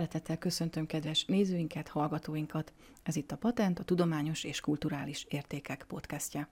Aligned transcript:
Szeretettel 0.00 0.38
köszöntöm 0.38 0.86
kedves 0.86 1.24
nézőinket, 1.24 1.88
hallgatóinkat. 1.88 2.72
Ez 3.02 3.16
itt 3.16 3.32
a 3.32 3.36
Patent, 3.36 3.78
a 3.78 3.82
Tudományos 3.82 4.44
és 4.44 4.60
Kulturális 4.60 5.26
Értékek 5.28 5.84
podcastja. 5.88 6.48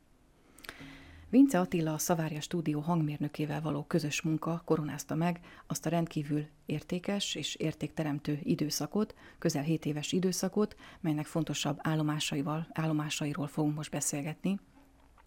Vince 1.29 1.61
Attila 1.61 1.93
a 1.93 1.99
Szavárja 1.99 2.41
stúdió 2.41 2.81
hangmérnökével 2.81 3.61
való 3.61 3.85
közös 3.85 4.23
munka 4.23 4.63
koronázta 4.65 5.15
meg 5.15 5.41
azt 5.67 5.87
a 5.87 5.89
rendkívül 5.89 6.47
értékes 6.67 7.35
és 7.35 7.55
értékteremtő 7.55 8.39
időszakot, 8.43 9.15
közel 9.39 9.63
7 9.63 9.87
éves 9.87 10.13
időszakot, 10.13 10.77
melynek 11.01 11.27
fontosabb 11.27 11.79
állomásaival, 11.83 12.67
állomásairól 12.73 13.47
fogunk 13.47 13.75
most 13.75 13.91
beszélgetni. 13.91 14.59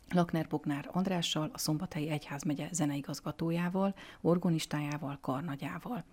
Lakner 0.09 0.47
Bognár 0.47 0.89
Andrással, 0.91 1.49
a 1.53 1.57
Szombathelyi 1.57 2.09
Egyházmegye 2.09 2.67
zeneigazgatójával, 2.71 3.95
orgonistájával, 4.21 5.17
karnagyával. 5.21 6.03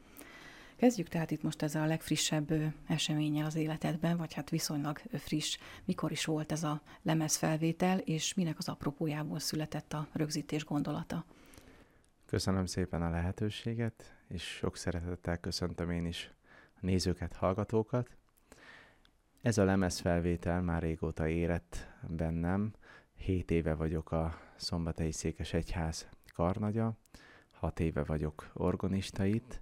Kezdjük 0.78 1.08
tehát 1.08 1.30
itt 1.30 1.42
most 1.42 1.62
ezzel 1.62 1.82
a 1.82 1.86
legfrissebb 1.86 2.52
eseménnyel 2.86 3.46
az 3.46 3.54
életedben, 3.54 4.16
vagy 4.16 4.32
hát 4.32 4.50
viszonylag 4.50 5.00
friss. 5.12 5.58
Mikor 5.84 6.10
is 6.10 6.24
volt 6.24 6.52
ez 6.52 6.62
a 6.62 6.80
lemezfelvétel, 7.02 7.98
és 7.98 8.34
minek 8.34 8.58
az 8.58 8.68
apropójából 8.68 9.38
született 9.38 9.92
a 9.92 10.08
rögzítés 10.12 10.64
gondolata? 10.64 11.24
Köszönöm 12.26 12.66
szépen 12.66 13.02
a 13.02 13.10
lehetőséget, 13.10 14.14
és 14.28 14.42
sok 14.42 14.76
szeretettel 14.76 15.38
köszöntöm 15.38 15.90
én 15.90 16.06
is 16.06 16.30
a 16.74 16.78
nézőket, 16.80 17.32
hallgatókat. 17.32 18.16
Ez 19.42 19.58
a 19.58 19.64
lemezfelvétel 19.64 20.62
már 20.62 20.82
régóta 20.82 21.28
érett 21.28 21.86
bennem. 22.08 22.72
Hét 23.14 23.50
éve 23.50 23.74
vagyok 23.74 24.12
a 24.12 24.40
Szombathelyi 24.56 25.12
Székes 25.12 25.52
Egyház 25.52 26.08
karnagya, 26.34 26.96
hat 27.50 27.80
éve 27.80 28.04
vagyok 28.04 28.50
organista 28.54 29.24
itt, 29.24 29.60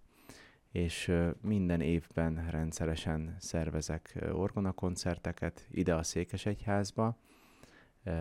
és 0.77 1.13
minden 1.41 1.81
évben 1.81 2.51
rendszeresen 2.51 3.37
szervezek 3.39 4.19
orgonakoncerteket 4.33 5.67
ide 5.71 5.95
a 5.95 6.03
Székesegyházba. 6.03 7.19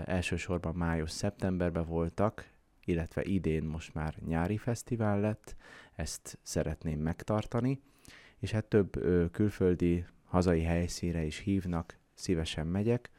Elsősorban 0.05 0.75
május-szeptemberben 0.75 1.85
voltak, 1.85 2.49
illetve 2.85 3.23
idén 3.23 3.63
most 3.63 3.93
már 3.93 4.15
nyári 4.25 4.57
fesztivál 4.57 5.19
lett, 5.19 5.55
ezt 5.95 6.39
szeretném 6.41 6.99
megtartani, 6.99 7.79
és 8.39 8.51
hát 8.51 8.65
több 8.65 8.91
külföldi, 9.31 10.05
hazai 10.23 10.61
helyszíre 10.61 11.23
is 11.23 11.37
hívnak, 11.37 11.99
szívesen 12.13 12.67
megyek, 12.67 13.09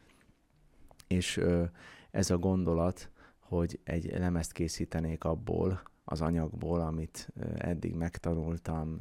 és 1.07 1.41
ez 2.11 2.31
a 2.31 2.39
gondolat, 2.39 3.11
hogy 3.39 3.81
egy 3.85 4.19
lemezt 4.19 4.53
készítenék 4.53 5.25
abból, 5.25 5.83
az 6.09 6.21
anyagból, 6.21 6.81
amit 6.81 7.29
eddig 7.57 7.95
megtanultam, 7.95 9.01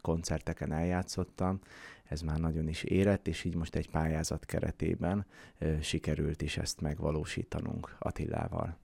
koncerteken 0.00 0.72
eljátszottam, 0.72 1.60
ez 2.04 2.20
már 2.20 2.38
nagyon 2.38 2.68
is 2.68 2.82
érett, 2.82 3.28
és 3.28 3.44
így 3.44 3.54
most 3.54 3.74
egy 3.74 3.90
pályázat 3.90 4.44
keretében 4.44 5.26
sikerült 5.80 6.42
is 6.42 6.56
ezt 6.56 6.80
megvalósítanunk 6.80 7.96
Attilával. 7.98 8.76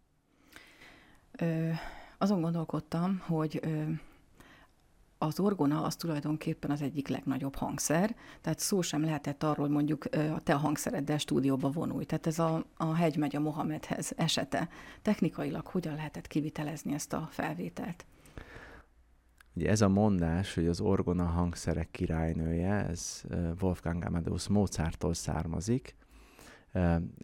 Ö, 1.32 1.70
azon 2.18 2.40
gondolkodtam, 2.40 3.18
hogy 3.26 3.58
ö, 3.62 3.82
az 5.18 5.40
orgona 5.40 5.82
az 5.82 5.96
tulajdonképpen 5.96 6.70
az 6.70 6.82
egyik 6.82 7.08
legnagyobb 7.08 7.54
hangszer, 7.54 8.14
tehát 8.40 8.58
szó 8.58 8.82
sem 8.82 9.02
lehetett 9.04 9.42
arról 9.42 9.68
mondjuk 9.68 10.04
a 10.34 10.40
te 10.40 10.52
hangszereddel 10.52 11.18
stúdióba 11.18 11.70
vonulj. 11.70 12.04
Tehát 12.04 12.26
ez 12.26 12.38
a, 12.38 12.64
a 12.76 12.94
hegy 12.94 13.16
megy 13.16 13.36
a 13.36 13.40
Mohamedhez 13.40 14.12
esete. 14.16 14.68
Technikailag 15.02 15.66
hogyan 15.66 15.94
lehetett 15.94 16.26
kivitelezni 16.26 16.94
ezt 16.94 17.12
a 17.12 17.28
felvételt? 17.30 18.06
Ugye 19.54 19.70
ez 19.70 19.80
a 19.80 19.88
mondás, 19.88 20.54
hogy 20.54 20.66
az 20.66 20.80
orgona 20.80 21.24
hangszerek 21.24 21.90
királynője, 21.90 22.72
ez 22.72 23.22
Wolfgang 23.60 24.04
Amadeus 24.04 24.48
Mozarttól 24.48 25.14
származik, 25.14 25.94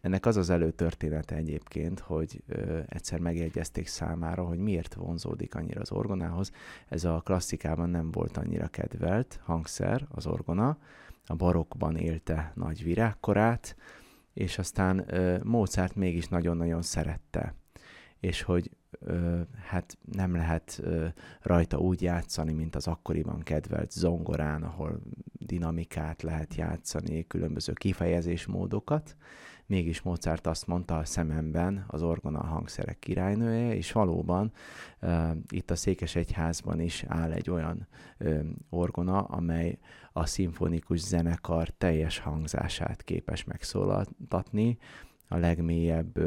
ennek 0.00 0.26
az 0.26 0.36
az 0.36 0.50
előtörténete 0.50 1.34
egyébként, 1.34 2.00
hogy 2.00 2.42
egyszer 2.86 3.18
megjegyezték 3.18 3.86
számára, 3.86 4.44
hogy 4.44 4.58
miért 4.58 4.94
vonzódik 4.94 5.54
annyira 5.54 5.80
az 5.80 5.92
orgonához. 5.92 6.50
Ez 6.88 7.04
a 7.04 7.20
klasszikában 7.24 7.90
nem 7.90 8.10
volt 8.10 8.36
annyira 8.36 8.66
kedvelt 8.66 9.40
hangszer, 9.42 10.06
az 10.08 10.26
orgona. 10.26 10.78
A 11.26 11.34
barokban 11.34 11.96
élte 11.96 12.52
nagy 12.54 12.82
virágkorát, 12.82 13.76
és 14.32 14.58
aztán 14.58 15.06
Mozart 15.42 15.94
mégis 15.94 16.28
nagyon-nagyon 16.28 16.82
szerette. 16.82 17.54
És 18.20 18.42
hogy 18.42 18.70
hát 19.64 19.98
nem 20.12 20.34
lehet 20.34 20.82
rajta 21.42 21.78
úgy 21.78 22.02
játszani, 22.02 22.52
mint 22.52 22.74
az 22.74 22.86
akkoriban 22.86 23.40
kedvelt 23.40 23.90
zongorán, 23.90 24.62
ahol 24.62 25.00
dinamikát 25.32 26.22
lehet 26.22 26.54
játszani, 26.54 27.26
különböző 27.26 27.72
kifejezésmódokat. 27.72 29.16
Mégis 29.66 30.02
Mozart 30.02 30.46
azt 30.46 30.66
mondta 30.66 30.96
a 30.98 31.04
szememben, 31.04 31.84
az 31.86 32.02
orgona 32.02 32.42
hangszerek 32.42 32.98
királynője, 32.98 33.74
és 33.74 33.92
valóban 33.92 34.52
itt 35.48 35.70
a 35.70 35.76
Székesegyházban 35.76 36.80
is 36.80 37.04
áll 37.08 37.32
egy 37.32 37.50
olyan 37.50 37.88
orgona, 38.70 39.20
amely 39.22 39.78
a 40.12 40.26
szimfonikus 40.26 41.00
zenekar 41.00 41.68
teljes 41.68 42.18
hangzását 42.18 43.02
képes 43.02 43.44
megszólaltatni, 43.44 44.78
a 45.28 45.36
legmélyebb 45.36 46.18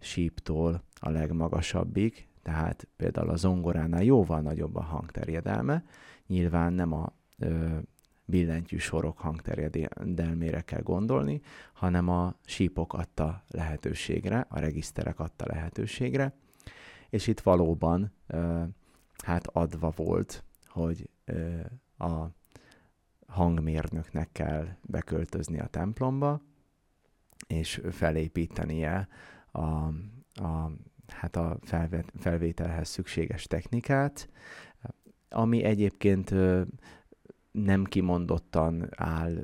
síptól 0.00 0.82
a 0.94 1.08
legmagasabbig, 1.08 2.28
tehát 2.42 2.88
például 2.96 3.30
a 3.30 3.36
zongoránál 3.36 4.02
jóval 4.02 4.40
nagyobb 4.40 4.76
a 4.76 4.82
hangterjedelme, 4.82 5.84
nyilván 6.26 6.72
nem 6.72 6.92
a 6.92 7.12
ö, 7.38 7.78
billentyű 8.24 8.76
sorok 8.76 9.18
hangterjedelmére 9.18 10.60
kell 10.60 10.80
gondolni, 10.80 11.40
hanem 11.72 12.08
a 12.08 12.34
sípok 12.44 12.92
adta 12.92 13.44
lehetőségre, 13.48 14.46
a 14.48 14.58
regiszterek 14.58 15.18
adta 15.18 15.44
lehetőségre, 15.48 16.32
és 17.08 17.26
itt 17.26 17.40
valóban 17.40 18.12
ö, 18.26 18.62
hát 19.24 19.46
adva 19.46 19.92
volt, 19.96 20.44
hogy 20.66 21.10
ö, 21.24 21.60
a 21.98 22.30
hangmérnöknek 23.26 24.28
kell 24.32 24.68
beköltözni 24.82 25.60
a 25.60 25.66
templomba, 25.66 26.40
és 27.46 27.80
felépítenie 27.90 29.08
a, 29.52 29.60
a, 30.44 30.70
hát 31.08 31.36
a 31.36 31.58
felvételhez 32.18 32.88
szükséges 32.88 33.46
technikát, 33.46 34.28
ami 35.28 35.62
egyébként 35.62 36.34
nem 37.50 37.84
kimondottan 37.84 38.88
áll, 38.96 39.42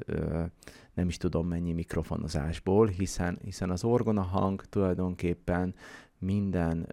nem 0.95 1.09
is 1.09 1.16
tudom 1.16 1.49
mennyi 1.49 1.72
mikrofonozásból, 1.72 2.87
hiszen, 2.87 3.39
hiszen 3.43 3.71
az 3.71 3.84
orgona 3.84 4.22
hang 4.22 4.65
tulajdonképpen 4.65 5.75
minden 6.19 6.87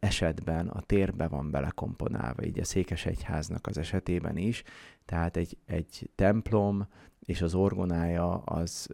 esetben 0.00 0.68
a 0.68 0.80
térbe 0.80 1.28
van 1.28 1.50
belekomponálva, 1.50 2.44
így 2.44 2.58
a 2.58 2.64
Székesegyháznak 2.64 3.66
az 3.66 3.78
esetében 3.78 4.36
is, 4.36 4.62
tehát 5.04 5.36
egy, 5.36 5.56
egy 5.66 6.10
templom 6.14 6.86
és 7.24 7.42
az 7.42 7.54
orgonája 7.54 8.34
az 8.34 8.88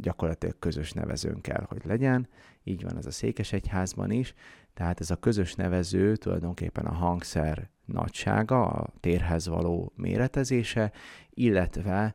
gyakorlatilag 0.00 0.58
közös 0.58 0.92
nevezőn 0.92 1.40
kell, 1.40 1.64
hogy 1.68 1.82
legyen, 1.84 2.28
így 2.62 2.82
van 2.82 2.96
ez 2.96 3.06
a 3.06 3.10
Székesegyházban 3.10 4.10
is, 4.10 4.34
tehát 4.74 5.00
ez 5.00 5.10
a 5.10 5.16
közös 5.16 5.54
nevező 5.54 6.16
tulajdonképpen 6.16 6.84
a 6.84 6.92
hangszer 6.92 7.68
nagysága, 7.84 8.66
a 8.66 8.92
térhez 9.00 9.48
való 9.48 9.92
méretezése, 9.96 10.92
illetve 11.30 12.14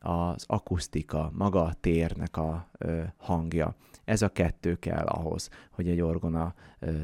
az 0.00 0.44
akusztika, 0.46 1.30
maga 1.34 1.62
a 1.62 1.74
térnek 1.80 2.36
a 2.36 2.70
hangja. 3.16 3.74
Ez 4.04 4.22
a 4.22 4.28
kettő 4.28 4.74
kell 4.74 5.06
ahhoz, 5.06 5.50
hogy 5.70 5.88
egy 5.88 6.00
orgona 6.00 6.54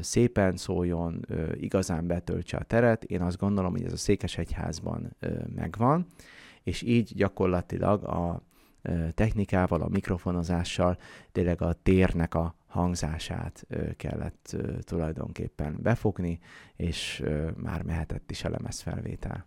szépen 0.01 0.57
szóljon, 0.57 1.25
igazán 1.53 2.07
betöltse 2.07 2.57
a 2.57 2.63
teret. 2.63 3.03
Én 3.03 3.21
azt 3.21 3.37
gondolom, 3.37 3.71
hogy 3.71 3.83
ez 3.83 3.93
a 3.93 3.97
Székesegyházban 3.97 5.15
megvan, 5.55 6.05
és 6.69 6.81
így 6.81 7.13
gyakorlatilag 7.15 8.03
a 8.03 8.41
technikával, 9.13 9.81
a 9.81 9.89
mikrofonozással 9.89 10.97
tényleg 11.31 11.61
a 11.61 11.73
térnek 11.83 12.35
a 12.35 12.55
hangzását 12.67 13.67
kellett 13.97 14.55
tulajdonképpen 14.79 15.77
befogni, 15.81 16.39
és 16.75 17.23
már 17.55 17.83
mehetett 17.83 18.31
is 18.31 18.43
a 18.43 18.49
lemezfelvétel 18.49 19.45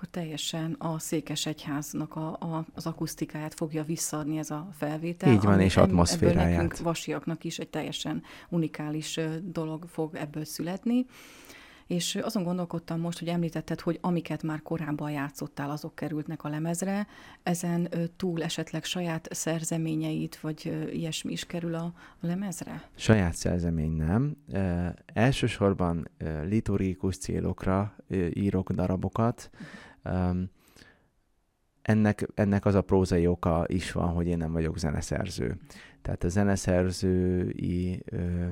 akkor 0.00 0.12
teljesen 0.22 0.76
a 0.78 0.98
Székesegyháznak 0.98 2.16
a, 2.16 2.32
a, 2.32 2.64
az 2.74 2.86
akusztikáját 2.86 3.54
fogja 3.54 3.84
visszaadni 3.84 4.38
ez 4.38 4.50
a 4.50 4.68
felvétel. 4.72 5.32
Így 5.32 5.42
van, 5.42 5.60
és 5.60 5.76
atmoszféráját. 5.76 6.42
Ebből 6.42 6.52
nekünk 6.52 6.78
vasiaknak 6.78 7.44
is 7.44 7.58
egy 7.58 7.68
teljesen 7.68 8.22
unikális 8.48 9.20
dolog 9.42 9.84
fog 9.88 10.14
ebből 10.14 10.44
születni. 10.44 11.06
És 11.90 12.14
azon 12.14 12.42
gondolkodtam 12.42 13.00
most, 13.00 13.18
hogy 13.18 13.28
említetted, 13.28 13.80
hogy 13.80 13.98
amiket 14.00 14.42
már 14.42 14.62
korábban 14.62 15.10
játszottál, 15.10 15.70
azok 15.70 15.94
kerültnek 15.94 16.44
a 16.44 16.48
lemezre. 16.48 17.06
Ezen 17.42 17.88
túl 18.16 18.42
esetleg 18.42 18.84
saját 18.84 19.28
szerzeményeit, 19.30 20.40
vagy 20.40 20.88
ilyesmi 20.92 21.32
is 21.32 21.46
kerül 21.46 21.74
a, 21.74 21.92
lemezre? 22.20 22.82
Saját 22.94 23.34
szerzemény 23.34 23.92
nem. 23.92 24.36
E, 24.52 24.94
elsősorban 25.06 26.10
e, 26.18 26.40
liturgikus 26.42 27.16
célokra 27.16 27.94
e, 28.08 28.16
írok 28.32 28.72
darabokat. 28.72 29.50
E, 30.02 30.34
ennek, 31.82 32.28
ennek 32.34 32.64
az 32.64 32.74
a 32.74 32.82
prózai 32.82 33.26
oka 33.26 33.64
is 33.66 33.92
van, 33.92 34.08
hogy 34.08 34.26
én 34.26 34.36
nem 34.36 34.52
vagyok 34.52 34.78
zeneszerző. 34.78 35.60
Tehát 36.02 36.24
a 36.24 36.28
zeneszerzői 36.28 38.02
ö, 38.04 38.48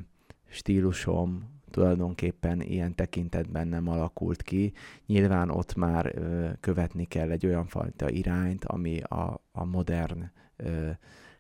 stílusom 0.49 1.57
tulajdonképpen 1.71 2.61
ilyen 2.61 2.95
tekintetben 2.95 3.69
nem 3.69 3.89
alakult 3.89 4.43
ki. 4.43 4.73
Nyilván 5.07 5.51
ott 5.51 5.75
már 5.75 6.13
ö, 6.15 6.49
követni 6.61 7.05
kell 7.05 7.31
egy 7.31 7.47
olyan 7.47 7.67
fajta 7.67 8.11
irányt, 8.11 8.65
ami 8.65 9.01
a, 9.01 9.43
a 9.53 9.65
modern, 9.65 10.31
ö, 10.57 10.91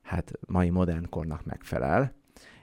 hát 0.02 0.32
mai 0.46 0.70
modern 0.70 1.08
kornak 1.08 1.44
megfelel. 1.44 2.12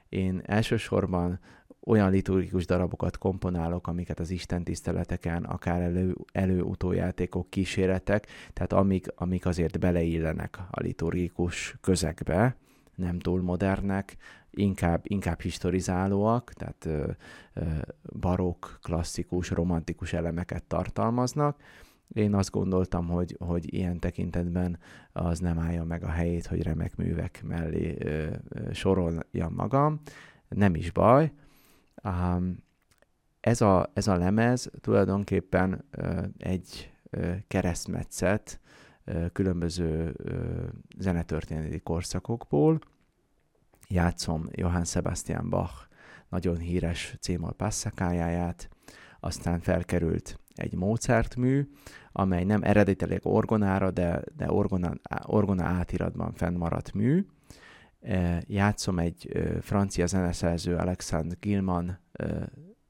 Én 0.09 0.41
elsősorban 0.45 1.39
olyan 1.85 2.11
liturgikus 2.11 2.65
darabokat 2.65 3.17
komponálok, 3.17 3.87
amiket 3.87 4.19
az 4.19 4.29
Isten 4.29 4.63
tiszteleteken, 4.63 5.43
akár 5.43 5.81
elő, 5.81 6.15
elő-utójátékok, 6.31 7.49
kíséretek, 7.49 8.27
tehát 8.53 8.73
amik, 8.73 9.07
amik 9.15 9.45
azért 9.45 9.79
beleillenek 9.79 10.59
a 10.71 10.81
liturgikus 10.81 11.75
közegbe, 11.81 12.55
nem 12.95 13.19
túl 13.19 13.41
modernek, 13.41 14.17
inkább, 14.55 15.01
inkább 15.03 15.41
historizálóak, 15.41 16.53
tehát 16.53 16.85
ö, 16.85 17.11
ö, 17.53 17.61
barokk, 18.19 18.65
klasszikus, 18.81 19.49
romantikus 19.49 20.13
elemeket 20.13 20.63
tartalmaznak. 20.63 21.61
Én 22.13 22.33
azt 22.33 22.51
gondoltam, 22.51 23.07
hogy, 23.07 23.35
hogy 23.39 23.73
ilyen 23.73 23.99
tekintetben 23.99 24.79
az 25.11 25.39
nem 25.39 25.59
állja 25.59 25.83
meg 25.83 26.03
a 26.03 26.09
helyét, 26.09 26.45
hogy 26.45 26.63
remek 26.63 26.95
művek 26.95 27.43
mellé 27.47 27.95
ö, 27.99 28.27
ö, 28.49 28.73
soroljam 28.73 29.53
magam. 29.53 30.01
Nem 30.47 30.75
is 30.75 30.91
baj, 30.91 31.31
ez, 33.39 33.61
a, 33.61 33.91
ez 33.93 34.07
a 34.07 34.15
lemez 34.15 34.69
tulajdonképpen 34.81 35.85
egy 36.37 36.93
uh, 37.11 37.35
keresztmetszet 37.47 38.59
különböző 39.33 40.15
zenetörténeti 40.97 41.79
korszakokból. 41.79 42.79
Játszom 43.87 44.47
Johann 44.51 44.83
Sebastian 44.83 45.49
Bach 45.49 45.73
nagyon 46.29 46.57
híres 46.57 47.15
C-moll 47.19 47.53
passzakájáját, 47.53 48.69
aztán 49.19 49.59
felkerült 49.59 50.39
egy 50.55 50.75
Mozart 50.75 51.35
mű, 51.35 51.69
amely 52.11 52.43
nem 52.43 52.63
eredetileg 52.63 53.19
orgonára, 53.23 53.91
de, 53.91 54.21
de 54.35 54.51
orgona, 54.51 54.93
orgona 55.25 55.63
átiratban 55.63 56.33
fennmaradt 56.33 56.93
mű, 56.93 57.25
játszom 58.41 58.99
egy 58.99 59.31
francia 59.61 60.05
zeneszerző 60.05 60.75
Alexandre 60.75 61.37
Gilman 61.39 61.99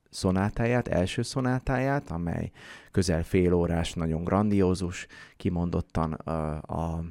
szonátáját, 0.10 0.88
első 0.88 1.22
szonátáját, 1.22 2.12
amely 2.12 2.52
közel 2.92 3.24
fél 3.24 3.54
órás, 3.54 3.94
nagyon 3.94 4.24
grandiózus, 4.24 5.08
kimondottan 5.38 6.14
a, 6.14 6.62
a, 6.62 7.04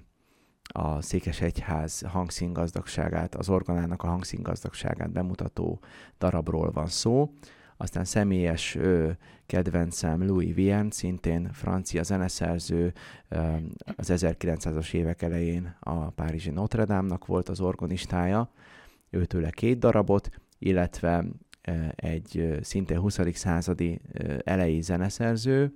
a 0.77 1.03
Székesegyház 1.03 2.01
hangszíngazdagságát, 2.01 3.35
az 3.35 3.49
organának 3.49 4.03
a 4.03 4.07
hangszíngazdagságát 4.07 5.11
bemutató 5.11 5.81
darabról 6.19 6.71
van 6.71 6.87
szó. 6.87 7.33
Aztán 7.77 8.05
személyes 8.05 8.75
ö, 8.75 9.11
kedvencem 9.47 10.27
Louis 10.27 10.55
Vienne, 10.55 10.91
szintén 10.91 11.53
francia 11.53 12.03
zeneszerző, 12.03 12.93
ö, 13.29 13.57
az 13.97 14.13
1900-as 14.13 14.93
évek 14.93 15.23
elején 15.23 15.77
a 15.81 16.11
Párizsi 16.11 16.51
Notre 16.51 16.85
Dame-nak 16.85 17.27
volt 17.27 17.49
az 17.49 17.61
organistája, 17.61 18.51
őtőle 19.11 19.51
két 19.51 19.79
darabot, 19.79 20.29
illetve 20.59 21.25
ö, 21.63 21.73
egy 21.95 22.59
szintén 22.61 22.99
20. 22.99 23.19
századi 23.33 24.01
elejé 24.45 24.81
zeneszerző, 24.81 25.75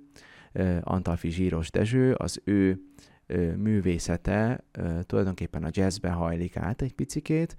Antalfi 0.81 1.29
Zsíros 1.29 1.71
Dezső, 1.71 2.13
az 2.13 2.41
ő 2.43 2.81
ö, 3.29 3.55
művészete 3.55 4.63
ö, 4.71 4.99
tulajdonképpen 5.03 5.63
a 5.63 5.69
jazzbe 5.71 6.09
hajlik 6.09 6.57
át 6.57 6.81
egy 6.81 6.93
picikét, 6.93 7.55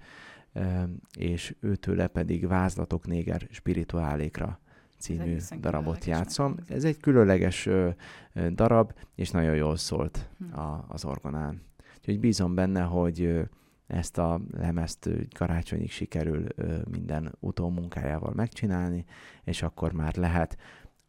és 1.17 1.55
őtőle 1.59 2.07
pedig 2.07 2.47
Vázlatok 2.47 3.07
néger 3.07 3.47
spirituálékra 3.49 4.59
című 4.97 5.37
darabot 5.59 6.05
játszom. 6.05 6.55
Ez 6.67 6.83
egy 6.83 6.99
különleges 6.99 7.69
darab, 8.49 8.93
és 9.15 9.31
nagyon 9.31 9.55
jól 9.55 9.77
szólt 9.77 10.29
hm. 10.37 10.59
a, 10.59 10.85
az 10.87 11.05
orgonán. 11.05 11.61
Úgyhogy 11.97 12.19
bízom 12.19 12.55
benne, 12.55 12.81
hogy 12.81 13.49
ezt 13.87 14.17
a 14.17 14.41
lemezt 14.57 15.09
karácsonyig 15.35 15.91
sikerül 15.91 16.45
minden 16.91 17.35
utómunkájával 17.39 18.33
megcsinálni, 18.33 19.05
és 19.43 19.61
akkor 19.61 19.91
már 19.91 20.15
lehet 20.15 20.57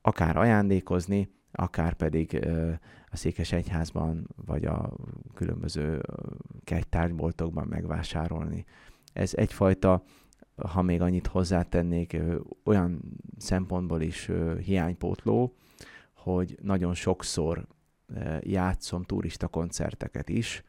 akár 0.00 0.36
ajándékozni, 0.36 1.28
akár 1.52 1.94
pedig 1.94 2.46
a 3.12 3.16
Székes 3.16 3.52
Egyházban, 3.52 4.28
vagy 4.46 4.64
a 4.64 4.92
különböző 5.34 6.00
kegytárgyboltokban 6.64 7.66
megvásárolni. 7.66 8.64
Ez 9.12 9.32
egyfajta, 9.34 10.02
ha 10.56 10.82
még 10.82 11.00
annyit 11.00 11.26
hozzátennék, 11.26 12.16
olyan 12.64 13.00
szempontból 13.36 14.00
is 14.00 14.30
hiánypótló, 14.64 15.54
hogy 16.14 16.58
nagyon 16.62 16.94
sokszor 16.94 17.66
játszom 18.40 19.02
turista 19.02 19.48
koncerteket 19.48 20.28
is, 20.28 20.64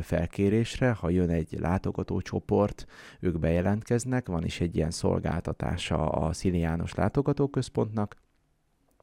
felkérésre, 0.00 0.92
ha 0.92 1.10
jön 1.10 1.30
egy 1.30 1.56
látogatócsoport, 1.60 2.86
ők 3.20 3.38
bejelentkeznek, 3.38 4.28
van 4.28 4.44
is 4.44 4.60
egy 4.60 4.76
ilyen 4.76 4.90
szolgáltatása 4.90 6.08
a 6.08 6.32
Szili 6.32 6.58
János 6.58 6.94
Látogatóközpontnak, 6.94 8.16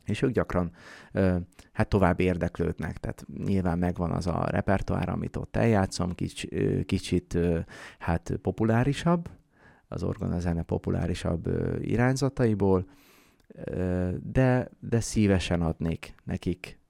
és 0.06 0.22
ők 0.22 0.32
gyakran 0.32 0.72
hát 1.72 1.88
tovább 1.88 2.20
érdeklődnek, 2.20 2.98
tehát 2.98 3.26
nyilván 3.46 3.78
megvan 3.78 4.12
az 4.12 4.28
a 4.28 4.46
repertoár, 4.50 5.10
amit 5.10 5.36
ott 5.36 5.56
eljátszom, 5.56 6.16
kics, 6.16 6.46
kicsit 6.86 7.38
hát 8.00 8.34
populárisabb, 8.42 9.30
az 9.88 10.04
orgona 10.04 10.40
zene 10.40 10.64
populárisabb 10.64 11.50
irányzataiból, 11.82 12.86
de, 14.22 14.70
de 14.80 15.00
szívesen 15.00 15.62
adnék 15.62 16.16
nekik 16.24 16.82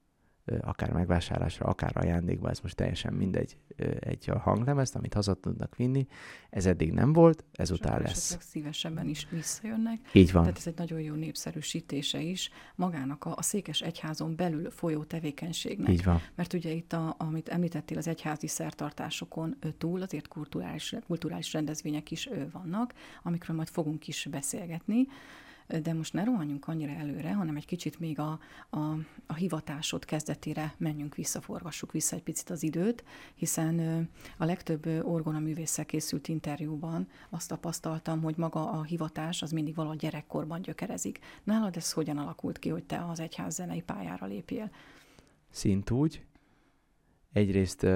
akár 0.61 0.91
megvásárlásra, 0.91 1.65
akár 1.65 1.97
ajándékba, 1.97 2.49
ez 2.49 2.59
most 2.59 2.75
teljesen 2.75 3.13
mindegy, 3.13 3.57
egy 3.99 4.31
hanglemezt, 4.39 4.95
amit 4.95 5.13
haza 5.13 5.33
tudnak 5.33 5.75
vinni. 5.75 6.07
Ez 6.49 6.65
eddig 6.65 6.91
nem 6.91 7.13
volt, 7.13 7.43
ezután 7.51 7.93
Sok 7.93 8.03
lesz. 8.03 8.37
szívesebben 8.39 9.07
is 9.07 9.27
visszajönnek. 9.29 9.99
Így 10.11 10.31
van. 10.31 10.41
Tehát 10.41 10.57
ez 10.57 10.67
egy 10.67 10.77
nagyon 10.77 10.99
jó 10.99 11.13
népszerűsítése 11.13 12.21
is 12.21 12.49
magának 12.75 13.25
a, 13.25 13.33
a 13.35 13.41
székes 13.41 13.81
egyházon 13.81 14.35
belül 14.35 14.69
folyó 14.69 15.03
tevékenységnek. 15.03 15.91
Így 15.91 16.03
van. 16.03 16.21
Mert 16.35 16.53
ugye 16.53 16.71
itt, 16.71 16.93
a, 16.93 17.15
amit 17.17 17.49
említettél, 17.49 17.97
az 17.97 18.07
egyházi 18.07 18.47
szertartásokon 18.47 19.57
túl 19.77 20.01
azért 20.01 20.27
kulturális, 20.27 20.95
kulturális 21.07 21.53
rendezvények 21.53 22.11
is 22.11 22.29
vannak, 22.51 22.93
amikről 23.23 23.55
majd 23.55 23.69
fogunk 23.69 24.07
is 24.07 24.27
beszélgetni 24.31 25.07
de 25.67 25.93
most 25.93 26.13
ne 26.13 26.23
rohanjunk 26.23 26.67
annyira 26.67 26.91
előre, 26.91 27.33
hanem 27.33 27.55
egy 27.55 27.65
kicsit 27.65 27.99
még 27.99 28.19
a, 28.19 28.39
a, 28.69 28.77
a 29.25 29.33
hivatásod 29.33 30.05
kezdetére 30.05 30.73
menjünk 30.77 31.15
vissza, 31.15 31.41
forgassuk 31.41 31.91
vissza 31.91 32.15
egy 32.15 32.23
picit 32.23 32.49
az 32.49 32.63
időt, 32.63 33.03
hiszen 33.35 34.09
a 34.37 34.45
legtöbb 34.45 34.85
orgona 34.85 35.39
művésszel 35.39 35.85
készült 35.85 36.27
interjúban 36.27 37.07
azt 37.29 37.47
tapasztaltam, 37.47 38.21
hogy 38.21 38.37
maga 38.37 38.71
a 38.71 38.83
hivatás 38.83 39.41
az 39.41 39.51
mindig 39.51 39.75
valahogy 39.75 39.97
gyerekkorban 39.97 40.61
gyökerezik. 40.61 41.19
Nálad 41.43 41.75
ez 41.75 41.91
hogyan 41.91 42.17
alakult 42.17 42.59
ki, 42.59 42.69
hogy 42.69 42.83
te 42.83 43.05
az 43.05 43.19
egyház 43.19 43.53
zenei 43.53 43.81
pályára 43.81 44.25
lépjél? 44.25 44.71
Szint 45.49 45.89
úgy. 45.89 46.25
Egyrészt 47.31 47.87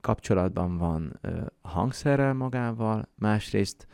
kapcsolatban 0.00 0.76
van 0.76 1.20
a 1.60 1.68
hangszerrel 1.68 2.34
magával, 2.34 3.08
másrészt 3.14 3.86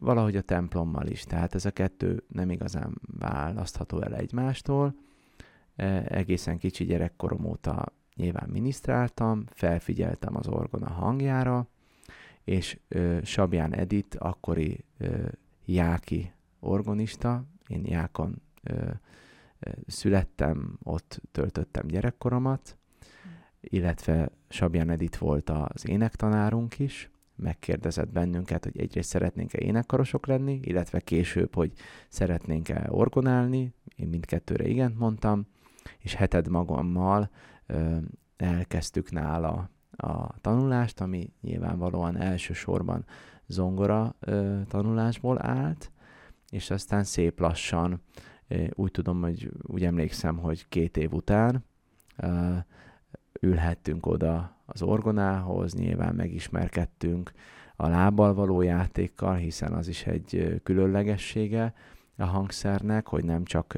valahogy 0.00 0.36
a 0.36 0.42
templommal 0.42 1.06
is. 1.06 1.24
Tehát 1.24 1.54
ez 1.54 1.64
a 1.64 1.70
kettő 1.70 2.24
nem 2.28 2.50
igazán 2.50 3.00
választható 3.18 4.00
el 4.00 4.14
egymástól. 4.14 4.94
E, 5.76 6.04
egészen 6.08 6.58
kicsi 6.58 6.84
gyerekkorom 6.84 7.44
óta 7.44 7.92
nyilván 8.14 8.48
minisztráltam, 8.48 9.44
felfigyeltem 9.46 10.36
az 10.36 10.48
orgona 10.48 10.90
hangjára, 10.90 11.68
és 12.44 12.78
ö, 12.88 13.18
Sabján 13.22 13.74
Edit, 13.74 14.14
akkori 14.14 14.84
Jáki 15.64 16.32
orgonista, 16.60 17.44
én 17.66 17.84
Jákon 17.86 18.42
születtem, 19.86 20.78
ott 20.82 21.20
töltöttem 21.32 21.86
gyerekkoromat, 21.86 22.76
illetve 23.60 24.30
Sabján 24.48 24.90
Edit 24.90 25.16
volt 25.16 25.50
az 25.50 25.88
énektanárunk 25.88 26.78
is, 26.78 27.09
megkérdezett 27.42 28.08
bennünket, 28.12 28.64
hogy 28.64 28.80
egyrészt 28.80 29.08
szeretnénk-e 29.08 29.58
énekkarosok 29.58 30.26
lenni, 30.26 30.60
illetve 30.62 31.00
később, 31.00 31.54
hogy 31.54 31.72
szeretnénk-e 32.08 32.86
orgonálni, 32.88 33.74
én 33.96 34.08
mindkettőre 34.08 34.68
igent 34.68 34.98
mondtam, 34.98 35.46
és 35.98 36.14
heted 36.14 36.48
magammal 36.48 37.30
ö, 37.66 37.96
elkezdtük 38.36 39.10
nála 39.10 39.70
a 39.96 40.40
tanulást, 40.40 41.00
ami 41.00 41.32
nyilvánvalóan 41.40 42.16
elsősorban 42.16 43.04
zongora 43.46 44.14
ö, 44.20 44.60
tanulásból 44.68 45.46
állt, 45.46 45.92
és 46.50 46.70
aztán 46.70 47.04
szép 47.04 47.40
lassan, 47.40 48.02
ö, 48.48 48.64
úgy 48.74 48.90
tudom, 48.90 49.20
hogy 49.20 49.50
úgy 49.62 49.84
emlékszem, 49.84 50.38
hogy 50.38 50.68
két 50.68 50.96
év 50.96 51.12
után 51.12 51.64
ö, 52.16 52.56
ülhettünk 53.40 54.06
oda 54.06 54.59
az 54.72 54.82
orgonához, 54.82 55.74
nyilván 55.74 56.14
megismerkedtünk 56.14 57.32
a 57.76 57.88
lábbal 57.88 58.34
való 58.34 58.62
játékkal, 58.62 59.34
hiszen 59.34 59.72
az 59.72 59.88
is 59.88 60.06
egy 60.06 60.60
különlegessége 60.62 61.74
a 62.16 62.24
hangszernek, 62.24 63.06
hogy 63.06 63.24
nem 63.24 63.44
csak 63.44 63.76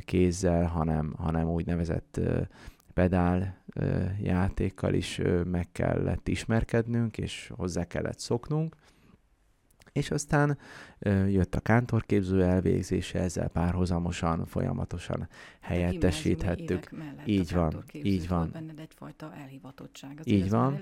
kézzel, 0.00 0.64
hanem, 0.66 1.14
hanem 1.18 1.48
úgynevezett 1.48 2.20
pedál 2.94 3.56
játékkal 4.22 4.94
is 4.94 5.20
meg 5.44 5.68
kellett 5.72 6.28
ismerkednünk, 6.28 7.18
és 7.18 7.52
hozzá 7.56 7.84
kellett 7.84 8.18
szoknunk. 8.18 8.76
És 9.92 10.10
aztán 10.10 10.58
jött 11.28 11.54
a 11.54 11.60
kántorképző 11.60 12.42
elvégzése, 12.42 13.18
ezzel 13.18 13.48
párhuzamosan, 13.48 14.46
folyamatosan 14.46 15.28
helyettesíthettük. 15.60 16.90
Így 17.24 17.52
van, 17.52 17.84
így 17.92 18.28
van. 18.28 18.50
benned 18.52 18.78
egyfajta 18.78 19.32
elhivatottság. 19.34 20.16
Az 20.18 20.28
így 20.28 20.50
van. 20.50 20.80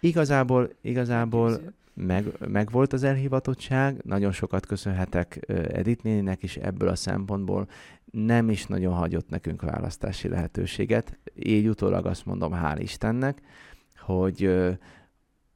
Igazából, 0.00 0.70
igazából 0.80 1.60
meg, 1.94 2.48
meg 2.48 2.70
volt 2.70 2.92
az 2.92 3.02
elhivatottság, 3.02 4.04
nagyon 4.04 4.32
sokat 4.32 4.66
köszönhetek 4.66 5.44
Edith 5.48 6.04
néninek 6.04 6.42
is 6.42 6.56
ebből 6.56 6.88
a 6.88 6.94
szempontból, 6.94 7.68
nem 8.10 8.50
is 8.50 8.66
nagyon 8.66 8.94
hagyott 8.94 9.28
nekünk 9.28 9.62
választási 9.62 10.28
lehetőséget. 10.28 11.18
Így 11.34 11.68
utólag 11.68 12.06
azt 12.06 12.24
mondom, 12.24 12.52
hál' 12.54 12.78
Istennek, 12.80 13.40
hogy 13.96 14.38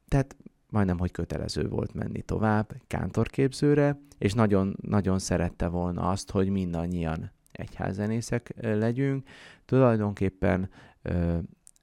tehát 0.07 0.35
majdnem, 0.71 0.99
hogy 0.99 1.11
kötelező 1.11 1.67
volt 1.67 1.93
menni 1.93 2.21
tovább 2.21 2.73
kántorképzőre, 2.87 3.99
és 4.17 4.33
nagyon, 4.33 4.77
nagyon 4.81 5.19
szerette 5.19 5.67
volna 5.67 6.09
azt, 6.09 6.31
hogy 6.31 6.49
mindannyian 6.49 7.31
egyházzenészek 7.51 8.53
legyünk. 8.61 9.27
Tulajdonképpen 9.65 10.69
ö, 11.01 11.37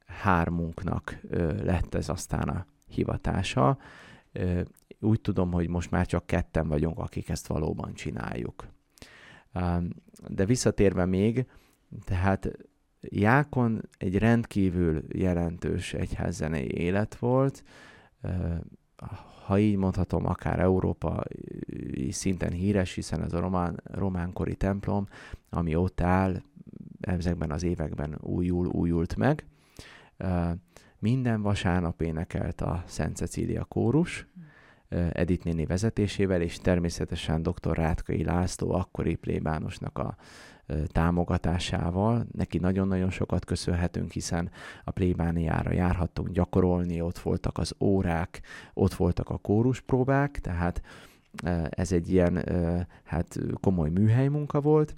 hármunknak 0.07 1.19
ö, 1.29 1.65
lett 1.65 1.95
ez 1.95 2.09
aztán 2.09 2.49
a 2.49 2.67
hivatása. 2.87 3.79
Ö, 4.33 4.61
úgy 5.01 5.21
tudom, 5.21 5.53
hogy 5.53 5.69
most 5.69 5.91
már 5.91 6.07
csak 6.07 6.27
ketten 6.27 6.69
vagyunk, 6.69 6.99
akik 6.99 7.29
ezt 7.29 7.47
valóban 7.47 7.95
csináljuk. 7.95 8.67
De 10.29 10.45
visszatérve 10.45 11.05
még, 11.05 11.47
tehát 12.05 12.51
Jákon 13.01 13.89
egy 13.99 14.19
rendkívül 14.19 15.05
jelentős 15.09 15.95
egyházzenei 15.95 16.71
élet 16.71 17.17
volt, 17.17 17.65
ha 19.45 19.59
így 19.59 19.77
mondhatom, 19.77 20.27
akár 20.27 20.61
Európa 20.61 21.23
szinten 22.11 22.53
híres, 22.53 22.95
hiszen 22.95 23.23
ez 23.23 23.33
a 23.33 23.41
román, 23.41 23.81
románkori 23.85 24.55
templom, 24.55 25.09
ami 25.51 25.75
ott 25.75 26.01
áll, 26.01 26.43
ezekben 27.01 27.51
az 27.51 27.63
években 27.63 28.19
újul, 28.21 28.67
újult 28.67 29.17
meg. 29.17 29.47
Minden 30.99 31.43
vasárnap 31.43 32.01
énekelt 32.01 32.61
a 32.61 32.83
Szent 32.87 33.17
Cecília 33.17 33.65
kórus, 33.65 34.27
Edith 35.13 35.45
néni 35.45 35.67
vezetésével, 35.67 36.43
és 36.43 36.59
természetesen 36.59 37.43
dr. 37.43 37.77
Rátkai 37.77 38.25
László, 38.25 38.73
akkori 38.73 39.15
plébánosnak 39.15 39.99
a 39.99 40.17
támogatásával. 40.87 42.27
Neki 42.33 42.59
nagyon-nagyon 42.59 43.11
sokat 43.11 43.45
köszönhetünk, 43.45 44.11
hiszen 44.11 44.51
a 44.85 44.91
plébániára 44.91 45.73
járhattunk 45.73 46.29
gyakorolni, 46.29 47.01
ott 47.01 47.19
voltak 47.19 47.59
az 47.59 47.75
órák, 47.81 48.41
ott 48.75 48.95
voltak 48.95 49.31
a 49.31 49.39
kóruspróbák, 49.39 50.41
tehát 50.41 50.83
ez 51.71 51.93
egy 51.93 52.13
ilyen 52.13 52.45
hát 53.05 53.39
komoly 53.61 53.89
műhely 53.89 54.29
munka 54.29 54.61
volt, 54.61 54.95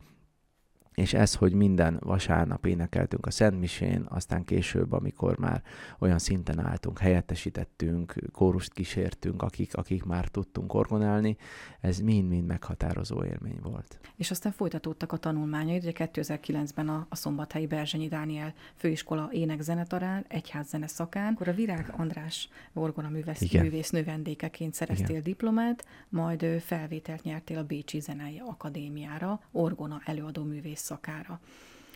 és 1.00 1.14
ez, 1.14 1.34
hogy 1.34 1.52
minden 1.52 1.96
vasárnap 2.00 2.66
énekeltünk 2.66 3.26
a 3.26 3.30
Szent 3.30 3.60
Misén, 3.60 4.06
aztán 4.08 4.44
később, 4.44 4.92
amikor 4.92 5.38
már 5.38 5.62
olyan 5.98 6.18
szinten 6.18 6.66
álltunk, 6.66 6.98
helyettesítettünk, 6.98 8.14
kórust 8.32 8.72
kísértünk, 8.72 9.42
akik, 9.42 9.76
akik 9.76 10.04
már 10.04 10.28
tudtunk 10.28 10.74
orgonálni, 10.74 11.36
ez 11.80 11.98
mind-mind 11.98 12.46
meghatározó 12.46 13.24
élmény 13.24 13.58
volt. 13.62 14.00
És 14.16 14.30
aztán 14.30 14.52
folytatódtak 14.52 15.12
a 15.12 15.16
tanulmányaid, 15.16 15.82
ugye 15.82 15.92
2009-ben 15.94 16.88
a, 16.88 17.06
a 17.08 17.16
Szombathelyi 17.16 17.66
Berzsenyi 17.66 18.08
Dániel 18.08 18.54
főiskola 18.74 19.28
ének-zenetarán, 19.32 20.24
egyházzene 20.28 20.86
szakán, 20.86 21.32
akkor 21.32 21.48
a 21.48 21.52
Virág 21.52 21.92
András 21.96 22.48
orgona 22.72 23.08
művész, 23.08 23.52
művész 23.52 23.90
növendékeként 23.90 24.74
szereztél 24.74 25.08
Igen. 25.08 25.22
diplomát, 25.22 25.84
majd 26.08 26.46
felvételt 26.60 27.22
nyertél 27.22 27.58
a 27.58 27.64
Bécsi 27.64 28.00
Zenei 28.00 28.42
Akadémiára, 28.46 29.40
orgona 29.52 30.00
előadó 30.04 30.42
művész 30.42 30.89
szakára. 30.90 31.40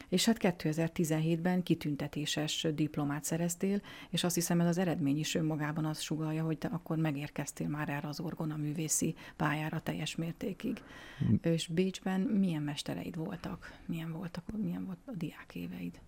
És 0.09 0.25
hát 0.25 0.37
2017-ben 0.41 1.63
kitüntetéses 1.63 2.67
diplomát 2.75 3.25
szereztél, 3.25 3.81
és 4.11 4.25
azt 4.25 4.35
hiszem 4.35 4.61
ez 4.61 4.67
az 4.67 4.79
eredmény 4.79 5.19
is 5.19 5.35
önmagában 5.35 5.85
azt 5.85 6.01
sugalja, 6.03 6.45
hogy 6.45 6.59
te 6.59 6.69
akkor 6.69 6.97
megérkeztél 6.97 7.69
már 7.69 7.89
erre 7.89 8.09
az 8.09 8.21
orgona 8.21 8.57
művészi 8.57 9.15
pályára 9.37 9.81
teljes 9.81 10.17
mértékig. 10.17 10.83
Mm. 11.25 11.35
És 11.43 11.67
Bécsben 11.67 12.21
milyen 12.21 12.63
mestereid 12.63 13.17
voltak? 13.17 13.79
Milyen 13.87 14.13
voltak, 14.13 14.45
milyen 14.57 14.85
volt 14.85 14.99
a 15.05 15.13
diák 15.17 15.55
éveid? 15.55 16.01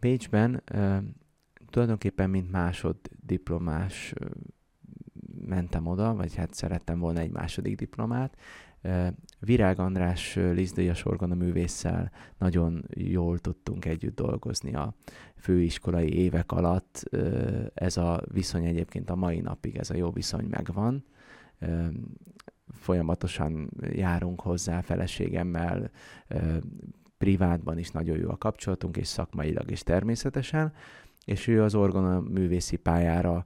Bécsben 0.00 0.62
uh, 0.74 0.96
tulajdonképpen 1.70 2.30
mint 2.30 2.50
másoddiplomás 2.50 4.12
uh, 4.20 4.30
mentem 5.46 5.86
oda, 5.86 6.14
vagy 6.14 6.34
hát 6.34 6.54
szerettem 6.54 6.98
volna 6.98 7.20
egy 7.20 7.30
második 7.30 7.76
diplomát, 7.76 8.36
Virág 9.38 9.78
András 9.78 10.34
Lizdéjas 10.34 11.04
orgona 11.04 11.34
művésszel 11.34 12.10
nagyon 12.38 12.84
jól 12.94 13.38
tudtunk 13.38 13.84
együtt 13.84 14.16
dolgozni 14.16 14.74
a 14.74 14.94
főiskolai 15.36 16.14
évek 16.14 16.52
alatt. 16.52 17.02
Ez 17.74 17.96
a 17.96 18.22
viszony 18.32 18.64
egyébként 18.64 19.10
a 19.10 19.16
mai 19.16 19.40
napig, 19.40 19.76
ez 19.76 19.90
a 19.90 19.96
jó 19.96 20.10
viszony 20.10 20.46
megvan. 20.50 21.04
Folyamatosan 22.68 23.70
járunk 23.92 24.40
hozzá 24.40 24.80
feleségemmel, 24.80 25.90
privátban 27.18 27.78
is 27.78 27.90
nagyon 27.90 28.18
jó 28.18 28.30
a 28.30 28.36
kapcsolatunk, 28.36 28.96
és 28.96 29.06
szakmailag 29.06 29.70
is 29.70 29.82
természetesen, 29.82 30.72
és 31.24 31.46
ő 31.46 31.62
az 31.62 31.74
orgona 31.74 32.20
művészi 32.20 32.76
pályára 32.76 33.44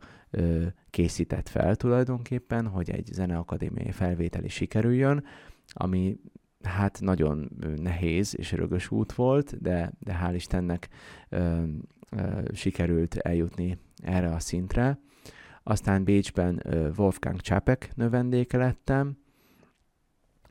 készített 0.90 1.48
fel 1.48 1.76
tulajdonképpen, 1.76 2.66
hogy 2.66 2.90
egy 2.90 3.06
zeneakadémiai 3.12 3.90
felvételi 3.90 4.48
sikerüljön, 4.48 5.24
ami 5.72 6.16
hát 6.62 7.00
nagyon 7.00 7.50
nehéz 7.76 8.34
és 8.38 8.52
rögös 8.52 8.90
út 8.90 9.12
volt, 9.12 9.62
de, 9.62 9.92
de 9.98 10.18
hál' 10.22 10.34
Istennek 10.34 10.88
ö, 11.28 11.62
ö, 12.10 12.40
sikerült 12.52 13.14
eljutni 13.14 13.78
erre 14.02 14.28
a 14.28 14.38
szintre. 14.38 14.98
Aztán 15.62 16.04
Bécsben 16.04 16.60
ö, 16.64 16.90
Wolfgang 16.96 17.40
Csapek 17.40 17.90
növendéke 17.94 18.56
lettem, 18.56 19.16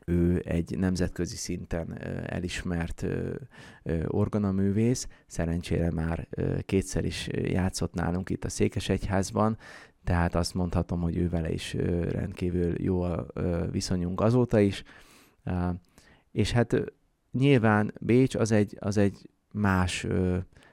ő 0.06 0.42
egy 0.44 0.78
nemzetközi 0.78 1.36
szinten 1.36 1.98
elismert 2.26 3.06
organaművész, 4.06 5.08
szerencsére 5.26 5.90
már 5.90 6.28
kétszer 6.66 7.04
is 7.04 7.28
játszott 7.32 7.94
nálunk 7.94 8.30
itt 8.30 8.44
a 8.44 8.48
Székesegyházban, 8.48 9.58
tehát 10.04 10.34
azt 10.34 10.54
mondhatom, 10.54 11.00
hogy 11.00 11.16
ő 11.16 11.28
vele 11.28 11.52
is 11.52 11.74
rendkívül 12.08 12.82
jó 12.82 13.02
a 13.02 13.26
viszonyunk 13.70 14.20
azóta 14.20 14.60
is. 14.60 14.82
És 16.32 16.52
hát 16.52 16.84
nyilván 17.32 17.92
Bécs 18.00 18.34
az 18.34 18.52
egy, 18.52 18.76
az 18.80 18.96
egy 18.96 19.30
más 19.52 20.06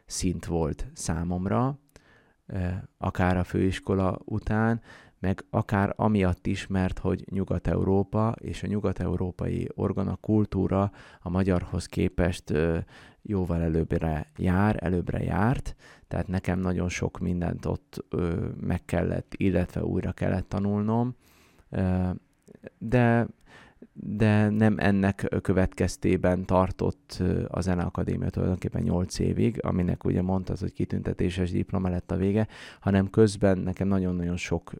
szint 0.05 0.45
volt 0.45 0.87
számomra, 0.93 1.79
akár 2.97 3.37
a 3.37 3.43
főiskola 3.43 4.19
után, 4.25 4.81
meg 5.19 5.43
akár 5.49 5.93
amiatt 5.95 6.47
is, 6.47 6.67
mert 6.67 6.99
hogy 6.99 7.25
Nyugat-Európa 7.31 8.35
és 8.39 8.63
a 8.63 8.67
nyugat-európai 8.67 9.69
organa 9.75 10.15
kultúra 10.15 10.91
a 11.19 11.29
magyarhoz 11.29 11.85
képest 11.85 12.53
jóval 13.21 13.61
előbbre 13.61 14.27
jár, 14.37 14.77
előbbre 14.79 15.23
járt, 15.23 15.75
tehát 16.07 16.27
nekem 16.27 16.59
nagyon 16.59 16.89
sok 16.89 17.19
mindent 17.19 17.65
ott 17.65 18.05
meg 18.59 18.85
kellett, 18.85 19.33
illetve 19.37 19.83
újra 19.83 20.11
kellett 20.11 20.49
tanulnom, 20.49 21.15
de 22.77 23.27
de 23.93 24.49
nem 24.49 24.75
ennek 24.77 25.35
következtében 25.41 26.45
tartott 26.45 27.23
a 27.47 27.61
Zeneakadémia 27.61 28.29
tulajdonképpen 28.29 28.81
8 28.81 29.19
évig, 29.19 29.59
aminek 29.65 30.03
ugye 30.03 30.21
mondtad, 30.21 30.57
hogy 30.57 30.73
kitüntetéses 30.73 31.51
diploma 31.51 31.89
lett 31.89 32.11
a 32.11 32.15
vége, 32.15 32.47
hanem 32.79 33.09
közben 33.09 33.57
nekem 33.57 33.87
nagyon-nagyon 33.87 34.37
sok 34.37 34.73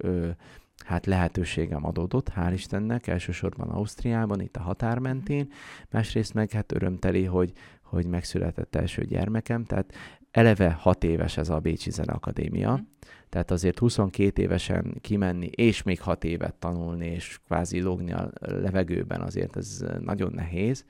hát 0.86 1.06
lehetőségem 1.06 1.86
adódott, 1.86 2.32
hál' 2.36 2.52
Istennek, 2.54 3.08
elsősorban 3.08 3.70
Ausztriában, 3.70 4.42
itt 4.42 4.56
a 4.56 4.62
határ 4.62 5.00
mentén, 5.00 5.52
másrészt 5.90 6.34
meg 6.34 6.52
hát 6.52 6.72
örömteli, 6.72 7.24
hogy, 7.24 7.52
hogy 7.82 8.06
megszületett 8.06 8.76
első 8.76 9.06
gyermekem, 9.06 9.64
tehát 9.64 9.94
eleve 10.38 10.72
hat 10.72 11.04
éves 11.04 11.38
ez 11.38 11.50
a 11.50 11.60
Bécsi 11.60 11.92
Zeneakadémia, 11.92 12.72
mm. 12.72 12.86
tehát 13.30 13.52
azért 13.52 13.80
22 13.80 14.42
évesen 14.42 14.98
kimenni, 15.02 15.48
és 15.48 15.84
még 15.84 16.02
hat 16.02 16.24
évet 16.24 16.54
tanulni, 16.54 17.06
és 17.06 17.40
kvázi 17.46 17.82
lógni 17.82 18.14
a 18.14 18.32
levegőben 18.40 19.22
azért 19.22 19.56
ez 19.58 19.84
nagyon 20.00 20.32
nehéz, 20.36 20.86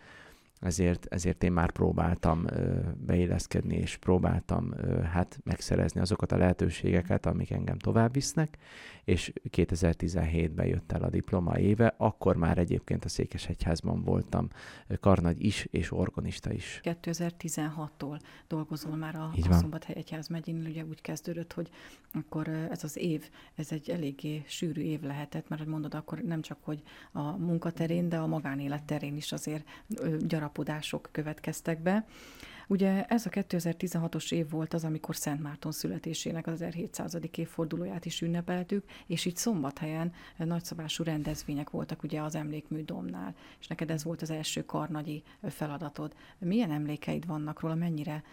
ezért, 0.60 1.06
ezért 1.10 1.44
én 1.44 1.52
már 1.52 1.72
próbáltam 1.72 2.46
beilleszkedni, 3.06 3.76
és 3.76 3.98
próbáltam 3.98 4.74
hát 5.12 5.40
megszerezni 5.44 6.02
azokat 6.02 6.32
a 6.32 6.38
lehetőségeket, 6.38 7.26
amik 7.26 7.52
engem 7.52 7.78
tovább 7.78 8.14
visznek, 8.14 8.58
és 9.04 9.34
2017-ben 9.50 10.66
jött 10.66 10.92
el 10.92 11.04
a 11.04 11.10
diploma 11.10 11.60
éve, 11.60 11.94
akkor 11.98 12.36
már 12.36 12.58
egyébként 12.58 13.06
a 13.06 13.10
Székesegyházban 13.10 14.04
voltam 14.04 14.48
karnagy 15.00 15.46
is, 15.46 15.68
és 15.72 15.92
organista 15.92 16.54
is. 16.54 16.80
2016-tól 16.84 18.20
dolgozol 18.48 18.96
már 18.96 19.16
a, 19.16 19.32
a 19.50 19.54
Szombathely 19.54 19.96
Egyház 19.96 20.28
megyén, 20.28 20.66
ugye 20.66 20.86
úgy 20.86 21.02
kezdődött, 21.02 21.54
hogy 21.54 21.70
akkor 22.14 22.48
ez 22.48 22.84
az 22.84 22.98
év, 22.98 23.30
ez 23.56 23.72
egy 23.72 23.90
eléggé 23.90 24.44
sűrű 24.48 24.82
év 24.82 25.02
lehetett, 25.02 25.50
mert 25.50 25.66
mondod, 25.66 25.94
akkor 25.94 26.20
nem 26.20 26.42
csak, 26.42 26.58
hogy 26.62 26.82
a 27.12 27.38
munkaterén, 27.38 28.10
de 28.10 28.18
a 28.18 28.28
magánélet 28.28 28.84
terén 28.84 29.16
is 29.16 29.32
azért 29.32 29.68
gyarap 30.20 30.47
gyarapodások 30.48 31.10
következtek 31.12 31.82
be. 31.82 32.06
Ugye 32.70 33.06
ez 33.06 33.26
a 33.26 33.30
2016-os 33.30 34.32
év 34.32 34.50
volt 34.50 34.74
az, 34.74 34.84
amikor 34.84 35.16
Szent 35.16 35.42
Márton 35.42 35.72
születésének 35.72 36.48
az 36.48 36.62
1700. 36.62 37.18
évfordulóját 37.36 38.06
is 38.06 38.22
ünnepeltük, 38.22 38.84
és 39.06 39.26
itt 39.26 39.36
szombathelyen 39.36 40.14
nagyszabású 40.38 41.04
rendezvények 41.04 41.70
voltak 41.70 42.04
ugye 42.04 42.22
az 42.22 42.36
emlékmű 42.36 42.84
domnál, 42.84 43.36
és 43.60 43.68
neked 43.68 43.92
ez 43.92 44.04
volt 44.04 44.22
az 44.22 44.30
első 44.30 44.66
karnagyi 44.66 45.24
feladatod. 45.42 46.14
Milyen 46.38 46.72
emlékeid 46.72 47.26
vannak 47.26 47.60
róla, 47.60 47.76
mennyire 47.76 48.24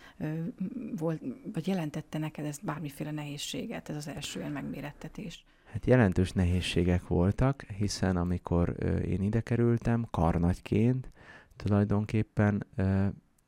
volt, 0.96 1.22
vagy 1.52 1.66
jelentette 1.66 2.18
neked 2.18 2.44
ez 2.44 2.58
bármiféle 2.58 3.10
nehézséget, 3.10 3.88
ez 3.88 3.96
az 3.96 4.08
első 4.08 4.40
ilyen 4.40 4.52
megmérettetés? 4.52 5.44
Hát 5.72 5.86
jelentős 5.86 6.32
nehézségek 6.32 7.06
voltak, 7.08 7.62
hiszen 7.62 8.16
amikor 8.16 8.76
én 9.08 9.22
ide 9.22 9.40
kerültem 9.40 10.06
karnagyként, 10.10 11.12
tulajdonképpen 11.56 12.66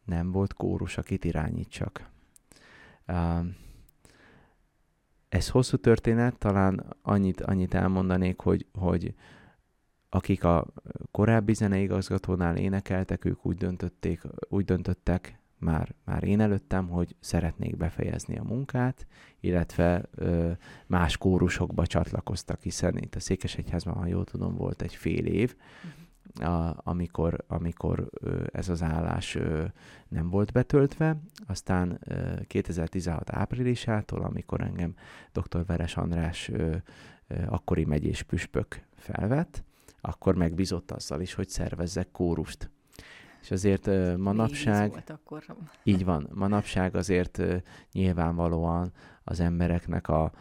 nem 0.04 0.30
volt 0.30 0.54
kórus, 0.54 0.98
akit 0.98 1.24
irányítsak. 1.24 2.10
Ez 5.28 5.48
hosszú 5.48 5.76
történet, 5.76 6.38
talán 6.38 6.96
annyit, 7.02 7.40
annyit 7.40 7.74
elmondanék, 7.74 8.40
hogy, 8.40 8.66
hogy 8.72 9.14
akik 10.08 10.44
a 10.44 10.66
korábbi 11.10 11.54
zeneigazgatónál 11.54 12.56
énekeltek, 12.56 13.24
ők 13.24 13.46
úgy, 13.46 13.56
döntötték, 13.56 14.22
úgy 14.48 14.64
döntöttek, 14.64 15.38
már, 15.58 15.94
már 16.04 16.24
én 16.24 16.40
előttem, 16.40 16.88
hogy 16.88 17.16
szeretnék 17.20 17.76
befejezni 17.76 18.38
a 18.38 18.42
munkát, 18.42 19.06
illetve 19.40 20.02
ö, 20.14 20.52
más 20.86 21.16
kórusokba 21.16 21.86
csatlakoztak, 21.86 22.60
hiszen 22.60 22.96
itt 22.96 23.14
a 23.14 23.20
Székesegyházban, 23.20 23.94
ha 23.94 24.06
jól 24.06 24.24
tudom, 24.24 24.54
volt 24.54 24.82
egy 24.82 24.94
fél 24.94 25.26
év, 25.26 25.56
uh-huh 25.56 26.05
a, 26.40 26.80
amikor, 26.82 27.44
amikor 27.46 28.08
ez 28.52 28.68
az 28.68 28.82
állás 28.82 29.38
nem 30.08 30.28
volt 30.30 30.52
betöltve. 30.52 31.16
Aztán 31.46 32.00
2016 32.46 33.30
áprilisától, 33.30 34.22
amikor 34.22 34.60
engem 34.60 34.94
dr. 35.32 35.66
Veres 35.66 35.96
András 35.96 36.50
akkori 37.46 37.84
megyés 37.84 38.22
püspök 38.22 38.82
felvett, 38.94 39.64
akkor 40.00 40.34
megbízott 40.34 40.90
azzal 40.90 41.20
is, 41.20 41.34
hogy 41.34 41.48
szervezzek 41.48 42.10
kórust. 42.10 42.70
És 43.42 43.50
azért 43.50 43.86
manapság... 44.16 44.90
Volt 44.90 45.10
akkor. 45.10 45.44
Így 45.82 46.04
van, 46.04 46.28
manapság 46.34 46.94
azért 46.94 47.42
nyilvánvalóan 47.92 48.92
az 49.24 49.40
embereknek 49.40 50.08
a 50.08 50.32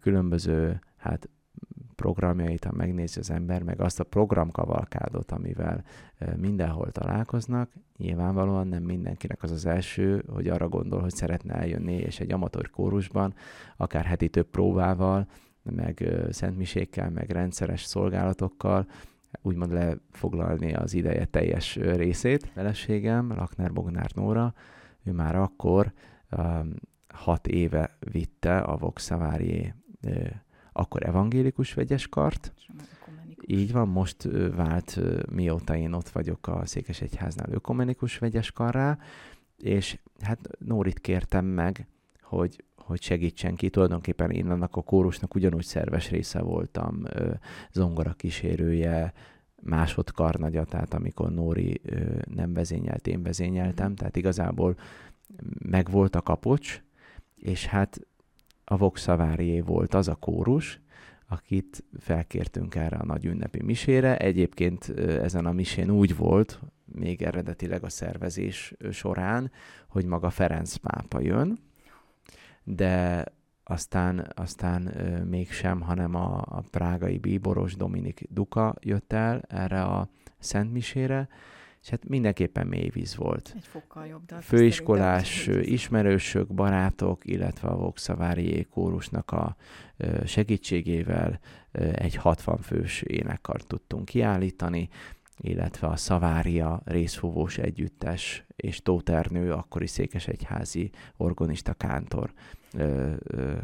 különböző 0.00 0.80
hát 0.96 1.28
programjait, 1.96 2.64
ha 2.64 2.72
megnézi 2.72 3.18
az 3.18 3.30
ember, 3.30 3.62
meg 3.62 3.80
azt 3.80 4.00
a 4.00 4.04
programkavalkádot, 4.04 5.32
amivel 5.32 5.84
mindenhol 6.36 6.90
találkoznak, 6.90 7.70
nyilvánvalóan 7.96 8.66
nem 8.66 8.82
mindenkinek 8.82 9.42
az 9.42 9.50
az 9.50 9.66
első, 9.66 10.24
hogy 10.28 10.48
arra 10.48 10.68
gondol, 10.68 11.00
hogy 11.00 11.14
szeretne 11.14 11.54
eljönni, 11.54 11.94
és 11.94 12.20
egy 12.20 12.32
amatőr 12.32 12.70
kórusban, 12.70 13.34
akár 13.76 14.04
heti 14.04 14.28
több 14.28 14.46
próbával, 14.46 15.26
meg 15.62 16.08
szentmisékkel, 16.30 17.10
meg 17.10 17.30
rendszeres 17.30 17.84
szolgálatokkal, 17.84 18.86
úgymond 19.42 19.72
lefoglalni 19.72 20.74
az 20.74 20.94
ideje 20.94 21.24
teljes 21.24 21.76
részét. 21.76 22.50
Feleségem, 22.54 23.32
Lakner 23.32 23.72
Bognár 23.72 24.10
Nóra, 24.14 24.54
ő 25.04 25.12
már 25.12 25.36
akkor 25.36 25.92
um, 26.36 26.74
hat 27.14 27.46
éve 27.46 27.96
vitte 27.98 28.58
a 28.58 28.76
Vox 28.76 29.04
Savarie 29.04 29.76
akkor 30.72 31.06
evangélikus 31.06 31.74
vegyes 31.74 32.08
kart. 32.08 32.52
Így 33.46 33.72
van, 33.72 33.88
most 33.88 34.28
vált, 34.54 35.00
mióta 35.30 35.76
én 35.76 35.92
ott 35.92 36.08
vagyok 36.08 36.46
a 36.46 36.66
Székesegyháznál 36.66 37.48
ökumenikus 37.50 38.18
vegyes 38.18 38.50
karrá, 38.50 38.98
és 39.56 39.98
hát 40.20 40.38
Nórit 40.58 41.00
kértem 41.00 41.44
meg, 41.44 41.86
hogy, 42.20 42.64
hogy 42.76 43.02
segítsen 43.02 43.54
ki. 43.54 43.70
Tulajdonképpen 43.70 44.30
én 44.30 44.50
annak 44.50 44.76
a 44.76 44.82
kórusnak 44.82 45.34
ugyanúgy 45.34 45.64
szerves 45.64 46.10
része 46.10 46.40
voltam, 46.40 47.02
zongora 47.72 48.12
kísérője, 48.12 49.12
másodkarnagya, 49.62 50.64
tehát 50.64 50.94
amikor 50.94 51.30
Nóri 51.30 51.80
nem 52.34 52.52
vezényelt, 52.52 53.06
én 53.06 53.22
vezényeltem, 53.22 53.90
mm. 53.90 53.94
tehát 53.94 54.16
igazából 54.16 54.76
megvolt 55.58 56.16
a 56.16 56.20
kapocs, 56.20 56.82
és 57.34 57.66
hát 57.66 58.00
a 58.72 58.76
Voxavárié 58.76 59.60
volt 59.60 59.94
az 59.94 60.08
a 60.08 60.14
kórus, 60.14 60.80
akit 61.28 61.84
felkértünk 61.98 62.74
erre 62.74 62.96
a 62.96 63.04
nagy 63.04 63.24
ünnepi 63.24 63.62
misére. 63.62 64.16
Egyébként 64.16 64.88
ezen 64.98 65.46
a 65.46 65.52
misén 65.52 65.90
úgy 65.90 66.16
volt, 66.16 66.60
még 66.84 67.22
eredetileg 67.22 67.84
a 67.84 67.88
szervezés 67.88 68.74
során, 68.90 69.50
hogy 69.88 70.04
maga 70.04 70.30
Ferenc 70.30 70.76
pápa 70.76 71.20
jön, 71.20 71.58
de 72.64 73.24
aztán, 73.64 74.32
aztán 74.34 74.82
mégsem, 75.28 75.80
hanem 75.80 76.14
a, 76.14 76.36
a 76.36 76.62
prágai 76.70 77.18
bíboros 77.18 77.76
Dominik 77.76 78.26
Duka 78.30 78.74
jött 78.80 79.12
el 79.12 79.42
erre 79.48 79.82
a 79.82 80.08
Szent 80.38 80.72
Misére, 80.72 81.28
és 81.82 81.88
hát 81.88 82.08
mindenképpen 82.08 82.66
mély 82.66 82.88
víz 82.88 83.16
volt. 83.16 83.52
Egy 83.56 83.66
fokkal 83.66 84.06
jobb. 84.06 84.24
De 84.26 84.40
Főiskolás 84.40 85.46
ismerősök, 85.46 86.54
barátok, 86.54 87.26
illetve 87.26 87.68
a 87.68 87.76
Voxavári 87.76 88.66
kórusnak 88.70 89.30
a 89.30 89.56
segítségével 90.24 91.40
egy 91.92 92.14
60 92.14 92.58
fős 92.58 93.02
énekkart 93.02 93.66
tudtunk 93.66 94.04
kiállítani, 94.04 94.88
illetve 95.36 95.86
a 95.86 95.96
Szavária 95.96 96.82
részfúvós 96.84 97.58
együttes 97.58 98.44
és 98.56 98.82
Tóternő, 98.82 99.52
akkori 99.52 99.86
székesegyházi 99.86 100.90
organista 101.16 101.74
kántor 101.74 102.32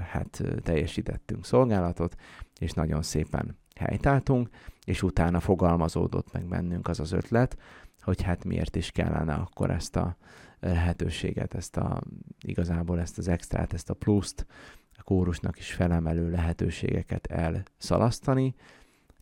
hát 0.00 0.42
teljesítettünk 0.62 1.44
szolgálatot, 1.44 2.16
és 2.60 2.72
nagyon 2.72 3.02
szépen 3.02 3.58
helytáltunk, 3.74 4.48
és 4.84 5.02
utána 5.02 5.40
fogalmazódott 5.40 6.32
meg 6.32 6.48
bennünk 6.48 6.88
az 6.88 7.00
az 7.00 7.12
ötlet, 7.12 7.56
hogy 8.00 8.22
hát 8.22 8.44
miért 8.44 8.76
is 8.76 8.90
kellene 8.90 9.34
akkor 9.34 9.70
ezt 9.70 9.96
a 9.96 10.16
lehetőséget, 10.60 11.54
ezt 11.54 11.76
a, 11.76 12.00
igazából 12.40 13.00
ezt 13.00 13.18
az 13.18 13.28
extrát, 13.28 13.72
ezt 13.72 13.90
a 13.90 13.94
pluszt 13.94 14.46
a 14.98 15.02
kórusnak 15.02 15.58
is 15.58 15.72
felemelő 15.72 16.30
lehetőségeket 16.30 17.26
elszalasztani, 17.26 18.54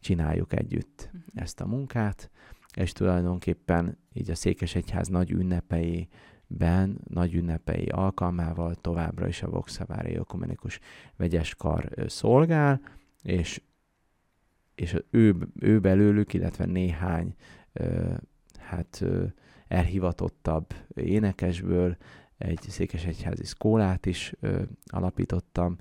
csináljuk 0.01 0.53
együtt 0.53 1.03
uh-huh. 1.07 1.23
ezt 1.35 1.61
a 1.61 1.67
munkát, 1.67 2.31
és 2.75 2.93
tulajdonképpen 2.93 3.99
így 4.13 4.31
a 4.31 4.35
Székesegyház 4.35 5.09
nagy 5.09 5.31
ünnepei 5.31 6.09
ben 6.47 7.01
nagy 7.09 7.35
ünnepei 7.35 7.87
alkalmával 7.87 8.75
továbbra 8.75 9.29
is 9.29 9.43
a 9.43 9.51
Voxavári 9.51 10.17
Ökumenikus 10.17 10.81
Vegyes 11.17 11.55
Kar 11.55 11.93
szolgál, 12.07 12.81
és, 13.23 13.63
és 14.75 14.97
ő, 15.11 15.37
ő 15.61 15.81
belőlük, 15.81 16.33
illetve 16.33 16.65
néhány 16.65 17.35
hát 18.67 19.05
elhivatottabb 19.69 20.75
énekesből 20.95 21.97
egy 22.39 22.61
székesegyházi 22.69 23.45
szkólát 23.45 24.07
is 24.07 24.35
ö, 24.41 24.63
alapítottam, 24.87 25.77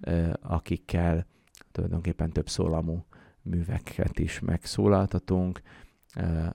ö, 0.00 0.32
akikkel 0.42 1.26
tulajdonképpen 1.72 2.30
több 2.30 2.48
szólamú 2.48 3.04
műveket 3.42 4.18
is 4.18 4.40
megszólaltatunk. 4.40 5.60
Ö, 6.16 6.46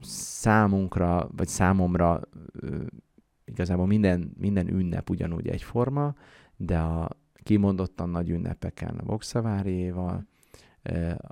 számunkra, 0.00 1.28
vagy 1.36 1.48
számomra 1.48 2.20
ö, 2.52 2.82
igazából 3.44 3.86
minden, 3.86 4.32
minden 4.38 4.68
ünnep 4.68 5.10
ugyanúgy 5.10 5.48
egyforma, 5.48 6.14
de 6.56 6.78
a 6.78 7.08
kimondottan 7.42 8.08
nagy 8.08 8.30
ünnepeken 8.30 8.98
a 8.98 9.04
Voxaváriéval, 9.04 10.26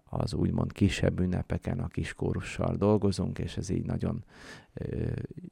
az 0.05 0.35
úgymond 0.35 0.73
kisebb 0.73 1.21
ünnepeken 1.21 1.79
a 1.81 1.88
kiskórussal 1.88 2.77
dolgozunk, 2.77 3.38
és 3.38 3.57
ez 3.57 3.69
így 3.69 3.85
nagyon 3.85 4.25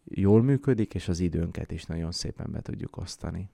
jól 0.05 0.43
működik, 0.43 0.95
és 0.95 1.09
az 1.09 1.21
időnket 1.21 1.73
is 1.73 1.85
nagyon 1.85 2.13
szépen 2.13 2.51
be 2.51 2.61
tudjuk 2.61 2.97
osztani. 2.97 3.49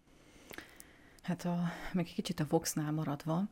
Hát 1.23 1.45
a, 1.45 1.59
még 1.93 2.15
kicsit 2.15 2.41
a 2.41 2.47
Voxnál 2.49 2.93
maradva, 2.93 3.49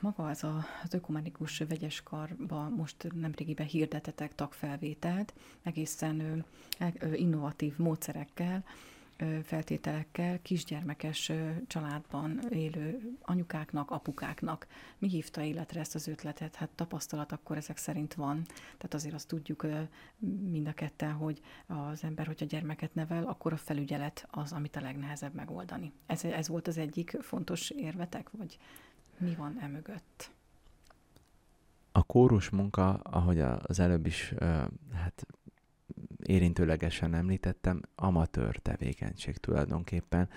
maga 0.00 0.26
az 0.26 0.44
a, 0.44 0.64
az 0.82 0.94
ökumenikus 0.94 1.58
vegyes 1.58 2.02
karba 2.02 2.68
most 2.68 3.08
nemrégiben 3.14 3.66
hirdetetek 3.66 4.34
tagfelvételt, 4.34 5.34
egészen 5.62 6.44
innovatív 7.14 7.78
módszerekkel, 7.78 8.64
feltételekkel 9.42 10.42
kisgyermekes 10.42 11.32
családban 11.66 12.40
élő 12.50 13.16
anyukáknak, 13.22 13.90
apukáknak. 13.90 14.66
Mi 14.98 15.08
hívta 15.08 15.42
életre 15.42 15.80
ezt 15.80 15.94
az 15.94 16.08
ötletet? 16.08 16.54
Hát 16.54 16.68
tapasztalat 16.74 17.32
akkor 17.32 17.56
ezek 17.56 17.76
szerint 17.76 18.14
van. 18.14 18.42
Tehát 18.76 18.94
azért 18.94 19.14
azt 19.14 19.28
tudjuk 19.28 19.66
mind 20.50 20.66
a 20.66 20.72
ketten, 20.72 21.12
hogy 21.12 21.40
az 21.66 22.04
ember, 22.04 22.26
hogyha 22.26 22.46
gyermeket 22.46 22.94
nevel, 22.94 23.24
akkor 23.24 23.52
a 23.52 23.56
felügyelet 23.56 24.26
az, 24.30 24.52
amit 24.52 24.76
a 24.76 24.80
legnehezebb 24.80 25.34
megoldani. 25.34 25.92
Ez, 26.06 26.24
ez 26.24 26.48
volt 26.48 26.68
az 26.68 26.78
egyik 26.78 27.16
fontos 27.20 27.70
érvetek, 27.70 28.30
vagy 28.30 28.58
mi 29.18 29.34
van 29.34 29.58
e 29.60 29.66
mögött? 29.66 30.30
A 31.92 32.02
kórus 32.02 32.50
munka, 32.50 32.92
ahogy 32.92 33.40
az 33.40 33.78
előbb 33.78 34.06
is 34.06 34.34
hát 34.92 35.26
érintőlegesen 36.24 37.14
említettem, 37.14 37.82
amatőr 37.94 38.56
tevékenység 38.56 39.36
tulajdonképpen. 39.36 40.28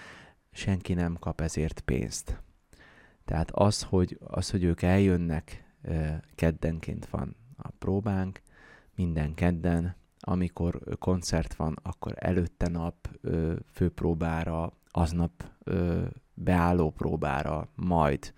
Senki 0.51 0.93
nem 0.93 1.17
kap 1.19 1.41
ezért 1.41 1.79
pénzt. 1.79 2.41
Tehát 3.25 3.51
az, 3.51 3.83
hogy, 3.83 4.17
az, 4.27 4.49
hogy 4.49 4.63
ők 4.63 4.81
eljönnek, 4.81 5.63
keddenként 6.35 7.05
van 7.05 7.35
a 7.57 7.69
próbánk, 7.79 8.41
minden 8.95 9.33
kedden, 9.33 9.95
amikor 10.19 10.79
koncert 10.99 11.53
van, 11.53 11.75
akkor 11.83 12.13
előtte 12.15 12.67
nap 12.67 13.09
főpróbára, 13.71 14.73
aznap 14.91 15.43
beálló 16.33 16.91
próbára, 16.91 17.69
majd 17.75 18.33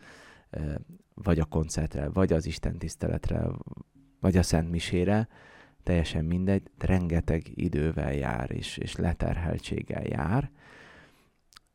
vagy 1.14 1.40
a 1.40 1.46
koncertre, 1.46 2.10
vagy 2.10 2.34
az 2.34 2.46
Isten 2.46 2.78
tiszteletre, 2.78 3.48
vagy 4.20 4.38
a 4.38 4.44
Szent 4.44 4.70
Misére, 4.70 5.28
teljesen 5.88 6.26
mindegy, 6.26 6.72
rengeteg 6.78 7.42
idővel 7.54 8.14
jár, 8.14 8.52
és, 8.52 8.78
és 8.78 8.96
leterheltséggel 8.96 10.04
jár. 10.04 10.52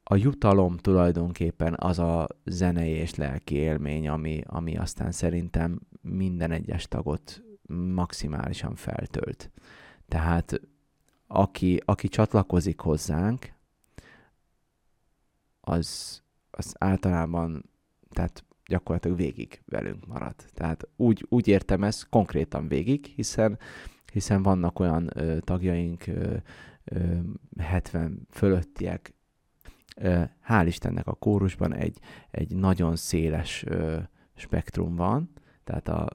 A 0.02 0.16
jutalom 0.16 0.76
tulajdonképpen 0.76 1.74
az 1.78 1.98
a 1.98 2.28
zenei 2.44 2.90
és 2.90 3.14
lelki 3.14 3.54
élmény, 3.54 4.08
ami, 4.08 4.42
ami 4.46 4.76
aztán 4.76 5.12
szerintem 5.12 5.80
minden 6.00 6.50
egyes 6.50 6.88
tagot 6.88 7.42
maximálisan 7.94 8.74
feltölt. 8.74 9.50
Tehát 10.08 10.60
aki, 11.26 11.82
aki 11.84 12.08
csatlakozik 12.08 12.80
hozzánk, 12.80 13.52
az, 15.60 16.22
az 16.50 16.74
általában 16.78 17.70
tehát 18.10 18.44
gyakorlatilag 18.66 19.16
végig 19.16 19.62
velünk 19.66 20.06
marad. 20.06 20.34
Tehát 20.54 20.88
úgy, 20.96 21.26
úgy 21.28 21.48
értem 21.48 21.84
ezt 21.84 22.08
konkrétan 22.08 22.68
végig, 22.68 23.06
hiszen 23.06 23.58
hiszen 24.12 24.42
vannak 24.42 24.78
olyan 24.78 25.10
ö, 25.14 25.38
tagjaink, 25.40 26.06
ö, 26.06 26.36
ö, 26.84 27.18
70 27.58 28.26
fölöttiek, 28.30 29.14
ö, 29.96 30.22
hál' 30.48 30.64
Istennek 30.66 31.06
a 31.06 31.14
kórusban 31.14 31.74
egy, 31.74 31.98
egy 32.30 32.54
nagyon 32.54 32.96
széles 32.96 33.64
ö, 33.66 33.98
spektrum 34.34 34.96
van, 34.96 35.30
tehát 35.64 35.88
a 35.88 36.08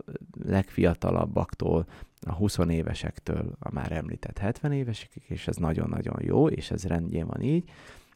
legfiatalabbaktól, 0.43 1.85
a 2.21 2.33
20 2.33 2.57
évesektől 2.57 3.55
a 3.59 3.71
már 3.71 3.91
említett 3.91 4.37
70 4.37 4.71
évesekig, 4.71 5.23
és 5.27 5.47
ez 5.47 5.55
nagyon-nagyon 5.55 6.17
jó, 6.21 6.47
és 6.47 6.71
ez 6.71 6.83
rendjén 6.85 7.27
van 7.27 7.41
így. 7.41 7.69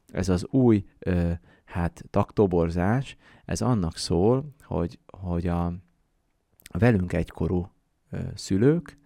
Ez 0.08 0.30
az 0.30 0.48
új 0.50 0.86
ö, 1.00 1.32
hát 1.66 2.04
taktoborzás, 2.10 3.18
ez 3.46 3.62
annak 3.62 3.98
szól, 3.98 4.56
hogy, 4.62 5.00
hogy 5.08 5.48
a, 5.48 5.66
a 6.64 6.78
velünk 6.78 7.14
egykorú 7.14 7.72
ö, 8.10 8.20
szülők 8.36 9.00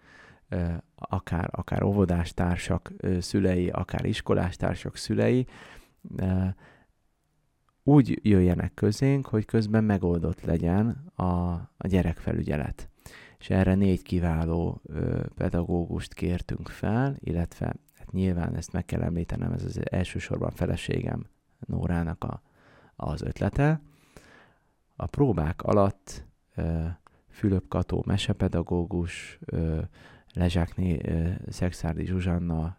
akár, 0.94 1.48
akár 1.52 1.82
óvodástársak 1.82 2.92
szülei, 3.20 3.68
akár 3.68 4.04
iskolástársak 4.04 4.96
szülei, 4.96 5.46
úgy 7.82 8.18
jöjjenek 8.22 8.74
közénk, 8.74 9.26
hogy 9.26 9.44
közben 9.44 9.84
megoldott 9.84 10.40
legyen 10.40 11.12
a, 11.14 11.24
a 11.76 11.86
gyerekfelügyelet. 11.86 12.88
És 13.38 13.50
erre 13.50 13.74
négy 13.74 14.02
kiváló 14.02 14.82
pedagógust 15.34 16.14
kértünk 16.14 16.68
fel, 16.68 17.16
illetve 17.18 17.74
hát 17.94 18.10
nyilván 18.12 18.56
ezt 18.56 18.72
meg 18.72 18.84
kell 18.84 19.02
említenem, 19.02 19.52
ez 19.52 19.64
az 19.64 19.80
elsősorban 19.90 20.50
feleségem 20.50 21.26
Nórának 21.66 22.24
a, 22.24 22.42
az 22.96 23.22
ötlete. 23.22 23.80
A 24.96 25.06
próbák 25.06 25.62
alatt 25.62 26.26
Fülöp 27.28 27.68
Kató 27.68 28.02
mesepedagógus, 28.06 29.38
ö, 29.44 29.80
Lezsákné 30.36 31.00
Szexárdi 31.48 32.06
Zsuzsanna, 32.06 32.76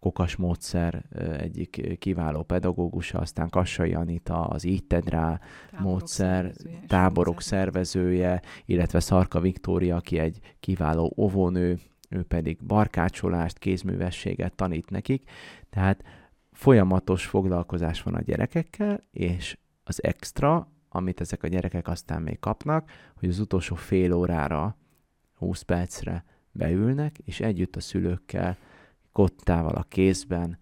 Kokas 0.00 0.36
módszer 0.36 1.04
egyik 1.38 1.98
kiváló 1.98 2.42
pedagógusa, 2.42 3.18
aztán 3.18 3.48
Kassai 3.48 3.94
Anita, 3.94 4.46
az 4.46 4.64
Így 4.64 4.84
Ted 4.84 5.08
rá 5.08 5.40
táborok 5.70 5.90
módszer, 5.90 6.44
szervezője, 6.44 6.86
táborok 6.86 7.40
szervezője, 7.40 8.42
illetve 8.64 9.00
Szarka 9.00 9.40
Viktória, 9.40 9.96
aki 9.96 10.18
egy 10.18 10.38
kiváló 10.60 11.12
ovónő, 11.16 11.78
ő 12.08 12.22
pedig 12.22 12.64
barkácsolást, 12.64 13.58
kézművességet 13.58 14.54
tanít 14.54 14.90
nekik. 14.90 15.30
Tehát 15.70 16.04
folyamatos 16.52 17.26
foglalkozás 17.26 18.02
van 18.02 18.14
a 18.14 18.20
gyerekekkel, 18.22 19.00
és 19.10 19.58
az 19.84 20.02
extra, 20.02 20.68
amit 20.88 21.20
ezek 21.20 21.42
a 21.42 21.48
gyerekek 21.48 21.88
aztán 21.88 22.22
még 22.22 22.38
kapnak, 22.38 22.90
hogy 23.14 23.28
az 23.28 23.38
utolsó 23.38 23.74
fél 23.74 24.12
órára, 24.12 24.76
20 25.34 25.62
percre 25.62 26.24
beülnek, 26.54 27.18
és 27.24 27.40
együtt 27.40 27.76
a 27.76 27.80
szülőkkel, 27.80 28.56
kottával 29.12 29.74
a 29.74 29.82
kézben 29.88 30.58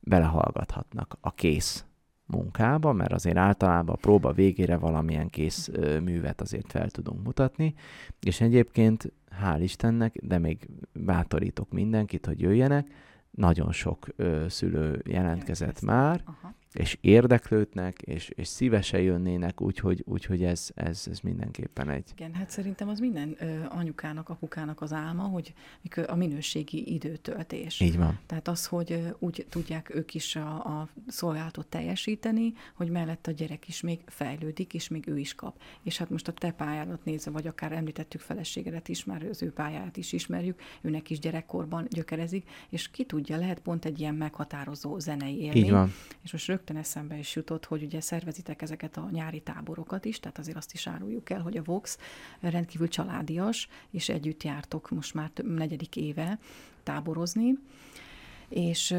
belehallgathatnak 0.00 1.16
a 1.20 1.34
kész 1.34 1.84
munkába, 2.26 2.92
mert 2.92 3.12
azért 3.12 3.36
általában 3.36 3.94
a 3.94 3.98
próba 3.98 4.32
végére 4.32 4.76
valamilyen 4.76 5.28
kész 5.28 5.70
művet 6.02 6.40
azért 6.40 6.70
fel 6.70 6.90
tudunk 6.90 7.24
mutatni, 7.24 7.74
és 8.20 8.40
egyébként 8.40 9.12
hál' 9.42 9.60
Istennek, 9.60 10.16
de 10.22 10.38
még 10.38 10.68
bátorítok 10.92 11.70
mindenkit, 11.72 12.26
hogy 12.26 12.40
jöjjenek, 12.40 12.88
nagyon 13.30 13.72
sok 13.72 14.06
ö, 14.16 14.44
szülő 14.48 15.02
jelentkezett. 15.04 15.80
már, 15.80 16.22
Aha 16.24 16.54
és 16.72 16.98
érdeklődnek, 17.00 18.02
és, 18.02 18.28
és 18.28 18.48
szívesen 18.48 19.00
jönnének, 19.00 19.60
úgyhogy, 19.60 20.02
úgyhogy 20.06 20.44
ez, 20.44 20.70
ez, 20.74 21.06
ez 21.10 21.20
mindenképpen 21.20 21.90
egy... 21.90 22.10
Igen, 22.16 22.34
hát 22.34 22.50
szerintem 22.50 22.88
az 22.88 22.98
minden 22.98 23.36
ö, 23.38 23.64
anyukának, 23.68 24.28
apukának 24.28 24.80
az 24.80 24.92
álma, 24.92 25.22
hogy 25.22 25.54
a 26.06 26.14
minőségi 26.14 26.94
időtöltés. 26.94 27.80
Így 27.80 27.96
van. 27.96 28.18
Tehát 28.26 28.48
az, 28.48 28.66
hogy 28.66 29.14
úgy 29.18 29.46
tudják 29.48 29.94
ők 29.94 30.14
is 30.14 30.36
a, 30.36 30.54
a 30.54 30.88
szolgálatot 31.06 31.66
teljesíteni, 31.66 32.52
hogy 32.74 32.90
mellett 32.90 33.26
a 33.26 33.30
gyerek 33.30 33.68
is 33.68 33.80
még 33.80 34.00
fejlődik, 34.06 34.74
és 34.74 34.88
még 34.88 35.08
ő 35.08 35.18
is 35.18 35.34
kap. 35.34 35.60
És 35.82 35.98
hát 35.98 36.10
most 36.10 36.28
a 36.28 36.32
te 36.32 36.50
pályádat 36.50 37.04
nézve, 37.04 37.30
vagy 37.30 37.46
akár 37.46 37.72
említettük 37.72 38.20
feleségedet 38.20 38.88
is, 38.88 39.04
már 39.04 39.22
az 39.22 39.42
ő 39.42 39.52
pályáját 39.52 39.96
is 39.96 40.12
ismerjük, 40.12 40.60
őnek 40.80 41.10
is 41.10 41.18
gyerekkorban 41.18 41.86
gyökerezik, 41.90 42.48
és 42.68 42.90
ki 42.90 43.04
tudja, 43.04 43.36
lehet 43.36 43.60
pont 43.60 43.84
egy 43.84 44.00
ilyen 44.00 44.14
meghatározó 44.14 44.98
zenei 44.98 45.40
élmény. 45.40 45.64
Így 45.64 45.70
van. 45.70 45.92
És 46.22 46.32
most 46.32 46.48
rögtön 46.62 46.82
eszembe 46.82 47.18
is 47.18 47.36
jutott, 47.36 47.64
hogy 47.64 47.82
ugye 47.82 48.00
szervezitek 48.00 48.62
ezeket 48.62 48.96
a 48.96 49.08
nyári 49.10 49.40
táborokat 49.40 50.04
is, 50.04 50.20
tehát 50.20 50.38
azért 50.38 50.56
azt 50.56 50.72
is 50.72 50.86
áruljuk 50.86 51.30
el, 51.30 51.40
hogy 51.40 51.56
a 51.56 51.62
Vox 51.62 51.98
rendkívül 52.40 52.88
családias, 52.88 53.68
és 53.90 54.08
együtt 54.08 54.42
jártok 54.42 54.90
most 54.90 55.14
már 55.14 55.30
negyedik 55.34 55.96
éve 55.96 56.38
táborozni, 56.82 57.58
és 58.52 58.96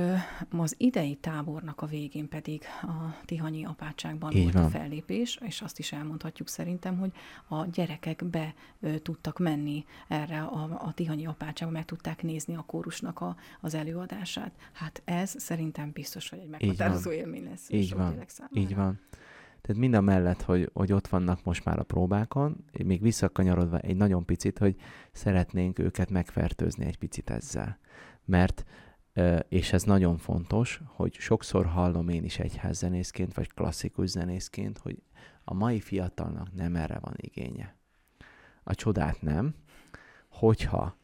az 0.58 0.76
idei 0.78 1.16
tábornak 1.16 1.82
a 1.82 1.86
végén 1.86 2.30
pedig 2.30 2.64
a 2.82 3.26
Tihanyi 3.26 3.66
apátságban 3.66 4.32
Így 4.32 4.42
volt 4.42 4.54
van. 4.54 4.64
a 4.64 4.70
fellépés, 4.70 5.40
és 5.46 5.62
azt 5.62 5.80
is 5.80 5.92
elmondhatjuk 5.92 6.48
szerintem, 6.48 6.98
hogy 6.98 7.12
a 7.48 7.66
gyerekek 7.66 8.26
be 8.26 8.54
tudtak 9.02 9.40
menni 9.40 9.86
erre 10.08 10.42
a, 10.42 10.78
a 10.80 10.94
Tihanyi 10.94 11.26
apátságba, 11.26 11.74
meg 11.74 11.86
tudták 11.86 12.24
nézni 12.24 12.56
a 12.56 12.62
kórusnak 12.62 13.22
a, 13.22 13.36
az 13.62 13.74
előadását. 13.74 14.52
Hát 14.72 15.02
ez 15.06 15.34
szerintem 15.38 15.92
biztos, 15.92 16.30
hogy 16.30 16.40
egy 16.40 16.50
meghatározó 16.50 17.12
élmény 17.12 17.44
lesz. 17.44 17.70
Így 17.70 17.94
van. 17.94 18.26
Így 18.54 18.76
van. 18.76 19.00
Tehát 19.62 19.82
mind 19.82 19.94
a 19.94 20.02
mellett, 20.02 20.42
hogy, 20.42 20.70
hogy 20.74 20.94
ott 20.94 21.08
vannak 21.08 21.44
most 21.44 21.66
már 21.66 21.80
a 21.80 21.84
próbákon, 21.84 22.66
még 22.86 23.02
visszakanyarodva 23.02 23.80
egy 23.80 23.96
nagyon 23.96 24.26
picit, 24.26 24.58
hogy 24.58 24.76
szeretnénk 25.12 25.80
őket 25.80 26.10
megfertőzni 26.10 26.86
egy 26.86 26.98
picit 26.98 27.30
ezzel. 27.30 27.78
Mert 28.26 28.66
és 29.50 29.74
ez 29.74 29.84
nagyon 29.84 30.18
fontos, 30.18 30.82
hogy 30.86 31.14
sokszor 31.14 31.66
hallom 31.66 32.10
én 32.10 32.24
is 32.24 32.40
egyházzenészként, 32.40 33.34
vagy 33.34 33.54
klasszikus 33.54 34.10
zenészként, 34.10 34.78
hogy 34.78 35.02
a 35.44 35.54
mai 35.54 35.80
fiatalnak 35.80 36.54
nem 36.54 36.76
erre 36.76 37.00
van 37.00 37.14
igénye. 37.18 37.76
A 38.64 38.76
csodát 38.76 39.22
nem. 39.22 39.56
Hogyha 40.30 40.98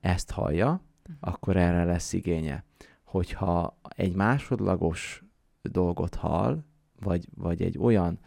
ezt 0.00 0.30
hallja, 0.30 0.70
mhm. 0.70 1.16
akkor 1.20 1.56
erre 1.56 1.84
lesz 1.84 2.12
igénye. 2.12 2.64
Hogyha 3.04 3.78
egy 3.88 4.14
másodlagos 4.14 5.24
dolgot 5.62 6.14
hall, 6.14 6.64
vagy, 7.00 7.28
vagy 7.34 7.62
egy 7.62 7.78
olyan 7.78 8.18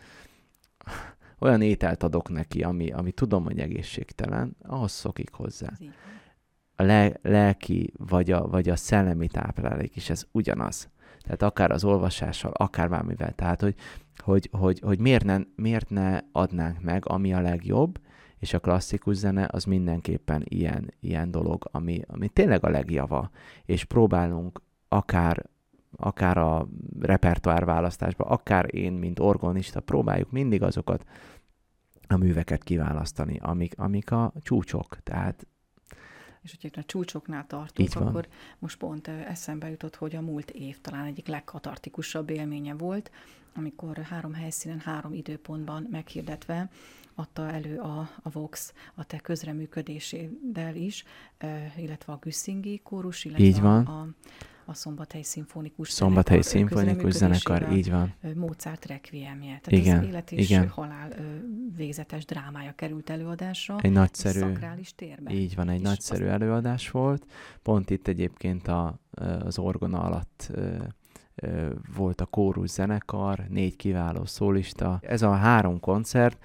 olyan 1.39 1.62
ételt 1.62 2.03
adok 2.03 2.29
neki, 2.29 2.63
ami, 2.63 2.91
ami 2.91 3.12
tudom, 3.12 3.43
hogy 3.43 3.60
egészségtelen, 3.60 4.55
ahhoz 4.62 4.91
szokik 4.91 5.34
hozzá. 5.34 5.71
A 6.79 6.83
le, 6.83 7.13
lelki 7.21 7.93
vagy 7.97 8.31
a, 8.31 8.47
vagy 8.47 8.69
a 8.69 8.75
szellemi 8.75 9.27
táplálék 9.27 9.95
is 9.95 10.09
ez 10.09 10.25
ugyanaz. 10.31 10.89
Tehát 11.21 11.41
akár 11.41 11.71
az 11.71 11.83
olvasással, 11.83 12.51
akár 12.51 12.89
bármivel. 12.89 13.31
Tehát, 13.31 13.61
hogy, 13.61 13.75
hogy, 14.15 14.49
hogy, 14.51 14.79
hogy 14.79 14.99
miért, 14.99 15.23
ne, 15.23 15.37
miért 15.55 15.89
ne 15.89 16.19
adnánk 16.31 16.81
meg, 16.81 17.03
ami 17.07 17.33
a 17.33 17.41
legjobb, 17.41 17.99
és 18.37 18.53
a 18.53 18.59
klasszikus 18.59 19.15
zene 19.15 19.47
az 19.51 19.63
mindenképpen 19.63 20.43
ilyen, 20.45 20.93
ilyen 20.99 21.31
dolog, 21.31 21.69
ami, 21.71 22.01
ami 22.07 22.27
tényleg 22.27 22.65
a 22.65 22.69
legjava, 22.69 23.29
és 23.65 23.83
próbálunk 23.83 24.61
akár 24.87 25.49
akár 25.95 26.37
a 26.37 26.67
repertoár 26.99 27.65
választásban, 27.65 28.27
akár 28.27 28.75
én, 28.75 28.93
mint 28.93 29.19
organista, 29.19 29.79
próbáljuk 29.79 30.31
mindig 30.31 30.61
azokat 30.61 31.05
a 32.07 32.17
műveket 32.17 32.63
kiválasztani, 32.63 33.37
amik, 33.41 33.79
amik 33.79 34.11
a 34.11 34.33
csúcsok. 34.41 34.97
Tehát 35.03 35.47
és 36.41 36.58
hogyha 36.62 36.82
a 36.82 36.86
csúcsoknál 36.86 37.47
tartunk, 37.47 37.95
akkor 37.95 38.28
most 38.60 38.78
pont 38.78 39.08
eszembe 39.08 39.69
jutott, 39.69 39.95
hogy 39.95 40.15
a 40.15 40.21
múlt 40.21 40.52
év 40.52 40.82
talán 40.82 41.06
egyik 41.06 41.28
legkatartikusabb 41.28 42.30
élménye 42.30 42.73
volt, 42.73 43.12
amikor 43.56 43.97
három 43.97 44.34
helyszínen, 44.34 44.80
három 44.80 45.13
időpontban 45.13 45.88
meghirdetve 45.91 46.69
adta 47.15 47.52
elő 47.52 47.78
a, 47.78 47.99
a 48.21 48.30
Vox 48.32 48.73
a 48.95 49.04
te 49.04 49.17
közreműködéséddel 49.17 50.75
is, 50.75 51.04
illetve 51.78 52.13
a 52.13 52.19
Güsszingi 52.21 52.80
kórus, 52.84 53.25
illetve 53.25 53.43
Így 53.43 53.62
van. 53.62 53.86
a, 53.86 54.08
a 54.69 54.73
Szombathelyi 54.73 55.23
Szimfonikus 55.23 55.89
Szombathelyi 55.89 56.41
Szimfonikus 56.41 57.13
Zenekar, 57.13 57.71
így 57.71 57.91
van. 57.91 58.13
Mozart 58.36 58.86
requiemje. 58.86 59.60
Tehát 59.63 59.71
igen, 59.86 59.99
az 59.99 60.05
élet 60.05 60.32
és 60.32 60.49
igen. 60.49 60.67
halál 60.67 61.13
végzetes 61.75 62.25
drámája 62.25 62.73
került 62.75 63.10
előadásra. 63.10 63.77
Egy 63.82 63.91
nagyszerű, 63.91 64.39
szakrális 64.39 64.95
térben. 64.95 65.34
Így 65.34 65.55
van, 65.55 65.69
egy 65.69 65.82
nagyszerű 65.82 66.23
azt... 66.23 66.34
előadás 66.34 66.91
volt. 66.91 67.25
Pont 67.62 67.89
itt 67.89 68.08
egyébként 68.08 68.67
a, 68.67 68.99
az 69.43 69.60
orgona 69.60 70.01
alatt 70.01 70.51
volt 71.95 72.21
a 72.21 72.25
kórus 72.25 72.69
zenekar, 72.69 73.45
négy 73.49 73.75
kiváló 73.75 74.25
szólista. 74.25 74.99
Ez 75.01 75.21
a 75.21 75.32
három 75.32 75.79
koncert 75.79 76.43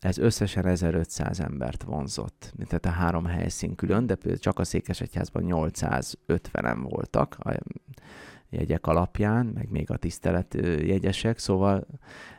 ez 0.00 0.18
összesen 0.18 0.66
1500 0.66 1.40
embert 1.40 1.82
vonzott, 1.82 2.54
tehát 2.66 2.86
a 2.86 2.88
három 2.88 3.24
helyszín 3.24 3.74
külön, 3.74 4.06
de 4.06 4.14
például 4.14 4.38
csak 4.38 4.58
a 4.58 4.64
Székesegyházban 4.64 5.42
850-en 5.46 6.78
voltak 6.82 7.36
a 7.38 7.54
jegyek 8.50 8.86
alapján, 8.86 9.46
meg 9.46 9.70
még 9.70 9.90
a 9.90 9.96
tisztelet 9.96 10.54
jegyesek, 10.80 11.38
szóval 11.38 11.86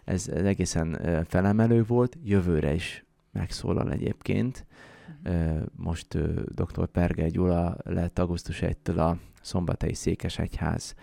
ez, 0.03 0.27
egészen 0.27 0.99
felemelő 1.27 1.83
volt, 1.83 2.17
jövőre 2.23 2.73
is 2.73 3.05
megszólal 3.31 3.91
egyébként. 3.91 4.65
Uh-huh. 5.25 5.61
Most 5.75 6.17
dr. 6.55 6.87
Perger 6.87 7.29
Gyula 7.29 7.77
lett 7.83 8.19
augusztus 8.19 8.59
1-től 8.61 8.97
a 8.97 9.17
Szombathelyi 9.41 9.93
Székesegyház 9.93 10.95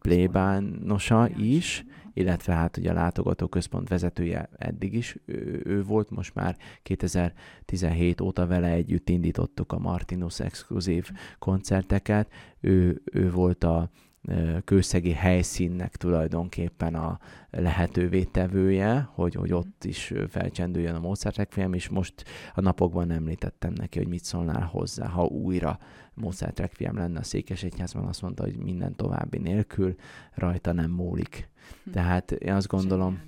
plébánosa 0.00 1.28
is, 1.36 1.84
illetve 2.18 2.52
hát 2.52 2.76
ugye 2.76 2.90
a 2.90 2.94
látogatóközpont 2.94 3.88
vezetője 3.88 4.48
eddig 4.56 4.94
is 4.94 5.16
ő, 5.24 5.62
ő 5.64 5.82
volt, 5.82 6.10
most 6.10 6.34
már 6.34 6.56
2017 6.82 8.20
óta 8.20 8.46
vele 8.46 8.68
együtt 8.68 9.08
indítottuk 9.08 9.72
a 9.72 9.78
Martinus 9.78 10.40
exkluzív 10.40 11.10
koncerteket, 11.38 12.32
ő, 12.60 13.02
ő 13.04 13.30
volt 13.30 13.64
a 13.64 13.90
kőszegi 14.64 15.12
helyszínnek 15.12 15.96
tulajdonképpen 15.96 16.94
a 16.94 17.18
lehetővé 17.50 18.22
tevője, 18.22 19.08
hogy, 19.12 19.34
hogy 19.34 19.52
ott 19.52 19.84
is 19.84 20.12
felcsendüljön 20.28 20.94
a 20.94 21.00
Mozart 21.00 21.36
Requiem, 21.36 21.72
és 21.72 21.88
most 21.88 22.24
a 22.54 22.60
napokban 22.60 23.10
említettem 23.10 23.72
neki, 23.72 23.98
hogy 23.98 24.08
mit 24.08 24.24
szólnál 24.24 24.66
hozzá, 24.66 25.06
ha 25.06 25.24
újra 25.24 25.78
Mozart 26.14 26.58
Requiem 26.58 26.96
lenne 26.96 27.18
a 27.18 27.22
Székesegyházban, 27.22 28.04
azt 28.04 28.22
mondta, 28.22 28.42
hogy 28.42 28.56
minden 28.56 28.96
további 28.96 29.38
nélkül 29.38 29.94
rajta 30.34 30.72
nem 30.72 30.90
múlik. 30.90 31.48
Hm. 31.84 31.90
Tehát 31.90 32.30
én 32.30 32.52
azt 32.52 32.66
gondolom, 32.66 33.20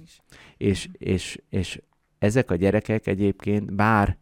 és, 0.57 0.89
és, 0.93 1.43
és 1.49 1.83
ezek 2.19 2.51
a 2.51 2.55
gyerekek 2.55 3.07
egyébként, 3.07 3.75
bár 3.75 4.17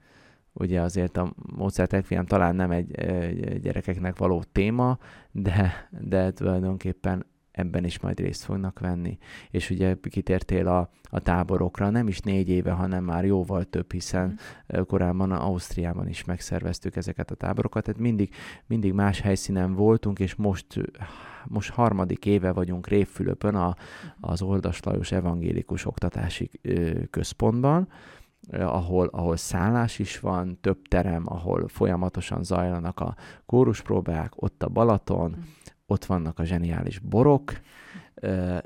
ugye 0.52 0.81
azért 0.81 1.16
a 1.16 1.33
Mozart 1.57 1.92
Requiem 1.92 2.26
talán 2.26 2.54
nem 2.54 2.70
egy, 2.70 2.94
egy 2.94 3.61
gyerekeknek 3.61 4.18
való 4.18 4.42
téma, 4.52 4.98
de, 5.31 5.88
de 6.00 6.33
tulajdonképpen 6.33 7.26
ebben 7.59 7.85
is 7.85 8.00
majd 8.00 8.20
részt 8.20 8.44
fognak 8.44 8.78
venni. 8.78 9.18
És 9.50 9.70
ugye 9.70 9.96
kitértél 10.02 10.68
a, 10.68 10.90
a 11.02 11.20
táborokra, 11.20 11.90
nem 11.90 12.09
is 12.09 12.20
négy 12.20 12.48
éve, 12.48 12.70
hanem 12.70 13.04
már 13.04 13.24
jóval 13.24 13.64
több, 13.64 13.92
hiszen 13.92 14.38
mm. 14.76 14.81
korábban 14.83 15.33
Ausztriában 15.33 16.09
is 16.09 16.24
megszerveztük 16.24 16.96
ezeket 16.96 17.31
a 17.31 17.35
táborokat, 17.35 17.85
tehát 17.85 18.00
mindig, 18.00 18.35
mindig 18.66 18.92
más 18.92 19.20
helyszínen 19.20 19.74
voltunk, 19.74 20.18
és 20.18 20.35
most, 20.35 20.66
most 21.49 21.71
harmadik 21.71 22.27
éve 22.27 22.53
vagyunk 22.53 22.87
Révfülöpön 22.87 23.55
a, 23.55 23.75
az 24.21 24.43
Oldas 24.43 24.83
Lajos 24.83 25.13
Evangélikus 25.13 25.87
Oktatási 25.87 26.51
Központban, 27.11 27.89
ahol, 28.53 29.07
ahol 29.07 29.37
szállás 29.37 29.99
is 29.99 30.21
van, 30.21 30.59
több 30.61 30.83
terem, 30.89 31.23
ahol 31.27 31.69
folyamatosan 31.69 32.45
zajlanak 32.45 33.01
a 33.01 33.17
kóruspróbák, 33.47 34.33
ott 34.43 34.63
a 34.63 34.69
Balaton, 34.69 35.37
ott 35.87 36.05
vannak 36.05 36.39
a 36.39 36.45
zseniális 36.45 36.99
borok, 36.99 37.53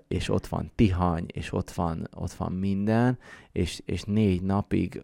és 0.09 0.29
ott 0.29 0.47
van 0.47 0.71
tihany, 0.75 1.25
és 1.27 1.53
ott 1.53 1.71
van, 1.71 2.09
ott 2.17 2.33
van 2.33 2.53
minden, 2.53 3.19
és, 3.53 3.83
és 3.85 4.03
négy 4.03 4.43
napig 4.43 5.03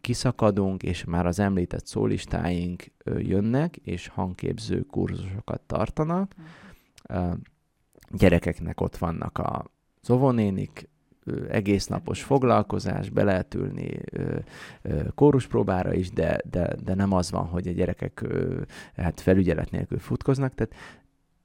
kiszakadunk, 0.00 0.82
és 0.82 1.04
már 1.04 1.26
az 1.26 1.38
említett 1.38 1.86
szólistáink 1.86 2.84
jönnek, 3.18 3.76
és 3.76 4.08
hangképző 4.08 4.82
kurzusokat 4.82 5.60
tartanak. 5.60 6.34
Gyerekeknek 8.10 8.80
ott 8.80 8.96
vannak 8.96 9.38
a 9.38 9.70
zovonénik, 10.02 10.88
egész 11.48 11.86
napos 11.86 12.22
foglalkozás, 12.22 13.08
be 13.08 13.22
lehet 13.22 13.54
ülni 13.54 14.00
kóruspróbára 15.14 15.94
is, 15.94 16.10
de, 16.10 16.40
de, 16.50 16.74
de 16.84 16.94
nem 16.94 17.12
az 17.12 17.30
van, 17.30 17.46
hogy 17.46 17.68
a 17.68 17.72
gyerekek 17.72 18.24
hát 18.96 19.20
felügyelet 19.20 19.70
nélkül 19.70 19.98
futkoznak, 19.98 20.54
tehát 20.54 20.74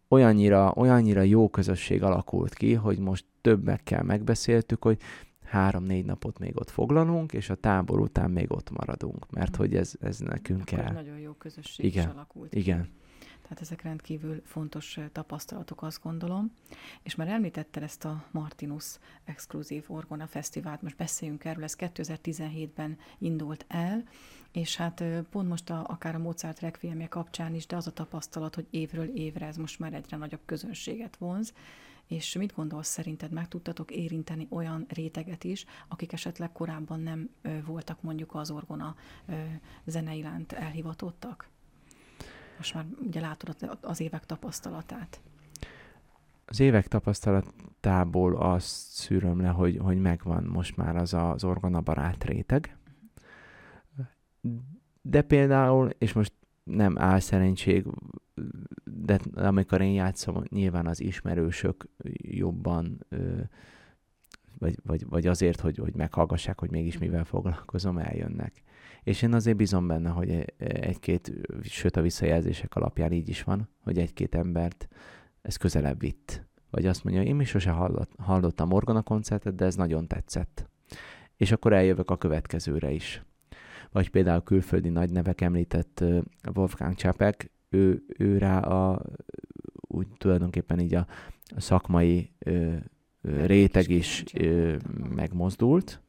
olyannyira, 0.08 0.74
olyannyira 0.76 1.22
jó 1.22 1.50
közösség 1.50 2.04
alakult 2.04 2.54
ki, 2.54 2.74
hogy 2.74 3.00
most 3.00 3.26
többekkel 3.42 4.04
megbeszéltük, 4.04 4.84
hogy 4.84 4.98
három-négy 5.56 6.06
napot 6.06 6.40
még 6.40 6.58
ott 6.58 6.70
foglalunk, 6.70 7.34
és 7.34 7.50
a 7.50 7.56
tábor 7.56 8.00
után 8.00 8.32
még 8.32 8.52
ott 8.52 8.70
maradunk, 8.70 9.32
mert 9.32 9.58
mm. 9.58 9.60
hogy 9.60 9.76
ez, 9.76 9.94
ez 10.02 10.20
nekünk 10.20 10.62
Akkor 10.62 10.80
kell. 10.80 10.94
nagyon 10.94 11.20
jó 11.20 11.34
közösség 11.34 11.86
igen, 11.86 12.08
is 12.08 12.14
alakult. 12.14 12.56
Igen. 12.56 12.90
Tehát 13.42 13.62
ezek 13.62 13.82
rendkívül 13.82 14.42
fontos 14.44 15.00
tapasztalatok, 15.12 15.82
azt 15.82 16.02
gondolom. 16.02 16.52
És 17.04 17.16
már 17.16 17.28
említetted 17.28 17.84
ezt 17.84 18.06
a 18.06 18.24
Martinus 18.32 18.98
Exkluzív 19.26 19.84
Orgona 19.88 20.28
Fesztivált, 20.28 20.82
most 20.82 20.98
beszéljünk 20.98 21.46
erről, 21.46 21.64
ez 21.64 21.76
2017-ben 21.80 22.98
indult 23.18 23.66
el, 23.68 24.04
és 24.52 24.76
hát 24.76 25.04
pont 25.30 25.48
most 25.48 25.70
a, 25.70 25.86
akár 25.88 26.16
a 26.16 26.20
Mozart 26.20 26.60
Requiemje 26.60 27.08
kapcsán 27.08 27.56
is, 27.56 27.66
de 27.66 27.76
az 27.76 27.88
a 27.88 27.92
tapasztalat, 27.92 28.56
hogy 28.56 28.68
évről 28.70 29.18
évre 29.18 29.46
ez 29.46 29.58
most 29.58 29.80
már 29.80 29.94
egyre 29.94 30.18
nagyobb 30.18 30.42
közönséget 30.46 31.16
vonz, 31.18 31.54
és 32.08 32.36
mit 32.36 32.54
gondolsz 32.54 32.88
szerinted, 32.88 33.32
meg 33.32 33.48
tudtatok 33.48 33.92
érinteni 33.92 34.48
olyan 34.50 34.86
réteget 34.90 35.44
is, 35.44 35.66
akik 35.88 36.14
esetleg 36.14 36.52
korábban 36.52 37.00
nem 37.00 37.30
voltak 37.66 38.02
mondjuk 38.02 38.36
az 38.36 38.52
orgona 38.52 38.96
zene 39.86 40.16
iránt 40.16 40.52
elhivatottak? 40.52 41.50
Most 42.58 42.74
már 42.74 42.86
ugye 43.00 43.20
látod 43.20 43.78
az 43.82 44.00
évek 44.00 44.26
tapasztalatát. 44.26 45.22
Az 46.46 46.60
évek 46.60 46.88
tapasztalatából 46.88 48.36
azt 48.36 48.90
szűröm 48.92 49.42
le, 49.42 49.48
hogy, 49.48 49.78
hogy 49.78 49.98
megvan 49.98 50.44
most 50.44 50.78
már 50.78 50.96
az 50.96 51.14
az 51.14 51.44
orgona 51.44 51.82
barát 51.82 52.24
réteg. 52.24 52.78
De 55.02 55.22
például, 55.22 55.90
és 55.98 56.14
most 56.14 56.34
nem 56.66 56.98
álszerencség, 56.98 57.86
de 58.84 59.20
amikor 59.34 59.82
én 59.82 59.94
játszom, 59.94 60.44
nyilván 60.50 60.88
az 60.88 61.02
ismerősök 61.02 61.88
jobban, 62.18 63.06
vagy, 64.60 64.80
vagy, 64.84 65.06
vagy 65.06 65.28
azért, 65.28 65.60
hogy, 65.60 65.78
hogy 65.78 65.96
meghallgassák, 65.96 66.60
hogy 66.60 66.72
mégis 66.72 66.98
mivel 66.98 67.24
foglalkozom, 67.24 67.98
eljönnek. 67.98 68.64
És 69.04 69.22
én 69.22 69.34
azért 69.34 69.58
bízom 69.58 69.88
benne, 69.88 70.10
hogy 70.10 70.54
egy-két, 70.58 71.32
sőt 71.62 71.96
a 71.96 72.02
visszajelzések 72.02 72.76
alapján 72.76 73.12
így 73.12 73.30
is 73.30 73.44
van, 73.44 73.70
hogy 73.84 73.98
egy-két 73.98 74.36
embert 74.36 74.88
ez 75.42 75.56
közelebb 75.56 76.00
vitt. 76.00 76.46
Vagy 76.70 76.86
azt 76.86 77.04
mondja, 77.04 77.24
én 77.24 77.40
is 77.40 77.50
sose 77.50 77.70
hallott, 77.70 78.12
hallottam 78.18 78.68
Morgana 78.68 79.02
koncertet, 79.02 79.56
de 79.56 79.66
ez 79.66 79.76
nagyon 79.76 80.08
tetszett. 80.08 80.70
És 81.38 81.52
akkor 81.52 81.74
eljövök 81.74 82.10
a 82.10 82.18
következőre 82.18 82.92
is. 82.92 83.24
Vagy 83.96 84.10
például 84.10 84.44
külföldi 84.44 84.90
nagy 84.90 85.12
nevek 85.12 85.42
említett 85.42 86.04
Wolfgang 86.54 86.96
Csapek, 86.96 87.52
ő, 87.70 88.04
ő 88.18 88.38
rá 88.38 88.60
a 88.60 89.02
úgy 89.76 90.08
tulajdonképpen 90.18 90.80
így 90.80 90.96
a, 90.96 91.08
a 91.56 91.62
szakmai 91.62 92.32
ö, 92.40 92.74
ö, 93.22 93.46
réteg 93.46 93.90
is 93.90 94.24
ö, 94.34 94.76
megmozdult, 95.16 96.02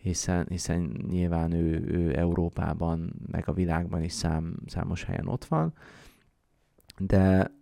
hiszen, 0.00 0.46
hiszen 0.48 1.04
nyilván 1.08 1.52
ő, 1.52 1.84
ő 1.86 2.16
Európában, 2.16 3.12
meg 3.30 3.48
a 3.48 3.52
világban 3.52 4.02
is 4.02 4.12
szám, 4.12 4.56
számos 4.66 5.04
helyen 5.04 5.28
ott 5.28 5.44
van, 5.44 5.72
de 6.98 7.52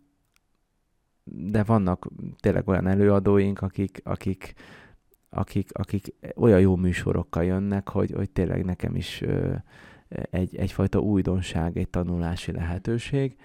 de 1.25 1.62
vannak 1.62 2.09
tényleg 2.40 2.68
olyan 2.68 2.87
előadóink, 2.87 3.61
akik, 3.61 4.01
akik, 4.05 4.55
akik, 5.35 5.68
akik 5.73 6.14
olyan 6.37 6.61
jó 6.61 6.77
műsorokkal 6.77 7.45
jönnek, 7.45 7.88
hogy, 7.88 8.11
hogy 8.11 8.31
tényleg 8.31 8.64
nekem 8.64 8.97
is 8.97 9.21
ö, 9.21 9.55
egy, 10.31 10.57
egyfajta 10.57 10.99
újdonság, 10.99 11.77
egy 11.77 11.88
tanulási 11.88 12.53
lehetőség. 12.53 13.37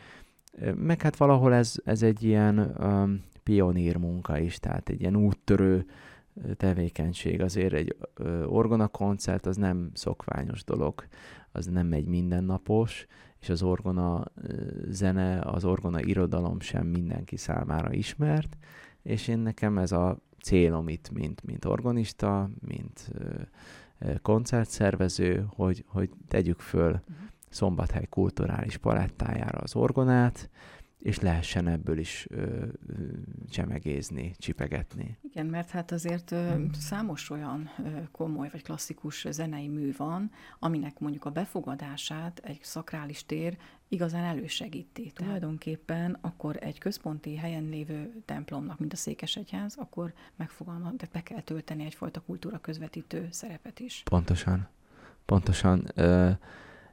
Meg 0.76 1.02
hát 1.02 1.18
valahol 1.18 1.54
ez, 1.54 1.76
ez 1.84 2.02
egy 2.02 2.24
ilyen 2.24 2.60
um, 2.80 3.24
pionír 3.44 3.98
munka 3.98 4.40
is, 4.40 4.60
tehát 4.60 4.90
egy 4.90 5.02
ilyen 5.02 5.16
úttörő 5.16 5.86
tevékenység. 6.58 7.42
Azért 7.42 7.74
egy 7.74 7.98
orgona 8.46 8.88
koncert 8.88 9.46
az 9.46 9.56
nem 9.56 9.90
szokványos 9.94 10.64
dolog, 10.64 11.08
az 11.52 11.66
nem 11.66 11.94
egy 11.94 12.06
mindennapos, 12.06 13.06
és 13.40 13.50
az 13.50 13.64
orgona 13.64 14.24
zene, 14.90 15.40
az 15.42 15.66
orgona 15.66 16.02
irodalom 16.02 16.60
sem 16.60 16.88
mindenki 16.88 17.38
számára 17.38 17.94
ismert, 17.94 18.58
és 19.02 19.28
én 19.28 19.40
nekem 19.40 19.78
ez 19.78 19.92
a 19.92 20.18
célom 20.48 20.88
itt, 20.88 21.10
mint, 21.12 21.44
mint 21.44 21.66
organista, 21.66 22.50
mint 22.68 23.12
koncertszervező, 24.22 25.46
hogy, 25.56 25.84
hogy 25.88 26.10
tegyük 26.28 26.60
föl 26.60 26.92
uh-huh. 26.92 27.26
Szombathely 27.50 28.06
kulturális 28.10 28.78
palettájára 28.78 29.58
az 29.58 29.76
orgonát, 29.76 30.50
és 31.08 31.20
lehessen 31.20 31.68
ebből 31.68 31.98
is 31.98 32.28
ö, 32.30 32.66
csemegézni, 33.50 34.32
csipegetni. 34.38 35.18
Igen, 35.22 35.46
mert 35.46 35.70
hát 35.70 35.92
azért 35.92 36.32
ö, 36.32 36.50
hmm. 36.50 36.72
számos 36.74 37.30
olyan 37.30 37.70
ö, 37.84 37.90
komoly 38.12 38.50
vagy 38.52 38.64
klasszikus 38.64 39.26
zenei 39.30 39.68
mű 39.68 39.94
van, 39.98 40.32
aminek 40.60 41.00
mondjuk 41.00 41.26
a 41.26 41.30
befogadását 41.30 42.40
egy 42.44 42.60
szakrális 42.62 43.26
tér 43.26 43.58
igazán 43.88 44.24
elősegíti. 44.24 45.12
Tulajdonképpen 45.16 46.18
akkor 46.22 46.58
egy 46.60 46.78
központi 46.78 47.36
helyen 47.36 47.70
lévő 47.70 48.22
templomnak, 48.26 48.80
mint 48.80 48.94
a 48.94 48.96
Székesegyház, 48.96 49.76
akkor 49.78 50.14
megfogalmaz, 50.36 50.94
tehát 50.98 51.14
be 51.14 51.24
kell 51.24 51.42
tölteni 51.42 51.86
egyfajta 51.86 52.20
kultúra 52.20 52.58
közvetítő 52.58 53.28
szerepet 53.32 53.80
is. 53.80 54.02
Pontosan. 54.10 54.68
Pontosan. 55.26 55.92
Ö, 55.96 56.32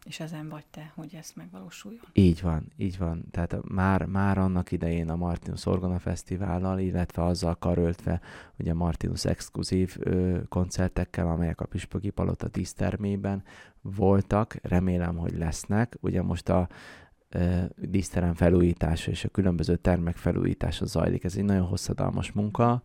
és 0.05 0.21
ezen 0.21 0.49
vagy 0.49 0.65
te, 0.71 0.93
hogy 0.95 1.15
ezt 1.15 1.37
megvalósuljon. 1.37 2.05
Így 2.13 2.43
van, 2.43 2.73
így 2.77 2.99
van. 2.99 3.25
Tehát 3.31 3.57
már, 3.69 4.05
már 4.05 4.39
annak 4.39 4.73
idején 4.73 5.09
a 5.09 5.17
Martinus 5.17 5.67
Orgona 5.67 5.99
Fesztivállal, 5.99 6.79
illetve 6.79 7.25
azzal 7.25 7.55
karöltve, 7.55 8.21
hogy 8.57 8.69
a 8.69 8.75
Martinus 8.75 9.25
exkluzív 9.25 9.97
ö, 9.99 10.39
koncertekkel, 10.49 11.27
amelyek 11.27 11.61
a 11.61 11.67
Püspöki 11.67 12.11
Palota 12.11 12.49
dísztermében 12.49 13.43
voltak, 13.81 14.57
remélem, 14.63 15.17
hogy 15.17 15.39
lesznek. 15.39 15.97
Ugye 16.01 16.23
most 16.23 16.49
a 16.49 16.69
ö, 17.29 17.63
díszterem 17.77 18.35
felújítása 18.35 19.11
és 19.11 19.25
a 19.25 19.29
különböző 19.29 19.77
termek 19.77 20.17
felújítása 20.17 20.87
zajlik. 20.87 21.25
Ez 21.25 21.37
egy 21.37 21.45
nagyon 21.45 21.67
hosszadalmas 21.67 22.33
munka, 22.33 22.83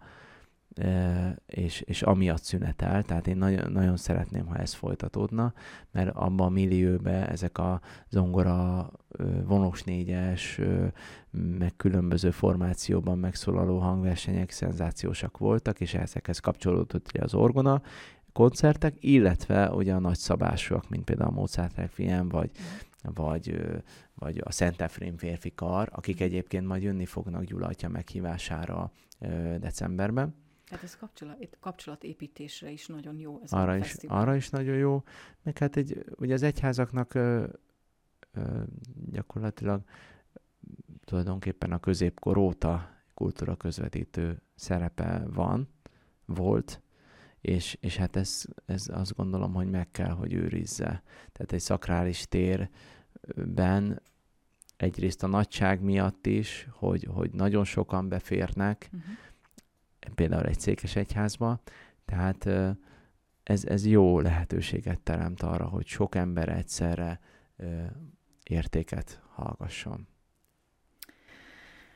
és, 1.45 1.81
és 1.81 2.01
amiatt 2.01 2.43
szünetel, 2.43 3.03
tehát 3.03 3.27
én 3.27 3.37
nagyon, 3.37 3.71
nagyon 3.71 3.97
szeretném, 3.97 4.45
ha 4.45 4.55
ez 4.55 4.73
folytatódna, 4.73 5.53
mert 5.91 6.15
abban 6.15 6.47
a 6.47 6.49
millióben 6.49 7.23
ezek 7.23 7.57
a 7.57 7.81
zongora 8.09 8.89
vonós 9.45 9.83
négyes, 9.83 10.59
meg 11.31 11.73
különböző 11.75 12.31
formációban 12.31 13.17
megszólaló 13.17 13.77
hangversenyek 13.77 14.51
szenzációsak 14.51 15.37
voltak, 15.37 15.79
és 15.79 15.93
ezekhez 15.93 16.39
kapcsolódott 16.39 17.11
az 17.17 17.33
orgona, 17.33 17.81
koncertek, 18.33 18.95
illetve 18.99 19.71
ugye 19.71 19.93
a 19.93 19.99
nagyszabásúak, 19.99 20.89
mint 20.89 21.03
például 21.03 21.29
a 21.29 21.39
Mozart 21.39 21.75
Requiem, 21.75 22.29
vagy, 22.29 22.49
vagy, 23.01 23.61
vagy 24.15 24.41
a 24.43 24.51
Szent 24.51 24.81
Efrém 24.81 25.17
férfi 25.17 25.51
kar, 25.55 25.89
akik 25.91 26.21
egyébként 26.21 26.67
majd 26.67 26.81
jönni 26.81 27.05
fognak 27.05 27.43
Gyula 27.43 27.69
meghívására 27.87 28.91
decemberben. 29.59 30.35
Tehát 30.69 30.83
ez 30.83 30.97
kapcsolat, 30.97 31.57
kapcsolatépítésre 31.59 32.69
is 32.69 32.87
nagyon 32.87 33.17
jó. 33.17 33.39
Ez 33.43 33.51
arra, 33.51 33.71
a 33.71 33.75
is, 33.75 33.95
arra 34.07 34.35
is 34.35 34.49
nagyon 34.49 34.75
jó. 34.75 35.03
Meg 35.41 35.57
hát 35.57 35.75
egy, 35.75 36.05
ugye 36.17 36.33
az 36.33 36.43
egyházaknak 36.43 37.13
ö, 37.13 37.47
ö, 38.31 38.61
gyakorlatilag 39.11 39.81
tulajdonképpen 41.05 41.71
a 41.71 41.79
középkor 41.79 42.37
óta 42.37 42.89
kultúra 43.13 43.55
közvetítő 43.55 44.41
szerepe 44.55 45.23
van, 45.33 45.67
volt, 46.25 46.81
és, 47.41 47.77
és 47.79 47.97
hát 47.97 48.15
ez, 48.15 48.45
ez 48.65 48.87
azt 48.91 49.15
gondolom, 49.15 49.53
hogy 49.53 49.69
meg 49.69 49.91
kell, 49.91 50.11
hogy 50.11 50.33
őrizze. 50.33 51.03
Tehát 51.31 51.51
egy 51.51 51.59
szakrális 51.59 52.27
térben 52.27 54.01
egyrészt 54.77 55.23
a 55.23 55.27
nagyság 55.27 55.81
miatt 55.81 56.25
is, 56.25 56.67
hogy, 56.71 57.07
hogy 57.11 57.31
nagyon 57.31 57.63
sokan 57.63 58.09
beférnek, 58.09 58.89
uh-huh 58.93 59.17
például 60.15 60.45
egy 60.45 60.59
székes 60.59 60.95
egyházba, 60.95 61.59
tehát 62.05 62.49
ez, 63.43 63.65
ez 63.65 63.85
jó 63.85 64.19
lehetőséget 64.19 65.01
teremt 65.01 65.41
arra, 65.41 65.65
hogy 65.65 65.85
sok 65.85 66.15
ember 66.15 66.49
egyszerre 66.49 67.19
értéket 68.43 69.21
hallgasson. 69.29 70.07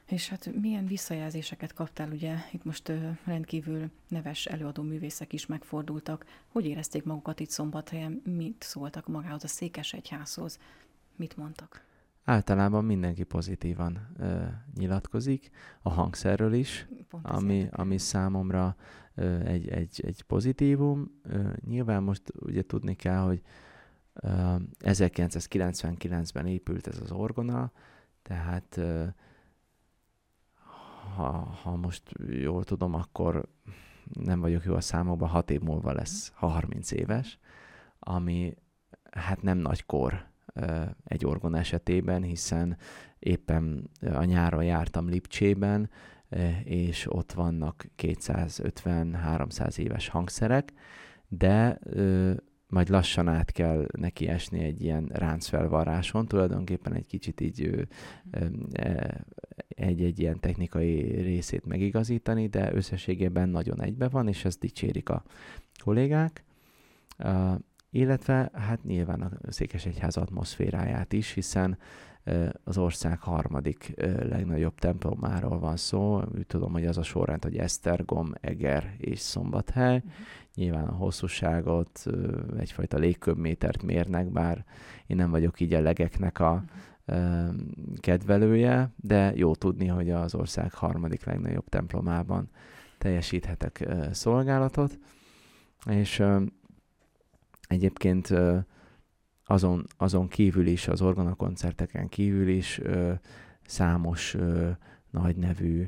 És 0.06 0.30
hát 0.30 0.52
milyen 0.62 0.86
visszajelzéseket 0.86 1.74
kaptál, 1.74 2.12
ugye 2.12 2.36
itt 2.52 2.64
most 2.64 2.92
rendkívül 3.24 3.92
neves 4.08 4.46
előadó 4.46 4.84
művészek 4.84 5.34
is 5.34 5.46
megfordultak. 5.46 6.26
Hogy 6.48 6.66
érezték 6.66 7.04
magukat 7.04 7.40
itt 7.40 7.50
Szombathelyen? 7.50 8.22
Mit 8.26 8.64
szóltak 8.64 9.08
magához 9.08 9.44
a 9.44 9.48
Székesegyházhoz? 9.48 10.60
Mit 11.16 11.38
mondtak? 11.38 11.86
Általában 12.24 12.86
mindenki 12.86 13.24
pozitívan 13.24 14.08
ö, 14.18 14.44
nyilatkozik, 14.76 15.50
a 15.82 15.90
hangszerről 15.90 16.54
is, 16.54 16.88
ami, 17.22 17.68
ami 17.72 17.98
számomra 17.98 18.76
ö, 19.16 19.40
egy, 19.40 19.68
egy, 19.68 20.02
egy 20.06 20.22
pozitívum. 20.22 21.20
Ö, 21.24 21.50
nyilván 21.66 22.04
most 22.04 22.22
ugye 22.40 22.62
tudni 22.62 22.96
kell, 22.96 23.22
hogy 23.22 23.42
ö, 24.14 24.56
1999-ben 24.80 26.46
épült 26.46 26.88
ez 26.88 27.00
az 27.00 27.12
orgona, 27.12 27.72
tehát 28.22 28.78
ö, 28.78 29.06
ha, 31.16 31.32
ha 31.64 31.76
most 31.76 32.12
jól 32.28 32.64
tudom, 32.64 32.94
akkor 32.94 33.48
nem 34.14 34.40
vagyok 34.40 34.64
jó 34.64 34.74
a 34.76 34.82
számokban, 34.82 35.30
hat 35.30 35.52
év 35.52 35.62
múlva 35.62 35.94
lesz, 35.94 36.32
ha 36.36 36.48
30 36.48 36.92
éves, 36.92 37.40
ami 38.00 38.56
hát 39.12 39.42
nem 39.42 39.58
nagy 39.58 39.86
kor 39.86 40.32
egy 41.04 41.26
orgon 41.26 41.56
esetében, 41.56 42.24
hiszen 42.24 42.78
éppen 43.20 43.90
a 44.14 44.24
nyáron 44.24 44.64
jártam 44.64 45.10
Lipcsében, 45.10 45.90
és 46.64 47.14
ott 47.14 47.32
vannak 47.32 47.86
250-300 47.98 49.78
éves 49.78 50.08
hangszerek, 50.08 50.74
de 51.28 51.80
majd 52.68 52.90
lassan 52.90 53.28
át 53.28 53.52
kell 53.52 53.88
neki 53.98 54.28
esni 54.28 54.64
egy 54.64 54.82
ilyen 54.82 55.10
ráncfelvarráson, 55.14 56.28
tulajdonképpen 56.28 56.94
egy 56.94 57.06
kicsit 57.06 57.42
így 57.42 57.88
e, 58.72 59.26
egy-egy 59.68 60.20
ilyen 60.20 60.40
technikai 60.40 61.02
részét 61.22 61.66
megigazítani, 61.66 62.48
de 62.48 62.74
összességében 62.74 63.50
nagyon 63.50 63.82
egybe 63.82 64.10
van, 64.10 64.28
és 64.28 64.46
ezt 64.46 64.60
dicsérik 64.60 65.10
a 65.10 65.24
kollégák 65.84 66.44
illetve 67.94 68.52
hát 68.54 68.84
nyilván 68.84 69.22
a 69.22 69.52
Székesegyház 69.52 70.18
atmoszféráját 70.18 71.14
is, 71.14 71.32
hiszen 71.32 71.78
az 72.64 72.78
ország 72.78 73.20
harmadik 73.20 73.94
legnagyobb 74.30 74.76
templomáról 74.76 75.60
van 75.60 75.78
szó. 75.78 76.22
Úgy 76.36 76.48
tudom, 76.48 76.72
hogy 76.72 76.86
az 76.86 76.98
a 76.98 77.04
sorrend, 77.04 77.44
hogy 77.44 77.58
Esztergom, 77.58 78.34
Eger 78.42 78.96
és 78.98 79.20
Szombathely. 79.20 79.96
Uh-huh. 79.96 80.12
Nyilván 80.56 80.88
a 80.88 80.92
hosszúságot, 80.92 82.06
egyfajta 82.60 82.98
légköbmétert 82.98 83.84
mérnek, 83.84 84.32
bár 84.32 84.66
én 85.08 85.18
nem 85.18 85.32
vagyok 85.32 85.60
így 85.60 85.74
a 85.74 85.82
legeknek 85.82 86.40
a 86.40 86.64
uh-huh. 87.08 87.56
kedvelője, 88.00 88.94
de 88.96 89.32
jó 89.36 89.56
tudni, 89.56 89.88
hogy 89.88 90.10
az 90.10 90.36
ország 90.36 90.74
harmadik 90.74 91.26
legnagyobb 91.26 91.70
templomában 91.70 92.50
teljesíthetek 92.98 93.88
szolgálatot. 94.12 95.00
És 95.90 96.24
Egyébként 97.74 98.34
azon, 99.46 99.86
azon 99.98 100.28
kívül 100.28 100.68
is, 100.68 100.88
az 100.88 101.02
orgonakoncerteken 101.02 102.10
kívül 102.10 102.48
is 102.48 102.82
számos 103.66 104.38
nagy 105.10 105.36
nevű 105.36 105.86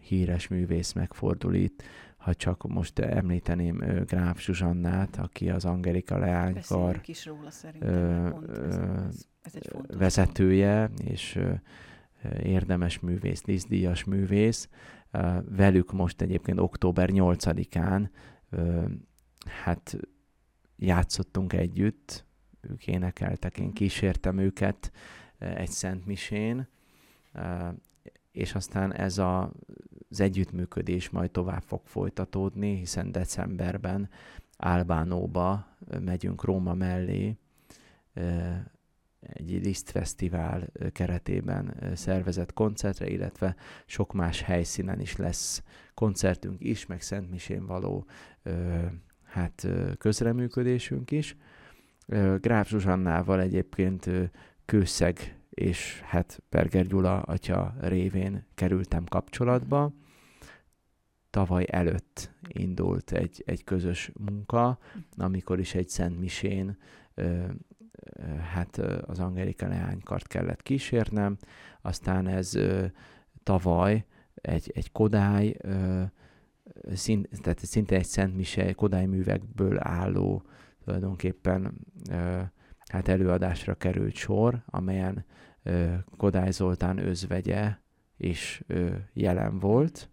híres 0.00 0.48
művész 0.48 0.92
megfordul 0.92 1.54
itt. 1.54 1.82
Ha 2.16 2.34
csak 2.34 2.66
most 2.68 2.98
említeném 2.98 4.04
Gráf 4.06 4.40
Zsuzsannát, 4.40 5.16
aki 5.16 5.50
az 5.50 5.64
Angelika 5.64 6.18
Leánykar 6.18 7.00
is 7.04 7.26
róla, 7.26 7.50
szerintem, 7.50 8.44
ez, 9.42 9.62
vezetője, 9.86 10.90
és 11.04 11.38
érdemes 12.42 13.00
művész, 13.00 13.42
díszdíjas 13.42 14.04
művész. 14.04 14.68
Velük 15.48 15.92
most 15.92 16.20
egyébként 16.20 16.58
október 16.58 17.08
8-án 17.12 18.08
hát 19.62 19.98
játszottunk 20.80 21.52
együtt, 21.52 22.24
ők 22.60 22.86
énekeltek, 22.86 23.58
én 23.58 23.72
kísértem 23.72 24.38
őket 24.38 24.92
egy 25.38 25.70
Szent 25.70 26.06
Misén, 26.06 26.68
és 28.32 28.54
aztán 28.54 28.94
ez 28.94 29.18
a, 29.18 29.52
az 30.10 30.20
együttműködés 30.20 31.10
majd 31.10 31.30
tovább 31.30 31.62
fog 31.62 31.80
folytatódni, 31.84 32.76
hiszen 32.76 33.12
decemberben 33.12 34.08
Albánóba 34.56 35.66
megyünk 36.00 36.44
Róma 36.44 36.74
mellé, 36.74 37.36
egy 39.20 39.60
Liszt 39.62 39.90
Fesztivál 39.90 40.72
keretében 40.92 41.74
szervezett 41.94 42.52
koncertre, 42.52 43.08
illetve 43.08 43.56
sok 43.86 44.12
más 44.12 44.42
helyszínen 44.42 45.00
is 45.00 45.16
lesz 45.16 45.62
koncertünk 45.94 46.60
is, 46.60 46.86
meg 46.86 47.02
Szentmisén 47.02 47.66
való 47.66 48.06
hát 49.30 49.66
közreműködésünk 49.98 51.10
is. 51.10 51.36
Gráf 52.40 52.68
Zsuzsannával 52.68 53.40
egyébként 53.40 54.10
Kőszeg 54.64 55.40
és 55.50 56.00
hát 56.04 56.42
Berger 56.48 56.86
Gyula 56.86 57.20
atya 57.20 57.74
révén 57.80 58.46
kerültem 58.54 59.04
kapcsolatba. 59.04 59.92
Tavaly 61.30 61.66
előtt 61.70 62.30
indult 62.48 63.12
egy, 63.12 63.42
egy 63.46 63.64
közös 63.64 64.10
munka, 64.18 64.78
amikor 65.16 65.58
is 65.58 65.74
egy 65.74 65.88
Szent 65.88 66.18
Misén 66.20 66.76
hát 68.52 68.76
az 69.06 69.18
Angelika 69.18 69.68
leánykart 69.68 70.26
kellett 70.26 70.62
kísérnem, 70.62 71.36
aztán 71.82 72.26
ez 72.26 72.58
tavaly 73.42 74.04
egy, 74.34 74.70
egy 74.74 74.92
Kodály, 74.92 75.56
szint, 76.94 77.28
tehát 77.42 77.58
szinte 77.58 77.96
egy 77.96 78.04
Szent 78.04 78.36
Mise, 78.36 78.72
Kodály 78.72 79.06
művekből 79.06 79.76
álló 79.80 80.42
tulajdonképpen 80.84 81.86
hát 82.86 83.08
előadásra 83.08 83.74
került 83.74 84.14
sor, 84.14 84.62
amelyen 84.66 85.24
Kodály 86.16 86.50
Zoltán 86.50 86.98
özvegye 86.98 87.78
is 88.16 88.62
jelen 89.12 89.58
volt. 89.58 90.10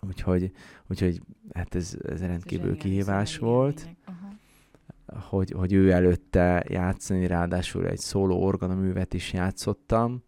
Úgyhogy, 0.00 0.52
úgyhogy 0.86 1.20
hát 1.52 1.74
ez, 1.74 1.96
ez 2.08 2.20
rendkívül 2.20 2.76
kihívás 2.76 3.38
volt. 3.38 3.88
Hogy, 5.06 5.50
hogy 5.50 5.72
ő 5.72 5.90
előtte 5.90 6.64
játszani, 6.68 7.26
ráadásul 7.26 7.86
egy 7.86 7.98
szóló 7.98 8.42
organaművet 8.42 9.14
is 9.14 9.32
játszottam, 9.32 10.22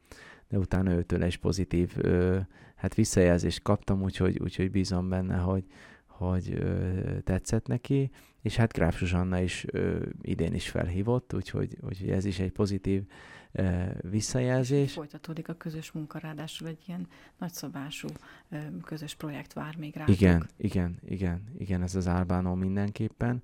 de 0.48 0.58
utána 0.58 0.92
őtől 0.92 1.22
egy 1.22 1.38
pozitív 1.38 1.92
ö, 1.96 2.38
hát 2.76 2.94
visszajelzést 2.94 3.62
kaptam, 3.62 4.02
úgyhogy, 4.02 4.38
úgyhogy 4.38 4.70
bízom 4.70 5.08
benne, 5.08 5.36
hogy, 5.36 5.64
hogy 6.06 6.50
ö, 6.50 7.20
tetszett 7.24 7.66
neki, 7.66 8.10
és 8.42 8.56
hát 8.56 8.72
Gráf 8.72 8.98
Zsuzsanna 8.98 9.40
is 9.40 9.64
ö, 9.70 10.06
idén 10.22 10.54
is 10.54 10.68
felhívott, 10.68 11.34
úgyhogy, 11.34 11.76
úgyhogy 11.80 12.10
ez 12.10 12.24
is 12.24 12.38
egy 12.38 12.52
pozitív 12.52 13.02
ö, 13.52 13.84
visszajelzés. 14.10 14.92
Folytatódik 14.92 15.48
a 15.48 15.54
közös 15.54 15.92
munka, 15.92 16.18
ráadásul 16.18 16.68
egy 16.68 16.82
ilyen 16.86 17.08
nagyszabású 17.38 18.08
ö, 18.50 18.56
közös 18.84 19.14
projekt 19.14 19.52
vár 19.52 19.76
még 19.76 19.96
rá. 19.96 20.04
Igen, 20.06 20.48
igen, 20.56 20.98
igen, 21.08 21.42
igen, 21.58 21.82
ez 21.82 21.94
az 21.94 22.06
Albánó 22.06 22.54
mindenképpen. 22.54 23.42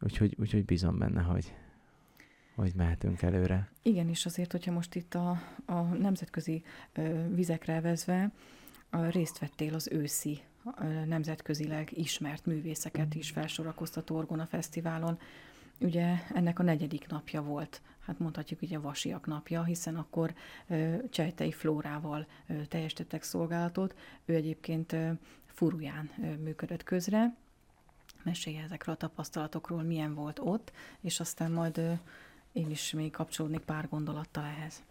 Úgyhogy, 0.00 0.36
úgyhogy 0.38 0.64
bízom 0.64 0.98
benne, 0.98 1.22
hogy, 1.22 1.54
hogy 2.56 2.72
mehetünk 2.74 3.22
előre. 3.22 3.70
Igen, 3.82 4.08
és 4.08 4.26
azért, 4.26 4.52
hogyha 4.52 4.72
most 4.72 4.94
itt 4.94 5.14
a, 5.14 5.42
a 5.66 5.80
nemzetközi 5.80 6.62
ö, 6.92 7.34
vizekre 7.34 7.80
vezve 7.80 8.32
a, 8.90 9.04
részt 9.04 9.38
vettél 9.38 9.74
az 9.74 9.88
őszi 9.92 10.40
nemzetközileg 11.06 11.98
ismert 11.98 12.46
művészeket 12.46 13.14
is 13.14 13.30
felsorakoztató 13.30 14.16
Orgona 14.16 14.46
Fesztiválon. 14.46 15.18
Ugye 15.80 16.14
ennek 16.34 16.58
a 16.58 16.62
negyedik 16.62 17.06
napja 17.08 17.42
volt, 17.42 17.82
hát 18.00 18.18
mondhatjuk 18.18 18.62
ugye 18.62 18.76
a 18.76 18.80
Vasiak 18.80 19.26
napja, 19.26 19.64
hiszen 19.64 19.96
akkor 19.96 20.34
Csejtei 21.10 21.52
Flórával 21.52 22.26
teljesítettek 22.68 23.22
szolgálatot. 23.22 23.94
Ő 24.24 24.34
egyébként 24.34 24.96
Furuján 25.46 26.10
működött 26.42 26.82
közre. 26.82 27.36
Mesélj 28.22 28.56
ezekről 28.56 28.94
a 28.94 28.98
tapasztalatokról, 28.98 29.82
milyen 29.82 30.14
volt 30.14 30.38
ott, 30.38 30.72
és 31.00 31.20
aztán 31.20 31.50
majd 31.50 31.80
én 32.56 32.70
is 32.70 32.92
még 32.92 33.10
kapcsolódnék 33.10 33.60
pár 33.60 33.88
gondolattal 33.88 34.44
ehhez 34.44 34.84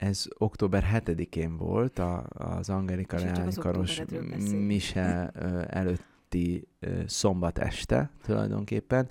ez 0.00 0.26
október 0.38 0.86
7-én 0.92 1.56
volt, 1.56 1.98
a, 1.98 2.26
az 2.32 2.68
Angelika 2.68 3.16
Leánykaros 3.16 4.02
mise 4.50 5.30
előtti 5.68 6.68
szombat 7.06 7.58
este 7.58 8.10
tulajdonképpen. 8.22 9.10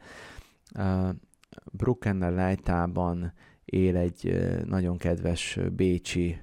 Bruckner 1.72 2.32
Leitában 2.32 3.34
él 3.66 3.98
egy 3.98 4.40
nagyon 4.66 4.98
kedves 4.98 5.60
bécsi 5.72 6.42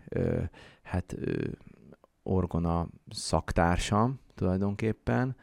hát 0.82 1.16
orgona 2.22 2.88
szaktársam 3.10 4.20
tulajdonképpen. 4.34 5.36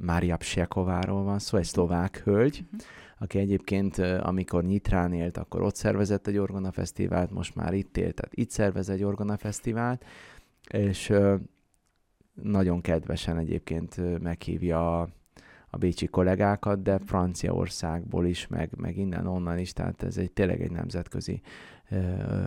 Mária 0.00 0.36
Psiekováról 0.36 1.22
van 1.22 1.38
szó, 1.38 1.58
egy 1.58 1.64
szlovák 1.64 2.20
hölgy, 2.24 2.64
uh-huh 2.64 2.80
aki 3.22 3.38
egyébként, 3.38 3.98
amikor 3.98 4.64
Nyitrán 4.64 5.12
élt, 5.12 5.36
akkor 5.36 5.62
ott 5.62 5.74
szervezett 5.74 6.26
egy 6.26 6.36
Orgona 6.36 6.72
Fesztivált, 6.72 7.30
most 7.30 7.54
már 7.54 7.74
itt 7.74 7.96
élt, 7.96 8.14
tehát 8.14 8.34
itt 8.34 8.50
szervez 8.50 8.88
egy 8.88 9.02
Orgona 9.02 9.36
Fesztivált, 9.36 10.04
és 10.70 11.12
nagyon 12.42 12.80
kedvesen 12.80 13.38
egyébként 13.38 14.20
meghívja 14.22 15.00
a, 15.00 15.08
a 15.70 15.76
bécsi 15.76 16.06
kollégákat, 16.06 16.82
de 16.82 16.98
Franciaországból 16.98 18.26
is, 18.26 18.46
meg, 18.46 18.70
meg 18.76 18.96
innen-onnan 18.96 19.58
is, 19.58 19.72
tehát 19.72 20.02
ez 20.02 20.16
egy 20.16 20.32
tényleg 20.32 20.62
egy 20.62 20.72
nemzetközi 20.72 21.40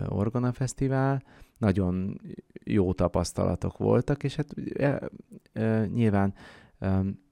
Orgona 0.08 0.52
Fesztivál. 0.52 1.22
Nagyon 1.58 2.20
jó 2.64 2.92
tapasztalatok 2.92 3.78
voltak, 3.78 4.22
és 4.22 4.36
hát 4.36 4.54
uh, 4.78 4.96
uh, 5.54 5.86
nyilván 5.86 6.34
um, 6.80 7.22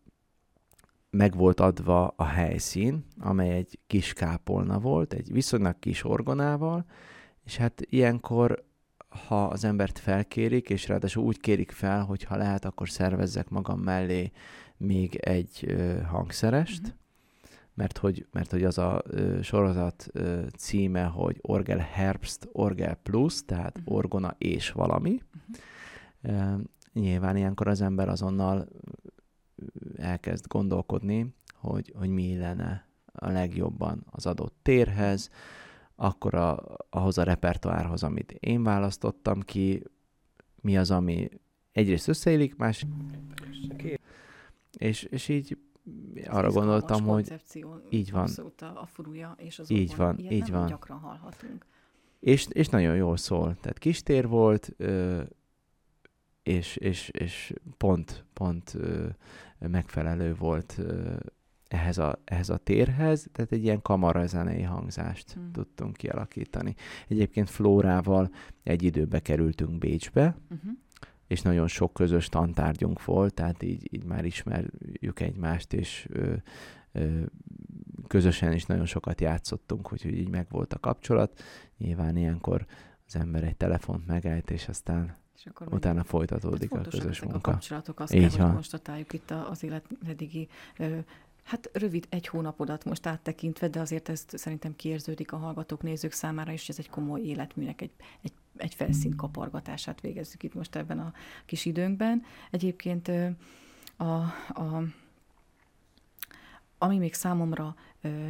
meg 1.16 1.36
volt 1.36 1.60
adva 1.60 2.14
a 2.16 2.24
helyszín, 2.24 3.04
amely 3.18 3.50
egy 3.50 3.78
kis 3.86 4.12
kápolna 4.12 4.78
volt, 4.78 5.12
egy 5.12 5.32
viszonylag 5.32 5.78
kis 5.78 6.04
orgonával, 6.04 6.84
és 7.44 7.56
hát 7.56 7.82
ilyenkor, 7.90 8.64
ha 9.28 9.44
az 9.44 9.64
embert 9.64 9.98
felkérik, 9.98 10.70
és 10.70 10.88
ráadásul 10.88 11.24
úgy 11.24 11.40
kérik 11.40 11.70
fel, 11.70 12.04
hogy 12.04 12.22
ha 12.24 12.36
lehet, 12.36 12.64
akkor 12.64 12.88
szervezzek 12.88 13.48
magam 13.48 13.80
mellé 13.80 14.30
még 14.76 15.14
egy 15.14 15.64
ö, 15.68 16.00
hangszerest, 16.00 16.82
mm-hmm. 16.82 16.92
mert, 17.74 17.98
hogy, 17.98 18.26
mert 18.30 18.50
hogy 18.50 18.64
az 18.64 18.78
a 18.78 19.02
ö, 19.06 19.42
sorozat 19.42 20.08
ö, 20.12 20.42
címe, 20.56 21.04
hogy 21.04 21.38
Orgel 21.40 21.88
Herbst, 21.92 22.48
Orgel 22.52 22.94
Plus, 22.94 23.44
tehát 23.44 23.78
mm-hmm. 23.78 23.94
orgona 23.94 24.34
és 24.38 24.70
valami. 24.70 25.22
Mm-hmm. 26.30 26.60
nyilván 26.92 27.36
ilyenkor 27.36 27.66
az 27.68 27.80
ember 27.80 28.08
azonnal 28.08 28.68
elkezd 29.96 30.46
gondolkodni, 30.46 31.34
hogy, 31.54 31.92
hogy 31.96 32.08
mi 32.08 32.36
lenne 32.36 32.86
a 33.12 33.30
legjobban 33.30 34.04
az 34.10 34.26
adott 34.26 34.56
térhez, 34.62 35.30
akkor 35.96 36.34
a, 36.34 36.76
ahhoz 36.90 37.18
a 37.18 37.22
repertoárhoz, 37.22 38.02
amit 38.02 38.32
én 38.32 38.62
választottam 38.62 39.40
ki, 39.40 39.82
mi 40.60 40.76
az, 40.76 40.90
ami 40.90 41.28
egyrészt 41.72 42.08
összeélik, 42.08 42.56
más... 42.56 42.86
És, 44.78 45.02
és 45.02 45.28
így 45.28 45.58
arra 46.26 46.46
Ez 46.46 46.54
gondoltam, 46.54 47.04
hogy 47.04 47.42
így 47.88 48.10
van. 48.10 48.28
A, 48.58 48.64
a 48.64 48.86
furúja 48.86 49.34
és 49.38 49.58
az 49.58 49.70
így 49.70 49.96
van, 49.96 50.18
Ilyet 50.18 50.32
így 50.32 50.50
van. 50.50 50.66
gyakran 50.66 50.98
hallhatunk. 50.98 51.66
És, 52.20 52.46
és 52.50 52.68
nagyon 52.68 52.96
jól 52.96 53.16
szól. 53.16 53.56
Tehát 53.60 53.78
kis 53.78 54.02
tér 54.02 54.28
volt, 54.28 54.76
és, 56.42 56.76
és, 56.76 57.08
és 57.08 57.54
pont, 57.76 58.24
pont 58.32 58.76
megfelelő 59.68 60.34
volt 60.34 60.80
ehhez 61.72 61.98
a, 61.98 62.18
ehhez 62.24 62.48
a 62.48 62.56
térhez, 62.56 63.28
tehát 63.32 63.52
egy 63.52 63.64
ilyen 63.64 63.82
kamarazenei 63.82 64.62
hangzást 64.62 65.32
hmm. 65.32 65.52
tudtunk 65.52 65.96
kialakítani. 65.96 66.74
Egyébként 67.08 67.50
Flórával 67.50 68.30
egy 68.62 68.82
időbe 68.82 69.20
kerültünk 69.20 69.78
Bécsbe, 69.78 70.36
uh-huh. 70.50 70.72
és 71.26 71.42
nagyon 71.42 71.66
sok 71.66 71.92
közös 71.92 72.28
tantárgyunk 72.28 73.04
volt, 73.04 73.34
tehát 73.34 73.62
így, 73.62 73.94
így 73.94 74.04
már 74.04 74.24
ismerjük 74.24 75.20
egymást, 75.20 75.72
és 75.72 76.08
ö, 76.10 76.34
ö, 76.92 77.20
közösen 78.06 78.52
is 78.52 78.64
nagyon 78.64 78.86
sokat 78.86 79.20
játszottunk, 79.20 79.92
úgyhogy 79.92 80.18
így 80.18 80.28
megvolt 80.28 80.72
a 80.72 80.78
kapcsolat. 80.78 81.42
Nyilván 81.78 82.16
ilyenkor 82.16 82.66
az 83.06 83.16
ember 83.16 83.44
egy 83.44 83.56
telefont 83.56 84.06
megállt, 84.06 84.50
és 84.50 84.68
aztán 84.68 85.16
és 85.44 85.50
akkor 85.50 85.72
utána 85.72 86.04
folytatódik 86.04 86.74
hát 86.74 86.86
a 86.86 86.90
közös 86.90 87.20
munka. 87.20 87.36
A 87.36 87.40
kapcsolatok, 87.40 88.00
azt 88.00 88.14
Így 88.14 88.20
kell, 88.20 88.30
van. 88.30 88.46
hogy 88.46 88.54
konstatáljuk 88.54 89.12
itt 89.12 89.30
az 89.30 89.62
élet 89.62 89.84
eddigi 90.06 90.48
Hát 91.42 91.70
rövid 91.72 92.06
egy 92.08 92.26
hónapodat 92.26 92.84
most 92.84 93.06
áttekintve, 93.06 93.68
de 93.68 93.80
azért 93.80 94.08
ezt 94.08 94.38
szerintem 94.38 94.76
kiérződik 94.76 95.32
a 95.32 95.36
hallgatók, 95.36 95.82
nézők 95.82 96.12
számára 96.12 96.52
is, 96.52 96.68
ez 96.68 96.78
egy 96.78 96.90
komoly 96.90 97.20
életműnek 97.20 97.80
egy, 97.80 97.90
egy, 98.22 98.32
egy 98.56 98.74
felszín 98.74 99.16
kapargatását 99.16 100.00
végezzük 100.00 100.42
itt 100.42 100.54
most 100.54 100.76
ebben 100.76 100.98
a 100.98 101.12
kis 101.46 101.64
időnkben. 101.64 102.22
Egyébként 102.50 103.10
a, 103.96 104.04
a 104.48 104.84
ami 106.82 106.98
még 106.98 107.14
számomra 107.14 107.74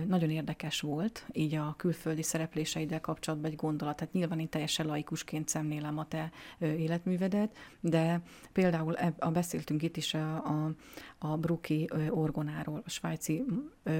nagyon 0.06 0.30
érdekes 0.30 0.80
volt, 0.80 1.26
így 1.32 1.54
a 1.54 1.74
külföldi 1.76 2.22
szerepléseiddel 2.22 3.00
kapcsolatban 3.00 3.50
egy 3.50 3.56
gondolat. 3.56 3.96
Tehát 3.96 4.12
nyilván 4.14 4.40
én 4.40 4.48
teljesen 4.48 4.86
laikusként 4.86 5.48
szemlélem 5.48 5.98
a 5.98 6.08
te 6.08 6.30
életművedet, 6.58 7.56
de 7.80 8.22
például 8.52 8.96
a, 9.18 9.30
beszéltünk 9.30 9.82
itt 9.82 9.96
is 9.96 10.14
a, 10.14 10.34
a, 10.34 10.74
a 11.18 11.36
Bruki 11.36 11.88
orgonáról, 12.10 12.82
a 12.84 12.90
svájci 12.90 13.44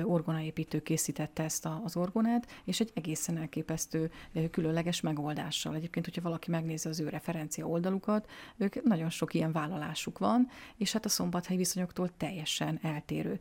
orgonaépítő 0.03 0.83
készítette 0.83 1.43
ezt 1.43 1.69
az 1.85 1.97
orgonát, 1.97 2.47
és 2.65 2.81
egy 2.81 2.91
egészen 2.95 3.37
elképesztő 3.37 4.11
különleges 4.51 5.01
megoldással. 5.01 5.75
Egyébként, 5.75 6.05
hogyha 6.05 6.23
valaki 6.23 6.51
megnézi 6.51 6.89
az 6.89 7.01
ő 7.01 7.09
referencia 7.09 7.67
oldalukat, 7.67 8.31
ők 8.57 8.83
nagyon 8.83 9.11
sok 9.11 9.35
ilyen 9.35 9.53
vállalásuk 9.53 10.19
van, 10.19 10.49
és 10.77 10.93
hát 10.93 11.05
a 11.05 11.09
szombathelyi 11.09 11.59
viszonyoktól 11.59 12.11
teljesen 12.17 12.79
eltérő 12.83 13.41